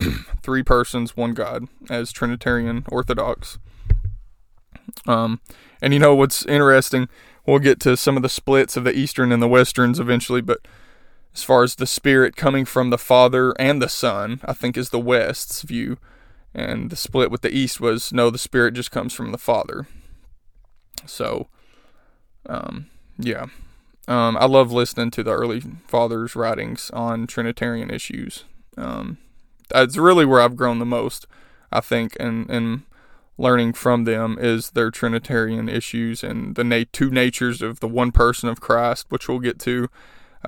three 0.42 0.62
persons, 0.62 1.16
one 1.16 1.34
God, 1.34 1.68
as 1.88 2.12
Trinitarian 2.12 2.84
Orthodox. 2.88 3.58
Um, 5.06 5.40
and 5.80 5.92
you 5.92 5.98
know 5.98 6.14
what's 6.14 6.44
interesting? 6.46 7.08
We'll 7.46 7.58
get 7.58 7.80
to 7.80 7.96
some 7.96 8.16
of 8.16 8.22
the 8.22 8.28
splits 8.28 8.76
of 8.76 8.84
the 8.84 8.96
Eastern 8.96 9.32
and 9.32 9.42
the 9.42 9.48
Westerns 9.48 10.00
eventually, 10.00 10.40
but 10.40 10.66
as 11.34 11.42
far 11.42 11.62
as 11.62 11.74
the 11.74 11.86
Spirit 11.86 12.34
coming 12.34 12.64
from 12.64 12.90
the 12.90 12.98
Father 12.98 13.52
and 13.58 13.80
the 13.80 13.88
Son, 13.88 14.40
I 14.44 14.52
think 14.52 14.76
is 14.76 14.90
the 14.90 14.98
West's 14.98 15.62
view. 15.62 15.98
And 16.54 16.88
the 16.88 16.96
split 16.96 17.30
with 17.30 17.42
the 17.42 17.54
East 17.54 17.80
was 17.80 18.12
no, 18.12 18.30
the 18.30 18.38
Spirit 18.38 18.72
just 18.72 18.90
comes 18.90 19.12
from 19.12 19.32
the 19.32 19.38
Father. 19.38 19.86
So, 21.04 21.48
um, 22.46 22.86
yeah. 23.18 23.46
Um, 24.08 24.36
I 24.38 24.46
love 24.46 24.72
listening 24.72 25.10
to 25.10 25.22
the 25.22 25.32
early 25.32 25.60
fathers' 25.86 26.34
writings 26.34 26.90
on 26.90 27.26
Trinitarian 27.26 27.90
issues. 27.90 28.44
Um, 28.76 29.18
that's 29.68 29.96
really 29.96 30.24
where 30.24 30.40
I've 30.40 30.56
grown 30.56 30.78
the 30.78 30.86
most, 30.86 31.26
I 31.72 31.80
think, 31.80 32.16
and 32.20 32.48
and 32.50 32.82
learning 33.38 33.74
from 33.74 34.04
them 34.04 34.38
is 34.40 34.70
their 34.70 34.90
Trinitarian 34.90 35.68
issues 35.68 36.24
and 36.24 36.54
the 36.54 36.64
na- 36.64 36.84
two 36.92 37.10
natures 37.10 37.60
of 37.60 37.80
the 37.80 37.88
one 37.88 38.10
person 38.10 38.48
of 38.48 38.60
Christ, 38.60 39.06
which 39.10 39.28
we'll 39.28 39.40
get 39.40 39.58
to 39.60 39.88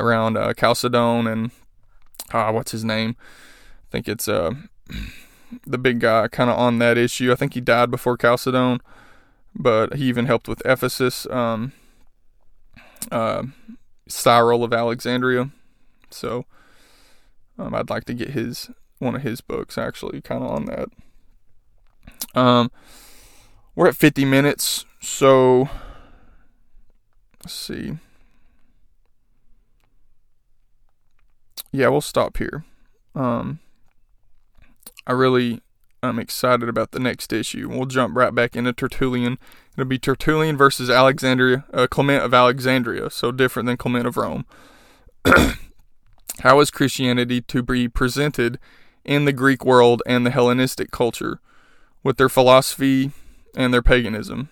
around 0.01 0.39
uh, 0.39 0.55
Chalcedon 0.55 1.27
and 1.27 1.51
uh, 2.33 2.51
what's 2.51 2.73
his 2.73 2.85
name? 2.85 3.15
I 3.19 3.91
think 3.91 4.09
it's 4.09 4.27
uh, 4.27 4.53
the 5.67 5.79
big 5.79 6.01
guy 6.01 6.29
kind 6.29 6.49
of 6.49 6.59
on 6.59 6.79
that 6.79 6.97
issue. 6.97 7.31
I 7.31 7.35
think 7.35 7.55
he 7.55 7.61
died 7.61 7.91
before 7.91 8.17
Chalcedon, 8.17 8.81
but 9.55 9.95
he 9.95 10.05
even 10.05 10.27
helped 10.27 10.49
with 10.49 10.63
Ephesus. 10.65 11.27
Um, 11.31 11.73
uh, 13.11 13.45
Cyril 14.09 14.65
of 14.65 14.73
Alexandria. 14.73 15.51
So 16.11 16.47
um, 17.59 17.75
I'd 17.75 17.91
like 17.91 18.05
to 18.05 18.15
get 18.15 18.31
his 18.31 18.71
one 18.99 19.15
of 19.15 19.23
his 19.23 19.41
books 19.41 19.79
actually 19.79 20.21
kind 20.21 20.43
of 20.43 20.51
on 20.51 20.65
that. 20.67 20.89
Um, 22.35 22.71
we're 23.75 23.89
at 23.89 23.97
50 23.97 24.25
minutes, 24.25 24.85
so 25.01 25.69
let's 27.45 27.55
see. 27.55 27.99
Yeah, 31.71 31.89
we'll 31.89 32.01
stop 32.01 32.39
here. 32.39 32.65
Um, 33.15 33.61
I 35.07 35.13
really 35.13 35.61
am 36.03 36.19
excited 36.19 36.69
about 36.69 36.93
the 36.93 37.01
next 37.01 37.33
issue. 37.33 37.69
We'll 37.69 37.87
jump 37.87 38.17
right 38.17 38.35
back 38.35 38.57
into 38.57 38.73
Tertullian. 38.73 39.39
It'll 39.75 39.85
be 39.85 39.99
Tertullian 39.99 40.57
versus 40.57 40.91
Alexandria, 40.91 41.65
uh, 41.73 41.87
Clement 41.89 42.25
of 42.25 42.35
Alexandria, 42.35 43.11
so 43.11 43.31
different 43.33 43.67
than 43.67 43.77
Clement 43.77 44.07
of 44.07 44.17
Rome. 44.17 44.45
How 46.41 46.61
is 46.61 46.71
Christianity 46.71 47.41
to 47.43 47.63
be 47.63 47.89
presented 47.89 48.59
in 49.05 49.25
the 49.25 49.33
Greek 49.33 49.65
world 49.65 50.03
and 50.07 50.25
the 50.25 50.31
Hellenistic 50.31 50.91
culture? 50.91 51.41
with 52.03 52.17
their 52.17 52.29
philosophy 52.29 53.13
and 53.57 53.73
their 53.73 53.83
paganism. 53.83 54.49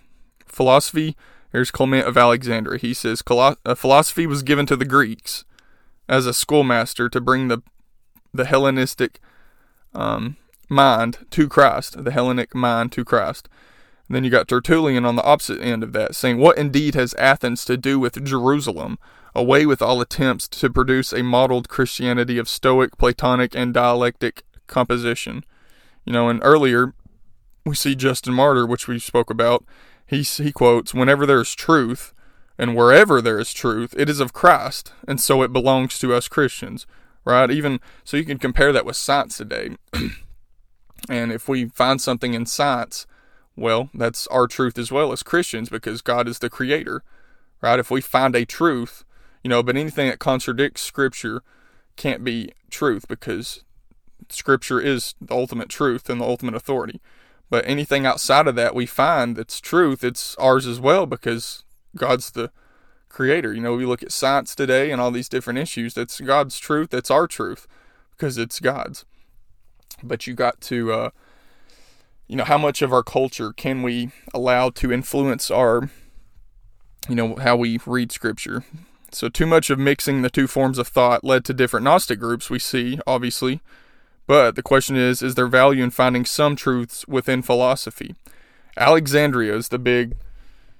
Philosophy, 0.46 1.16
here's 1.52 1.70
Clement 1.70 2.06
of 2.06 2.16
Alexandria. 2.16 2.78
He 2.78 2.94
says 2.94 3.22
philosophy 3.22 4.26
was 4.26 4.42
given 4.42 4.66
to 4.66 4.76
the 4.76 4.84
Greeks 4.84 5.44
as 6.08 6.26
a 6.26 6.34
schoolmaster 6.34 7.08
to 7.08 7.20
bring 7.20 7.48
the 7.48 7.62
the 8.34 8.44
Hellenistic 8.44 9.18
um, 9.94 10.36
mind 10.68 11.24
to 11.30 11.48
Christ, 11.48 12.04
the 12.04 12.10
Hellenic 12.10 12.54
mind 12.54 12.92
to 12.92 13.04
Christ. 13.04 13.48
And 14.06 14.14
then 14.14 14.24
you 14.24 14.30
got 14.30 14.46
Tertullian 14.46 15.06
on 15.06 15.16
the 15.16 15.24
opposite 15.24 15.62
end 15.62 15.82
of 15.82 15.94
that, 15.94 16.14
saying, 16.14 16.36
What 16.36 16.58
indeed 16.58 16.94
has 16.94 17.14
Athens 17.14 17.64
to 17.64 17.78
do 17.78 17.98
with 17.98 18.22
Jerusalem? 18.22 18.98
Away 19.36 19.66
with 19.66 19.82
all 19.82 20.00
attempts 20.00 20.48
to 20.48 20.70
produce 20.70 21.12
a 21.12 21.22
modeled 21.22 21.68
Christianity 21.68 22.38
of 22.38 22.48
Stoic, 22.48 22.96
Platonic, 22.96 23.54
and 23.54 23.74
dialectic 23.74 24.44
composition. 24.66 25.44
You 26.06 26.14
know, 26.14 26.30
and 26.30 26.40
earlier 26.42 26.94
we 27.66 27.74
see 27.74 27.94
Justin 27.94 28.32
Martyr, 28.32 28.66
which 28.66 28.88
we 28.88 28.98
spoke 28.98 29.28
about. 29.28 29.62
He, 30.06 30.22
he 30.22 30.52
quotes, 30.52 30.94
Whenever 30.94 31.26
there 31.26 31.42
is 31.42 31.54
truth, 31.54 32.14
and 32.56 32.74
wherever 32.74 33.20
there 33.20 33.38
is 33.38 33.52
truth, 33.52 33.94
it 33.98 34.08
is 34.08 34.20
of 34.20 34.32
Christ, 34.32 34.94
and 35.06 35.20
so 35.20 35.42
it 35.42 35.52
belongs 35.52 35.98
to 35.98 36.14
us 36.14 36.28
Christians, 36.28 36.86
right? 37.26 37.50
Even 37.50 37.78
so, 38.04 38.16
you 38.16 38.24
can 38.24 38.38
compare 38.38 38.72
that 38.72 38.86
with 38.86 38.96
science 38.96 39.36
today. 39.36 39.76
and 41.10 41.30
if 41.30 41.46
we 41.46 41.66
find 41.66 42.00
something 42.00 42.32
in 42.32 42.46
science, 42.46 43.06
well, 43.54 43.90
that's 43.92 44.26
our 44.28 44.46
truth 44.46 44.78
as 44.78 44.90
well 44.90 45.12
as 45.12 45.22
Christians 45.22 45.68
because 45.68 46.00
God 46.00 46.26
is 46.26 46.38
the 46.38 46.48
creator, 46.48 47.02
right? 47.60 47.78
If 47.78 47.90
we 47.90 48.00
find 48.00 48.34
a 48.34 48.46
truth, 48.46 49.04
you 49.46 49.48
know, 49.48 49.62
but 49.62 49.76
anything 49.76 50.08
that 50.08 50.18
contradicts 50.18 50.82
Scripture 50.82 51.40
can't 51.94 52.24
be 52.24 52.50
truth 52.68 53.06
because 53.06 53.62
Scripture 54.28 54.80
is 54.80 55.14
the 55.20 55.34
ultimate 55.34 55.68
truth 55.68 56.10
and 56.10 56.20
the 56.20 56.24
ultimate 56.24 56.56
authority. 56.56 57.00
But 57.48 57.64
anything 57.64 58.04
outside 58.04 58.48
of 58.48 58.56
that 58.56 58.74
we 58.74 58.86
find 58.86 59.36
that's 59.36 59.60
truth, 59.60 60.02
it's 60.02 60.34
ours 60.34 60.66
as 60.66 60.80
well 60.80 61.06
because 61.06 61.62
God's 61.94 62.32
the 62.32 62.50
creator. 63.08 63.54
You 63.54 63.60
know, 63.60 63.76
we 63.76 63.86
look 63.86 64.02
at 64.02 64.10
science 64.10 64.52
today 64.52 64.90
and 64.90 65.00
all 65.00 65.12
these 65.12 65.28
different 65.28 65.60
issues. 65.60 65.94
That's 65.94 66.20
God's 66.20 66.58
truth. 66.58 66.90
That's 66.90 67.12
our 67.12 67.28
truth 67.28 67.68
because 68.10 68.38
it's 68.38 68.58
God's. 68.58 69.04
But 70.02 70.26
you 70.26 70.34
got 70.34 70.60
to, 70.62 70.92
uh, 70.92 71.10
you 72.26 72.34
know, 72.34 72.42
how 72.42 72.58
much 72.58 72.82
of 72.82 72.92
our 72.92 73.04
culture 73.04 73.52
can 73.52 73.84
we 73.84 74.10
allow 74.34 74.70
to 74.70 74.92
influence 74.92 75.52
our, 75.52 75.88
you 77.08 77.14
know, 77.14 77.36
how 77.36 77.54
we 77.54 77.78
read 77.86 78.10
scripture? 78.10 78.64
So, 79.16 79.30
too 79.30 79.46
much 79.46 79.70
of 79.70 79.78
mixing 79.78 80.20
the 80.20 80.28
two 80.28 80.46
forms 80.46 80.76
of 80.76 80.88
thought 80.88 81.24
led 81.24 81.42
to 81.46 81.54
different 81.54 81.84
Gnostic 81.84 82.18
groups 82.18 82.50
we 82.50 82.58
see, 82.58 82.98
obviously, 83.06 83.62
but 84.26 84.56
the 84.56 84.62
question 84.62 84.94
is 84.94 85.22
is 85.22 85.36
there 85.36 85.46
value 85.46 85.82
in 85.82 85.90
finding 85.90 86.26
some 86.26 86.54
truths 86.54 87.08
within 87.08 87.40
philosophy? 87.40 88.14
Alexandria 88.76 89.56
is 89.56 89.68
the 89.68 89.78
big 89.78 90.16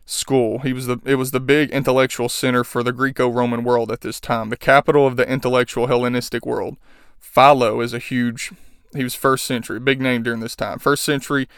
school. 0.04 0.58
He 0.58 0.74
was 0.74 0.86
the 0.86 0.98
it 1.06 1.14
was 1.14 1.30
the 1.30 1.40
big 1.40 1.70
intellectual 1.70 2.28
center 2.28 2.62
for 2.62 2.82
the 2.82 2.92
Greco-Roman 2.92 3.64
world 3.64 3.90
at 3.90 4.02
this 4.02 4.20
time, 4.20 4.50
the 4.50 4.58
capital 4.58 5.06
of 5.06 5.16
the 5.16 5.26
intellectual 5.26 5.86
Hellenistic 5.86 6.44
world. 6.44 6.76
Philo 7.18 7.80
is 7.80 7.94
a 7.94 7.98
huge 7.98 8.52
he 8.94 9.02
was 9.02 9.14
first 9.14 9.46
century, 9.46 9.80
big 9.80 9.98
name 9.98 10.22
during 10.22 10.40
this 10.40 10.54
time. 10.54 10.78
First 10.78 11.04
century 11.04 11.48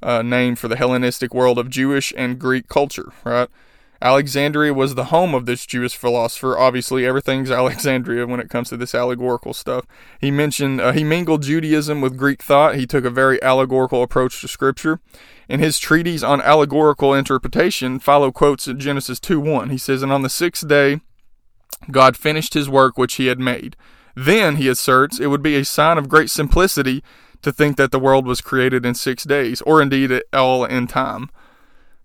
uh, 0.00 0.22
name 0.22 0.54
for 0.54 0.68
the 0.68 0.76
Hellenistic 0.76 1.34
world 1.34 1.58
of 1.58 1.68
Jewish 1.68 2.12
and 2.16 2.38
Greek 2.38 2.68
culture, 2.68 3.12
right? 3.24 3.48
Alexandria 4.02 4.72
was 4.72 4.94
the 4.94 5.06
home 5.06 5.34
of 5.34 5.44
this 5.44 5.66
Jewish 5.66 5.94
philosopher. 5.94 6.58
Obviously, 6.58 7.04
everything's 7.04 7.50
Alexandria 7.50 8.26
when 8.26 8.40
it 8.40 8.48
comes 8.48 8.70
to 8.70 8.76
this 8.76 8.94
allegorical 8.94 9.52
stuff. 9.52 9.86
He 10.20 10.30
mentioned 10.30 10.80
uh, 10.80 10.92
he 10.92 11.04
mingled 11.04 11.42
Judaism 11.42 12.00
with 12.00 12.16
Greek 12.16 12.42
thought. 12.42 12.76
He 12.76 12.86
took 12.86 13.04
a 13.04 13.10
very 13.10 13.42
allegorical 13.42 14.02
approach 14.02 14.40
to 14.40 14.48
Scripture. 14.48 15.00
In 15.48 15.60
his 15.60 15.78
treatise 15.78 16.22
on 16.22 16.40
allegorical 16.40 17.12
interpretation, 17.12 17.98
Philo 17.98 18.30
quotes 18.30 18.66
Genesis 18.66 19.20
2 19.20 19.40
1. 19.40 19.70
He 19.70 19.78
says, 19.78 20.02
And 20.02 20.12
on 20.12 20.22
the 20.22 20.30
sixth 20.30 20.66
day, 20.66 21.00
God 21.90 22.16
finished 22.16 22.54
his 22.54 22.68
work 22.68 22.96
which 22.96 23.14
he 23.14 23.26
had 23.26 23.38
made. 23.38 23.76
Then, 24.14 24.56
he 24.56 24.68
asserts, 24.68 25.20
it 25.20 25.28
would 25.28 25.42
be 25.42 25.56
a 25.56 25.64
sign 25.64 25.98
of 25.98 26.08
great 26.08 26.30
simplicity 26.30 27.02
to 27.42 27.52
think 27.52 27.76
that 27.76 27.90
the 27.90 27.98
world 27.98 28.26
was 28.26 28.40
created 28.40 28.84
in 28.84 28.94
six 28.94 29.24
days, 29.24 29.60
or 29.62 29.80
indeed 29.80 30.22
all 30.32 30.64
in 30.64 30.86
time 30.86 31.30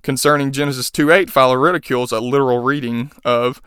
concerning 0.05 0.51
Genesis 0.51 0.91
2:8, 0.91 1.31
Philo 1.31 1.55
ridicules 1.55 2.11
a 2.11 2.19
literal 2.21 2.59
reading 2.59 3.11
of 3.25 3.59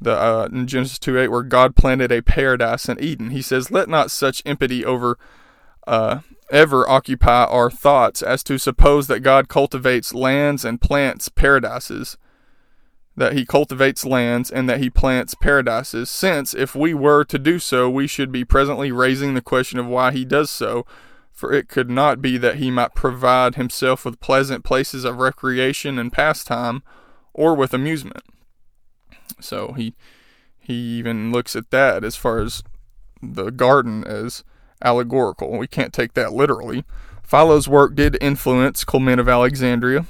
the 0.00 0.12
uh, 0.12 0.48
in 0.50 0.66
Genesis 0.66 0.98
2:8 0.98 1.30
where 1.30 1.42
God 1.42 1.76
planted 1.76 2.10
a 2.10 2.22
paradise 2.22 2.88
in 2.88 2.98
Eden. 2.98 3.30
He 3.30 3.42
says, 3.42 3.70
"Let 3.70 3.88
not 3.88 4.10
such 4.10 4.42
impity 4.44 4.84
over 4.84 5.18
uh, 5.86 6.20
ever 6.50 6.88
occupy 6.88 7.44
our 7.44 7.70
thoughts 7.70 8.22
as 8.22 8.42
to 8.44 8.58
suppose 8.58 9.06
that 9.06 9.20
God 9.20 9.48
cultivates 9.48 10.14
lands 10.14 10.64
and 10.64 10.80
plants 10.80 11.28
paradises." 11.28 12.16
That 13.18 13.34
he 13.34 13.46
cultivates 13.46 14.04
lands 14.04 14.50
and 14.50 14.68
that 14.68 14.80
he 14.80 14.90
plants 14.90 15.34
paradises, 15.34 16.10
since 16.10 16.52
if 16.52 16.74
we 16.74 16.92
were 16.92 17.24
to 17.24 17.38
do 17.38 17.58
so, 17.58 17.88
we 17.88 18.06
should 18.06 18.30
be 18.30 18.44
presently 18.44 18.92
raising 18.92 19.32
the 19.32 19.40
question 19.40 19.78
of 19.78 19.86
why 19.86 20.12
he 20.12 20.26
does 20.26 20.50
so, 20.50 20.84
for 21.36 21.52
it 21.52 21.68
could 21.68 21.90
not 21.90 22.22
be 22.22 22.38
that 22.38 22.56
he 22.56 22.70
might 22.70 22.94
provide 22.94 23.54
himself 23.54 24.06
with 24.06 24.18
pleasant 24.20 24.64
places 24.64 25.04
of 25.04 25.18
recreation 25.18 25.98
and 25.98 26.10
pastime, 26.12 26.82
or 27.34 27.54
with 27.54 27.74
amusement. 27.74 28.24
So 29.38 29.74
he 29.74 29.94
he 30.58 30.72
even 30.72 31.30
looks 31.30 31.54
at 31.54 31.70
that 31.70 32.02
as 32.02 32.16
far 32.16 32.40
as 32.40 32.64
the 33.22 33.50
garden 33.50 34.02
as 34.04 34.42
allegorical. 34.82 35.56
We 35.58 35.66
can't 35.68 35.92
take 35.92 36.14
that 36.14 36.32
literally. 36.32 36.84
Philo's 37.22 37.68
work 37.68 37.94
did 37.94 38.16
influence 38.20 38.82
Clement 38.82 39.20
of 39.20 39.28
Alexandria 39.28 40.06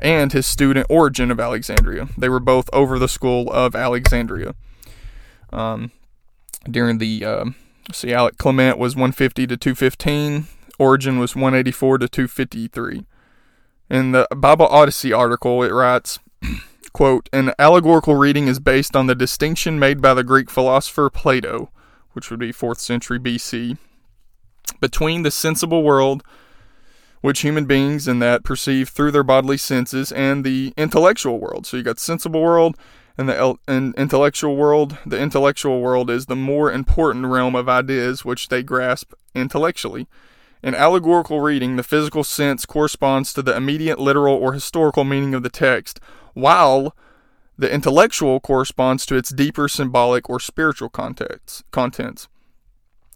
and 0.00 0.32
his 0.32 0.46
student 0.46 0.86
Origen 0.88 1.30
of 1.30 1.38
Alexandria. 1.38 2.08
They 2.16 2.28
were 2.28 2.40
both 2.40 2.70
over 2.72 2.98
the 2.98 3.08
school 3.08 3.52
of 3.52 3.76
Alexandria. 3.76 4.54
Um, 5.52 5.92
during 6.70 6.98
the 6.98 7.24
uh, 7.24 7.44
See, 7.90 8.12
Alec 8.12 8.36
Clement 8.38 8.78
was 8.78 8.94
150 8.94 9.46
to 9.48 9.56
215. 9.56 10.46
Origen 10.78 11.18
was 11.18 11.34
184 11.34 11.98
to 11.98 12.08
253. 12.08 13.04
In 13.90 14.12
the 14.12 14.26
Bible 14.34 14.66
Odyssey 14.66 15.12
article, 15.12 15.62
it 15.62 15.72
writes, 15.72 16.20
quote, 16.92 17.28
An 17.32 17.52
allegorical 17.58 18.14
reading 18.14 18.46
is 18.46 18.60
based 18.60 18.94
on 18.94 19.06
the 19.06 19.14
distinction 19.14 19.78
made 19.78 20.00
by 20.00 20.14
the 20.14 20.24
Greek 20.24 20.48
philosopher 20.48 21.10
Plato, 21.10 21.70
which 22.12 22.30
would 22.30 22.38
be 22.38 22.52
4th 22.52 22.78
century 22.78 23.18
BC, 23.18 23.76
between 24.80 25.22
the 25.22 25.30
sensible 25.30 25.82
world, 25.82 26.22
which 27.20 27.40
human 27.40 27.66
beings 27.66 28.06
and 28.06 28.22
that 28.22 28.44
perceive 28.44 28.88
through 28.88 29.10
their 29.10 29.22
bodily 29.22 29.56
senses, 29.56 30.12
and 30.12 30.44
the 30.44 30.72
intellectual 30.76 31.38
world. 31.38 31.66
So 31.66 31.76
you 31.76 31.82
got 31.82 31.98
sensible 31.98 32.40
world 32.42 32.76
and 33.18 33.28
the 33.28 33.58
and 33.66 33.94
intellectual 33.96 34.56
world. 34.56 34.96
The 35.04 35.18
intellectual 35.18 35.80
world 35.80 36.10
is 36.10 36.26
the 36.26 36.36
more 36.36 36.72
important 36.72 37.26
realm 37.26 37.54
of 37.54 37.68
ideas 37.68 38.24
which 38.24 38.48
they 38.48 38.62
grasp 38.62 39.12
intellectually. 39.34 40.06
In 40.62 40.74
allegorical 40.74 41.40
reading, 41.40 41.76
the 41.76 41.82
physical 41.82 42.22
sense 42.22 42.64
corresponds 42.64 43.32
to 43.32 43.42
the 43.42 43.56
immediate 43.56 43.98
literal 43.98 44.36
or 44.36 44.52
historical 44.52 45.02
meaning 45.02 45.34
of 45.34 45.42
the 45.42 45.50
text, 45.50 45.98
while 46.34 46.94
the 47.58 47.72
intellectual 47.72 48.40
corresponds 48.40 49.04
to 49.06 49.16
its 49.16 49.30
deeper 49.30 49.68
symbolic 49.68 50.30
or 50.30 50.38
spiritual 50.38 50.88
contents. 50.88 52.28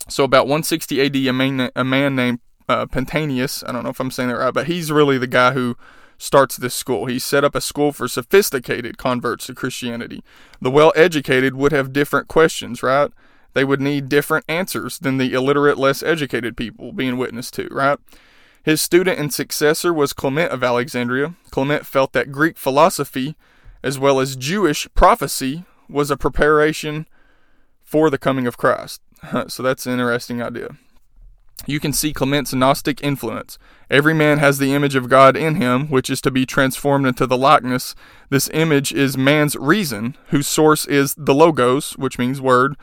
So, 0.09 0.25
about 0.25 0.47
160 0.47 1.01
AD, 1.01 1.17
a 1.17 1.33
man, 1.33 1.71
a 1.75 1.85
man 1.85 2.15
named 2.17 2.41
uh, 2.69 2.87
Pantanius, 2.87 3.67
I 3.67 3.73
don't 3.73 3.85
know 3.85 3.91
if 3.91 4.01
I'm 4.01 4.11
saying 4.11 4.29
that 4.29 4.37
right, 4.37 4.55
but 4.55 4.67
he's 4.67 4.91
really 4.93 5.19
the 5.19 5.27
guy 5.27 5.53
who 5.53 5.77
starts 6.19 6.57
this 6.57 6.75
school. 6.75 7.07
He 7.07 7.19
set 7.19 7.45
up 7.45 7.55
a 7.55 7.61
school 7.61 7.93
for 7.93 8.09
sophisticated 8.09 8.99
converts 8.99 9.47
to 9.47 9.55
Christianity. 9.55 10.23
The 10.61 10.71
well 10.71 10.93
educated 10.97 11.55
would 11.55 11.73
have 11.73 11.93
different 11.93 12.29
questions, 12.29 12.83
right? 12.83 13.11
They 13.55 13.65
would 13.65 13.81
need 13.81 14.09
different 14.09 14.45
answers 14.49 14.99
than 14.99 15.17
the 15.17 15.33
illiterate, 15.33 15.79
less 15.79 16.03
educated 16.03 16.57
people 16.57 16.93
being 16.93 17.17
witnessed 17.17 17.55
to, 17.55 17.69
right? 17.71 17.99
His 18.63 18.81
student 18.81 19.19
and 19.19 19.33
successor 19.33 19.95
was 19.95 20.13
Clement 20.13 20.53
of 20.53 20.63
Alexandria. 20.63 21.35
Clement 21.51 21.87
felt 21.87 22.13
that 22.13 22.33
Greek 22.33 22.59
philosophy, 22.59 23.37
as 23.83 23.99
well 23.99 24.19
as 24.21 24.37
Jewish 24.37 24.89
prophecy, 24.95 25.65
was 25.89 26.11
a 26.11 26.17
preparation 26.17 27.07
for 27.83 28.11
the 28.11 28.19
coming 28.19 28.47
of 28.47 28.59
Christ. 28.59 29.01
so 29.49 29.63
that's 29.63 29.87
an 29.87 29.93
interesting 29.93 30.43
idea. 30.43 30.77
You 31.67 31.81
can 31.81 31.93
see 31.93 32.13
Clement's 32.13 32.55
Gnostic 32.55 33.03
influence. 33.03 33.59
Every 33.91 34.15
man 34.15 34.39
has 34.39 34.59
the 34.59 34.73
image 34.73 34.95
of 34.95 35.09
God 35.09 35.37
in 35.37 35.57
him, 35.57 35.89
which 35.89 36.09
is 36.09 36.21
to 36.23 36.31
be 36.31 36.47
transformed 36.47 37.07
into 37.07 37.27
the 37.27 37.37
likeness. 37.37 37.95
This 38.31 38.49
image 38.53 38.93
is 38.93 39.19
man's 39.19 39.57
reason, 39.57 40.17
whose 40.29 40.47
source 40.47 40.87
is 40.87 41.15
the 41.19 41.35
Logos, 41.35 41.93
which 41.93 42.19
means 42.19 42.41
word, 42.41 42.77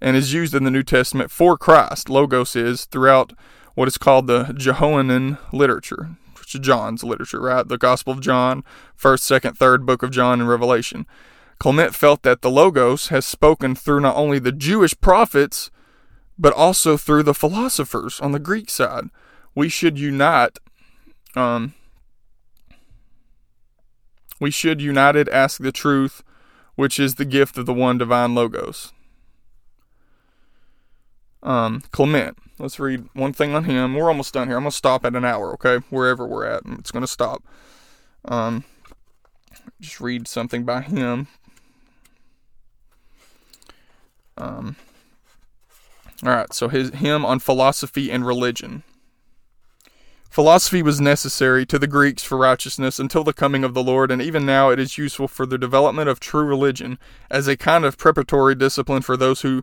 and 0.00 0.16
is 0.16 0.32
used 0.32 0.54
in 0.54 0.64
the 0.64 0.70
New 0.70 0.82
Testament 0.82 1.30
for 1.30 1.58
Christ. 1.58 2.08
Logos 2.08 2.56
is 2.56 2.86
throughout 2.86 3.34
what 3.74 3.88
is 3.88 3.98
called 3.98 4.26
the 4.26 4.54
Johannine 4.56 5.38
literature, 5.52 6.16
which 6.38 6.54
is 6.54 6.60
John's 6.60 7.04
literature, 7.04 7.40
right? 7.40 7.66
The 7.66 7.78
Gospel 7.78 8.14
of 8.14 8.20
John, 8.20 8.64
1st, 8.98 9.40
2nd, 9.40 9.58
3rd 9.58 9.86
book 9.86 10.02
of 10.02 10.10
John, 10.10 10.40
and 10.40 10.48
Revelation. 10.48 11.06
Clement 11.58 11.94
felt 11.94 12.22
that 12.22 12.42
the 12.42 12.50
Logos 12.50 13.08
has 13.08 13.24
spoken 13.24 13.74
through 13.74 14.00
not 14.00 14.16
only 14.16 14.38
the 14.38 14.52
Jewish 14.52 14.98
prophets, 15.00 15.70
but 16.38 16.52
also 16.52 16.96
through 16.96 17.22
the 17.22 17.34
philosophers 17.34 18.20
on 18.20 18.32
the 18.32 18.38
Greek 18.38 18.70
side. 18.70 19.04
We 19.54 19.68
should 19.68 19.98
unite. 19.98 20.58
Um, 21.36 21.74
we 24.40 24.50
should 24.50 24.80
united 24.80 25.28
ask 25.28 25.60
the 25.60 25.72
truth, 25.72 26.22
which 26.74 26.98
is 26.98 27.14
the 27.14 27.24
gift 27.24 27.58
of 27.58 27.66
the 27.66 27.74
one 27.74 27.98
divine 27.98 28.34
Logos 28.34 28.92
um, 31.42 31.82
Clement. 31.90 32.36
Let's 32.58 32.78
read 32.78 33.08
one 33.14 33.32
thing 33.32 33.54
on 33.54 33.64
him. 33.64 33.94
We're 33.94 34.08
almost 34.08 34.34
done 34.34 34.48
here. 34.48 34.56
I'm 34.56 34.62
gonna 34.62 34.70
stop 34.72 35.04
at 35.04 35.16
an 35.16 35.24
hour, 35.24 35.52
okay? 35.54 35.84
Wherever 35.90 36.26
we're 36.26 36.46
at, 36.46 36.62
it's 36.78 36.90
gonna 36.90 37.06
stop. 37.06 37.42
Um, 38.24 38.64
just 39.80 40.00
read 40.00 40.28
something 40.28 40.64
by 40.64 40.82
him. 40.82 41.26
Um, 44.36 44.76
all 46.24 46.30
right. 46.30 46.52
So 46.52 46.68
his 46.68 46.90
him 46.90 47.24
on 47.24 47.38
philosophy 47.38 48.10
and 48.10 48.26
religion. 48.26 48.82
Philosophy 50.30 50.82
was 50.82 51.00
necessary 51.00 51.66
to 51.66 51.78
the 51.78 51.86
Greeks 51.86 52.22
for 52.22 52.38
righteousness 52.38 52.98
until 52.98 53.22
the 53.22 53.34
coming 53.34 53.64
of 53.64 53.74
the 53.74 53.82
Lord, 53.82 54.10
and 54.10 54.22
even 54.22 54.46
now 54.46 54.70
it 54.70 54.78
is 54.78 54.96
useful 54.96 55.28
for 55.28 55.44
the 55.44 55.58
development 55.58 56.08
of 56.08 56.20
true 56.20 56.44
religion 56.44 56.98
as 57.30 57.46
a 57.46 57.56
kind 57.56 57.84
of 57.84 57.98
preparatory 57.98 58.54
discipline 58.54 59.02
for 59.02 59.16
those 59.16 59.42
who 59.42 59.62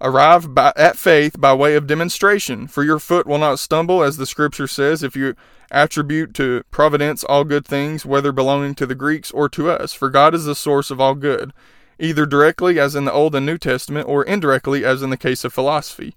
Arrive 0.00 0.54
by, 0.54 0.72
at 0.76 0.98
faith 0.98 1.40
by 1.40 1.54
way 1.54 1.76
of 1.76 1.86
demonstration, 1.86 2.66
for 2.66 2.82
your 2.82 2.98
foot 2.98 3.26
will 3.26 3.38
not 3.38 3.58
stumble, 3.58 4.02
as 4.02 4.16
the 4.16 4.26
scripture 4.26 4.66
says, 4.66 5.02
if 5.02 5.14
you 5.14 5.34
attribute 5.70 6.34
to 6.34 6.62
providence 6.70 7.24
all 7.24 7.44
good 7.44 7.64
things, 7.64 8.04
whether 8.04 8.32
belonging 8.32 8.74
to 8.74 8.86
the 8.86 8.94
Greeks 8.94 9.30
or 9.30 9.48
to 9.48 9.70
us. 9.70 9.92
For 9.92 10.10
God 10.10 10.34
is 10.34 10.44
the 10.44 10.54
source 10.54 10.90
of 10.90 11.00
all 11.00 11.14
good, 11.14 11.52
either 11.98 12.26
directly, 12.26 12.78
as 12.78 12.94
in 12.94 13.04
the 13.04 13.12
Old 13.12 13.34
and 13.34 13.46
New 13.46 13.58
Testament, 13.58 14.08
or 14.08 14.24
indirectly, 14.24 14.84
as 14.84 15.02
in 15.02 15.10
the 15.10 15.16
case 15.16 15.44
of 15.44 15.52
philosophy. 15.52 16.14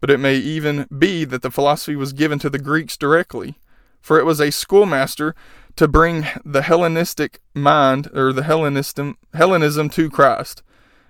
But 0.00 0.10
it 0.10 0.18
may 0.18 0.36
even 0.36 0.86
be 0.96 1.24
that 1.24 1.42
the 1.42 1.50
philosophy 1.50 1.96
was 1.96 2.12
given 2.12 2.38
to 2.40 2.50
the 2.50 2.58
Greeks 2.58 2.96
directly, 2.96 3.58
for 4.00 4.18
it 4.18 4.26
was 4.26 4.40
a 4.40 4.50
schoolmaster 4.50 5.34
to 5.76 5.88
bring 5.88 6.26
the 6.44 6.62
Hellenistic 6.62 7.40
mind, 7.54 8.10
or 8.12 8.32
the 8.32 8.42
Hellenism, 8.42 9.16
Hellenism 9.32 9.88
to 9.90 10.10
Christ, 10.10 10.62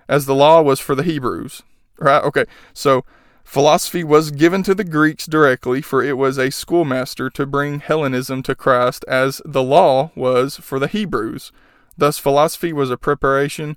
as 0.09 0.27
the 0.27 0.35
law 0.35 0.61
was 0.61 0.79
for 0.79 0.95
the 0.95 1.03
Hebrews. 1.03 1.63
Right? 1.99 2.23
Okay. 2.23 2.45
So 2.73 3.05
philosophy 3.45 4.05
was 4.05 4.31
given 4.31 4.63
to 4.65 4.75
the 4.75 4.85
Greeks 4.85 5.27
directly, 5.27 5.81
for 5.81 6.03
it 6.03 6.19
was 6.19 6.39
a 6.39 6.51
schoolmaster 6.51 7.31
to 7.31 7.47
bring 7.47 7.81
Hellenism 7.81 8.43
to 8.45 8.55
Christ, 8.55 9.05
as 9.09 9.41
the 9.45 9.63
law 9.63 10.11
was 10.15 10.57
for 10.57 10.79
the 10.79 10.87
Hebrews. 10.87 11.51
Thus, 11.97 12.19
philosophy 12.19 12.73
was 12.73 12.91
a 12.91 12.97
preparation, 12.97 13.77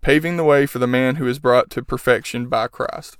paving 0.00 0.36
the 0.36 0.44
way 0.44 0.66
for 0.66 0.78
the 0.78 0.86
man 0.86 1.16
who 1.16 1.26
is 1.26 1.38
brought 1.38 1.70
to 1.70 1.82
perfection 1.82 2.48
by 2.48 2.68
Christ. 2.68 3.16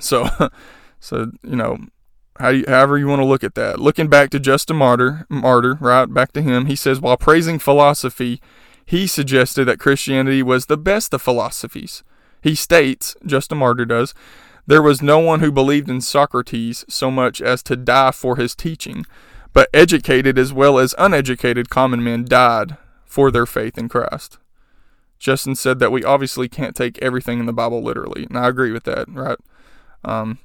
So, 0.00 0.28
so 1.00 1.32
you 1.42 1.56
know, 1.56 1.78
how 2.38 2.50
you, 2.50 2.64
however 2.68 2.98
you 2.98 3.06
want 3.06 3.20
to 3.20 3.26
look 3.26 3.44
at 3.44 3.54
that. 3.54 3.80
Looking 3.80 4.08
back 4.08 4.30
to 4.30 4.40
Justin 4.40 4.76
Martyr, 4.76 5.26
Martyr, 5.28 5.78
right 5.80 6.06
back 6.06 6.32
to 6.32 6.42
him, 6.42 6.66
he 6.66 6.76
says, 6.76 7.00
while 7.00 7.16
praising 7.16 7.58
philosophy, 7.58 8.40
he 8.84 9.06
suggested 9.06 9.64
that 9.66 9.80
Christianity 9.80 10.42
was 10.42 10.66
the 10.66 10.76
best 10.76 11.12
of 11.14 11.22
philosophies. 11.22 12.02
He 12.42 12.54
states, 12.54 13.16
Justin 13.24 13.58
Martyr 13.58 13.84
does, 13.84 14.14
there 14.66 14.82
was 14.82 15.02
no 15.02 15.18
one 15.18 15.40
who 15.40 15.52
believed 15.52 15.88
in 15.88 16.00
Socrates 16.00 16.84
so 16.88 17.10
much 17.10 17.40
as 17.40 17.62
to 17.64 17.76
die 17.76 18.10
for 18.10 18.36
his 18.36 18.54
teaching, 18.54 19.06
but 19.52 19.68
educated 19.72 20.38
as 20.38 20.52
well 20.52 20.78
as 20.78 20.94
uneducated 20.98 21.70
common 21.70 22.02
men 22.02 22.24
died 22.24 22.76
for 23.04 23.30
their 23.30 23.46
faith 23.46 23.78
in 23.78 23.88
Christ. 23.88 24.38
Justin 25.18 25.54
said 25.54 25.78
that 25.78 25.92
we 25.92 26.04
obviously 26.04 26.48
can't 26.48 26.76
take 26.76 26.98
everything 27.00 27.38
in 27.38 27.46
the 27.46 27.52
Bible 27.52 27.82
literally, 27.82 28.24
and 28.24 28.38
I 28.38 28.48
agree 28.48 28.72
with 28.72 28.84
that, 28.84 29.08
right? 29.08 29.38
Um, 30.04 30.38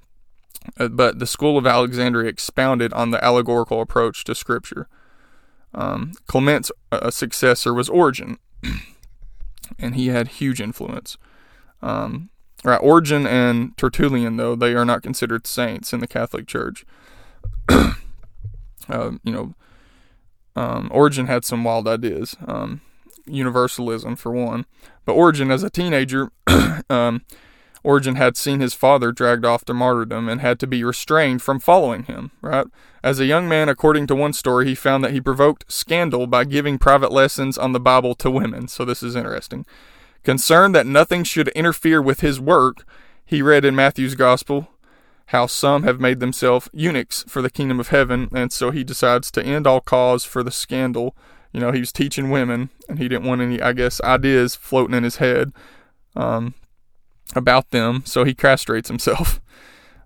uh, 0.77 0.87
but 0.87 1.19
the 1.19 1.27
School 1.27 1.57
of 1.57 1.65
Alexandria 1.65 2.29
expounded 2.29 2.93
on 2.93 3.11
the 3.11 3.23
allegorical 3.23 3.81
approach 3.81 4.23
to 4.25 4.35
Scripture. 4.35 4.87
Um, 5.73 6.13
Clement's 6.27 6.71
uh, 6.91 7.09
successor 7.11 7.73
was 7.73 7.89
Origen, 7.89 8.37
and 9.79 9.95
he 9.95 10.07
had 10.07 10.27
huge 10.27 10.61
influence. 10.61 11.17
Um, 11.81 12.29
right, 12.63 12.81
Origen 12.81 13.25
and 13.25 13.75
Tertullian, 13.77 14.37
though, 14.37 14.55
they 14.55 14.73
are 14.75 14.85
not 14.85 15.03
considered 15.03 15.47
saints 15.47 15.93
in 15.93 15.99
the 15.99 16.07
Catholic 16.07 16.47
Church. 16.47 16.85
uh, 17.69 17.91
you 19.23 19.31
know, 19.31 19.53
um, 20.55 20.89
Origen 20.91 21.27
had 21.27 21.45
some 21.45 21.63
wild 21.63 21.87
ideas. 21.87 22.35
Um, 22.45 22.81
universalism, 23.25 24.15
for 24.15 24.31
one. 24.31 24.65
But 25.05 25.13
Origen, 25.13 25.51
as 25.51 25.63
a 25.63 25.69
teenager, 25.69 26.31
um, 26.89 27.23
Origen 27.83 28.15
had 28.15 28.37
seen 28.37 28.59
his 28.59 28.73
father 28.73 29.11
dragged 29.11 29.45
off 29.45 29.65
to 29.65 29.73
martyrdom 29.73 30.29
and 30.29 30.41
had 30.41 30.59
to 30.59 30.67
be 30.67 30.83
restrained 30.83 31.41
from 31.41 31.59
following 31.59 32.03
him, 32.03 32.31
right? 32.41 32.67
As 33.03 33.19
a 33.19 33.25
young 33.25 33.49
man, 33.49 33.69
according 33.69 34.07
to 34.07 34.15
one 34.15 34.33
story, 34.33 34.67
he 34.67 34.75
found 34.75 35.03
that 35.03 35.11
he 35.11 35.21
provoked 35.21 35.71
scandal 35.71 36.27
by 36.27 36.43
giving 36.43 36.77
private 36.77 37.11
lessons 37.11 37.57
on 37.57 37.71
the 37.71 37.79
Bible 37.79 38.13
to 38.15 38.29
women. 38.29 38.67
So 38.67 38.85
this 38.85 39.01
is 39.01 39.15
interesting. 39.15 39.65
Concerned 40.23 40.75
that 40.75 40.85
nothing 40.85 41.23
should 41.23 41.47
interfere 41.49 42.01
with 42.01 42.19
his 42.19 42.39
work, 42.39 42.85
he 43.25 43.41
read 43.41 43.65
in 43.65 43.75
Matthew's 43.75 44.13
Gospel 44.13 44.67
how 45.27 45.45
some 45.45 45.83
have 45.83 45.99
made 45.99 46.19
themselves 46.19 46.69
eunuchs 46.73 47.23
for 47.25 47.41
the 47.41 47.49
kingdom 47.49 47.79
of 47.79 47.87
heaven, 47.87 48.27
and 48.33 48.51
so 48.51 48.69
he 48.69 48.83
decides 48.83 49.31
to 49.31 49.41
end 49.41 49.65
all 49.65 49.79
cause 49.79 50.25
for 50.25 50.43
the 50.43 50.51
scandal. 50.51 51.15
You 51.51 51.59
know, 51.59 51.71
he 51.71 51.79
was 51.79 51.91
teaching 51.91 52.29
women, 52.29 52.69
and 52.87 52.97
he 52.97 53.07
didn't 53.07 53.25
want 53.25 53.41
any, 53.41 53.61
I 53.61 53.73
guess, 53.73 54.01
ideas 54.01 54.55
floating 54.55 54.95
in 54.95 55.03
his 55.03 55.17
head 55.17 55.51
um, 56.15 56.53
about 57.35 57.71
them, 57.71 58.03
so 58.05 58.23
he 58.23 58.33
castrates 58.33 58.87
himself. 58.87 59.39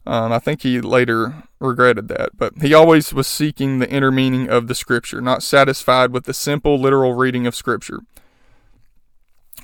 Um, 0.07 0.31
I 0.31 0.37
think 0.37 0.61
he 0.61 0.81
later 0.81 1.45
regretted 1.59 2.09
that, 2.09 2.37
but 2.37 2.53
he 2.61 2.75
always 2.75 3.11
was 3.11 3.25
seeking 3.25 3.79
the 3.79 3.89
inner 3.89 4.11
meaning 4.11 4.47
of 4.47 4.67
the 4.67 4.75
scripture, 4.75 5.19
not 5.19 5.41
satisfied 5.41 6.11
with 6.11 6.25
the 6.25 6.33
simple 6.33 6.79
literal 6.79 7.15
reading 7.15 7.47
of 7.47 7.55
scripture. 7.55 8.01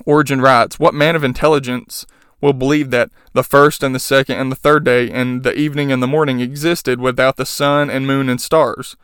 Origen 0.04 0.42
writes, 0.42 0.80
What 0.80 0.96
man 0.96 1.16
of 1.16 1.24
intelligence 1.24 2.08
will 2.42 2.54
believe 2.54 2.90
that 2.90 3.12
the 3.34 3.44
first 3.44 3.84
and 3.84 3.94
the 3.94 4.00
second 4.00 4.38
and 4.38 4.52
the 4.52 4.56
third 4.56 4.84
day 4.84 5.12
and 5.12 5.44
the 5.44 5.54
evening 5.54 5.92
and 5.92 6.02
the 6.02 6.08
morning 6.08 6.40
existed 6.40 7.00
without 7.00 7.38
the 7.38 7.46
sun 7.46 7.92
and 7.92 8.08
moon 8.08 8.28
and 8.28 8.42
stars? 8.42 8.96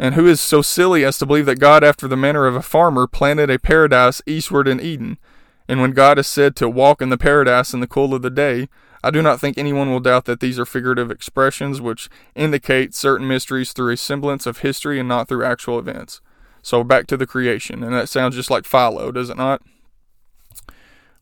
And 0.00 0.14
who 0.14 0.26
is 0.26 0.40
so 0.40 0.62
silly 0.62 1.04
as 1.04 1.18
to 1.18 1.26
believe 1.26 1.44
that 1.44 1.58
God, 1.58 1.84
after 1.84 2.08
the 2.08 2.16
manner 2.16 2.46
of 2.46 2.56
a 2.56 2.62
farmer, 2.62 3.06
planted 3.06 3.50
a 3.50 3.58
paradise 3.58 4.22
eastward 4.24 4.66
in 4.66 4.80
Eden? 4.80 5.18
And 5.68 5.82
when 5.82 5.92
God 5.92 6.18
is 6.18 6.26
said 6.26 6.56
to 6.56 6.70
walk 6.70 7.02
in 7.02 7.10
the 7.10 7.18
paradise 7.18 7.74
in 7.74 7.80
the 7.80 7.86
cool 7.86 8.14
of 8.14 8.22
the 8.22 8.30
day, 8.30 8.70
I 9.04 9.10
do 9.10 9.20
not 9.20 9.40
think 9.40 9.58
anyone 9.58 9.90
will 9.90 10.00
doubt 10.00 10.24
that 10.24 10.40
these 10.40 10.58
are 10.58 10.64
figurative 10.64 11.10
expressions 11.10 11.82
which 11.82 12.08
indicate 12.34 12.94
certain 12.94 13.28
mysteries 13.28 13.74
through 13.74 13.92
a 13.92 13.96
semblance 13.98 14.46
of 14.46 14.60
history 14.60 14.98
and 14.98 15.06
not 15.06 15.28
through 15.28 15.44
actual 15.44 15.78
events. 15.78 16.22
So 16.62 16.82
back 16.82 17.06
to 17.08 17.18
the 17.18 17.26
creation, 17.26 17.82
and 17.84 17.92
that 17.92 18.08
sounds 18.08 18.34
just 18.34 18.50
like 18.50 18.64
Philo, 18.64 19.12
does 19.12 19.28
it 19.28 19.36
not? 19.36 19.60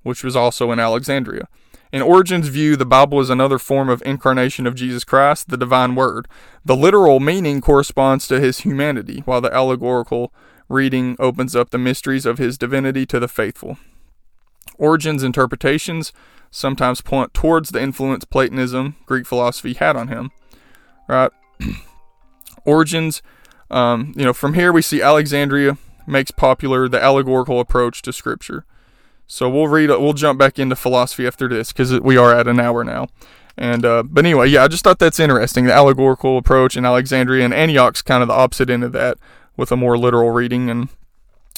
Which 0.04 0.22
was 0.22 0.36
also 0.36 0.70
in 0.70 0.78
Alexandria. 0.78 1.48
In 1.91 2.03
Origen's 2.03 2.49
view, 2.49 2.76
the 2.76 2.84
Bible 2.84 3.20
is 3.20 3.30
another 3.30 3.59
form 3.59 3.89
of 3.89 4.03
incarnation 4.05 4.66
of 4.66 4.74
Jesus 4.74 5.05
Christ, 5.05 5.49
the 5.49 5.57
divine 5.57 5.95
word. 5.95 6.28
The 6.64 6.76
literal 6.76 7.18
meaning 7.18 7.61
corresponds 7.61 8.28
to 8.28 8.41
his 8.41 8.61
humanity, 8.61 9.22
while 9.24 9.41
the 9.41 9.55
allegorical 9.55 10.32
reading 10.68 11.16
opens 11.18 11.57
up 11.57 11.70
the 11.70 11.78
mysteries 11.78 12.26
of 12.26 12.39
his 12.39 12.59
divinity 12.59 13.07
to 13.07 13.18
the 13.18 13.28
faithful. 13.28 13.78
Origen's 14.76 15.22
interpretations 15.22 16.12
sometimes 16.51 17.01
point 17.01 17.32
towards 17.32 17.70
the 17.70 17.82
influence 17.82 18.24
Platonism, 18.24 18.97
Greek 19.07 19.26
philosophy, 19.26 19.74
had 19.74 19.97
on 19.97 20.09
him. 20.09 20.30
Right? 21.09 21.30
Origen's, 22.64 23.22
um, 23.70 24.12
you 24.14 24.24
know, 24.24 24.34
from 24.34 24.55
here 24.55 24.72
we 24.72 24.82
see 24.82 25.01
Alexandria 25.01 25.78
makes 26.07 26.30
popular 26.30 26.89
the 26.89 27.03
allegorical 27.03 27.61
approach 27.61 28.03
to 28.03 28.12
Scripture. 28.12 28.64
So 29.28 29.48
we'll 29.48 29.68
read. 29.68 29.90
We'll 29.90 30.14
jump 30.14 30.38
back 30.38 30.58
into 30.58 30.74
philosophy 30.74 31.26
after 31.26 31.48
this 31.48 31.70
because 31.70 32.00
we 32.00 32.16
are 32.16 32.34
at 32.34 32.48
an 32.48 32.58
hour 32.58 32.82
now. 32.82 33.08
And 33.58 33.84
uh, 33.84 34.02
but 34.02 34.24
anyway, 34.24 34.48
yeah, 34.48 34.64
I 34.64 34.68
just 34.68 34.82
thought 34.82 34.98
that's 34.98 35.20
interesting. 35.20 35.66
The 35.66 35.72
allegorical 35.74 36.38
approach 36.38 36.76
in 36.76 36.84
Alexandria 36.86 37.44
and 37.44 37.52
Antioch's 37.52 38.02
kind 38.02 38.22
of 38.22 38.28
the 38.28 38.34
opposite 38.34 38.70
end 38.70 38.84
of 38.84 38.92
that, 38.92 39.18
with 39.56 39.70
a 39.70 39.76
more 39.76 39.98
literal 39.98 40.30
reading. 40.30 40.70
And 40.70 40.88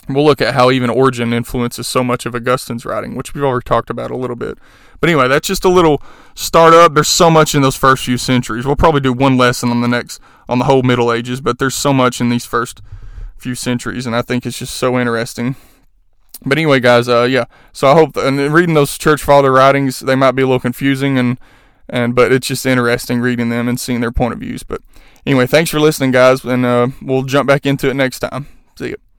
we'll 0.09 0.25
look 0.25 0.41
at 0.41 0.55
how 0.55 0.73
even 0.73 0.91
Origen 0.91 1.33
influences 1.33 1.87
so 1.87 2.03
much 2.03 2.27
of 2.27 2.35
Augustine's 2.35 2.85
writing, 2.85 3.15
which 3.15 3.35
we've 3.35 3.45
already 3.45 3.65
talked 3.65 3.89
about 3.89 4.11
a 4.11 4.17
little 4.17 4.35
bit. 4.35 4.59
But 4.99 5.09
anyway, 5.09 5.29
that's 5.29 5.47
just 5.47 5.65
a 5.65 5.69
little 5.69 6.03
startup. 6.35 6.95
There's 6.95 7.07
so 7.07 7.31
much 7.31 7.55
in 7.55 7.63
those 7.63 7.77
first 7.77 8.05
few 8.05 8.19
centuries. 8.19 8.67
We'll 8.67 8.77
probably 8.77 9.01
do 9.01 9.13
one 9.13 9.37
lesson 9.37 9.71
on 9.71 9.81
the 9.81 9.89
next 9.89 10.21
on 10.49 10.59
the 10.59 10.65
whole 10.65 10.83
Middle 10.83 11.13
Ages, 11.13 11.41
but 11.41 11.61
there's 11.61 11.77
so 11.77 11.93
much 11.93 12.21
in 12.21 12.31
these 12.31 12.45
first 12.45 12.83
few 13.37 13.55
centuries, 13.55 14.07
and 14.07 14.17
I 14.17 14.23
think 14.23 14.45
it's 14.45 14.59
just 14.59 14.75
so 14.75 14.99
interesting. 14.99 15.55
But 16.45 16.59
anyway, 16.59 16.81
guys, 16.81 17.09
uh, 17.09 17.25
yeah. 17.25 17.45
So 17.73 17.89
I 17.89 17.95
hope, 17.95 18.17
and 18.17 18.39
reading 18.53 18.75
those 18.75 18.97
church 18.97 19.23
father 19.23 19.53
writings, 19.53 20.01
they 20.01 20.15
might 20.15 20.33
be 20.33 20.43
a 20.43 20.47
little 20.47 20.61
confusing, 20.61 21.19
and 21.19 21.39
and 21.89 22.15
but 22.15 22.33
it's 22.33 22.47
just 22.47 22.65
interesting 22.65 23.21
reading 23.21 23.51
them 23.51 23.69
and 23.69 23.79
seeing 23.79 24.01
their 24.01 24.13
point 24.13 24.33
of 24.33 24.41
views. 24.41 24.63
But 24.63 24.81
anyway, 25.27 25.47
thanks 25.47 25.71
for 25.71 25.81
listening, 25.81 26.13
guys, 26.13 26.45
and 26.45 26.65
uh, 26.65 26.89
we'll 27.03 27.25
jump 27.25 27.47
back 27.47 27.67
into 27.67 27.91
it 27.91 27.95
next 27.95 28.21
time. 28.21 28.47
See 28.77 28.89
you. 28.89 29.10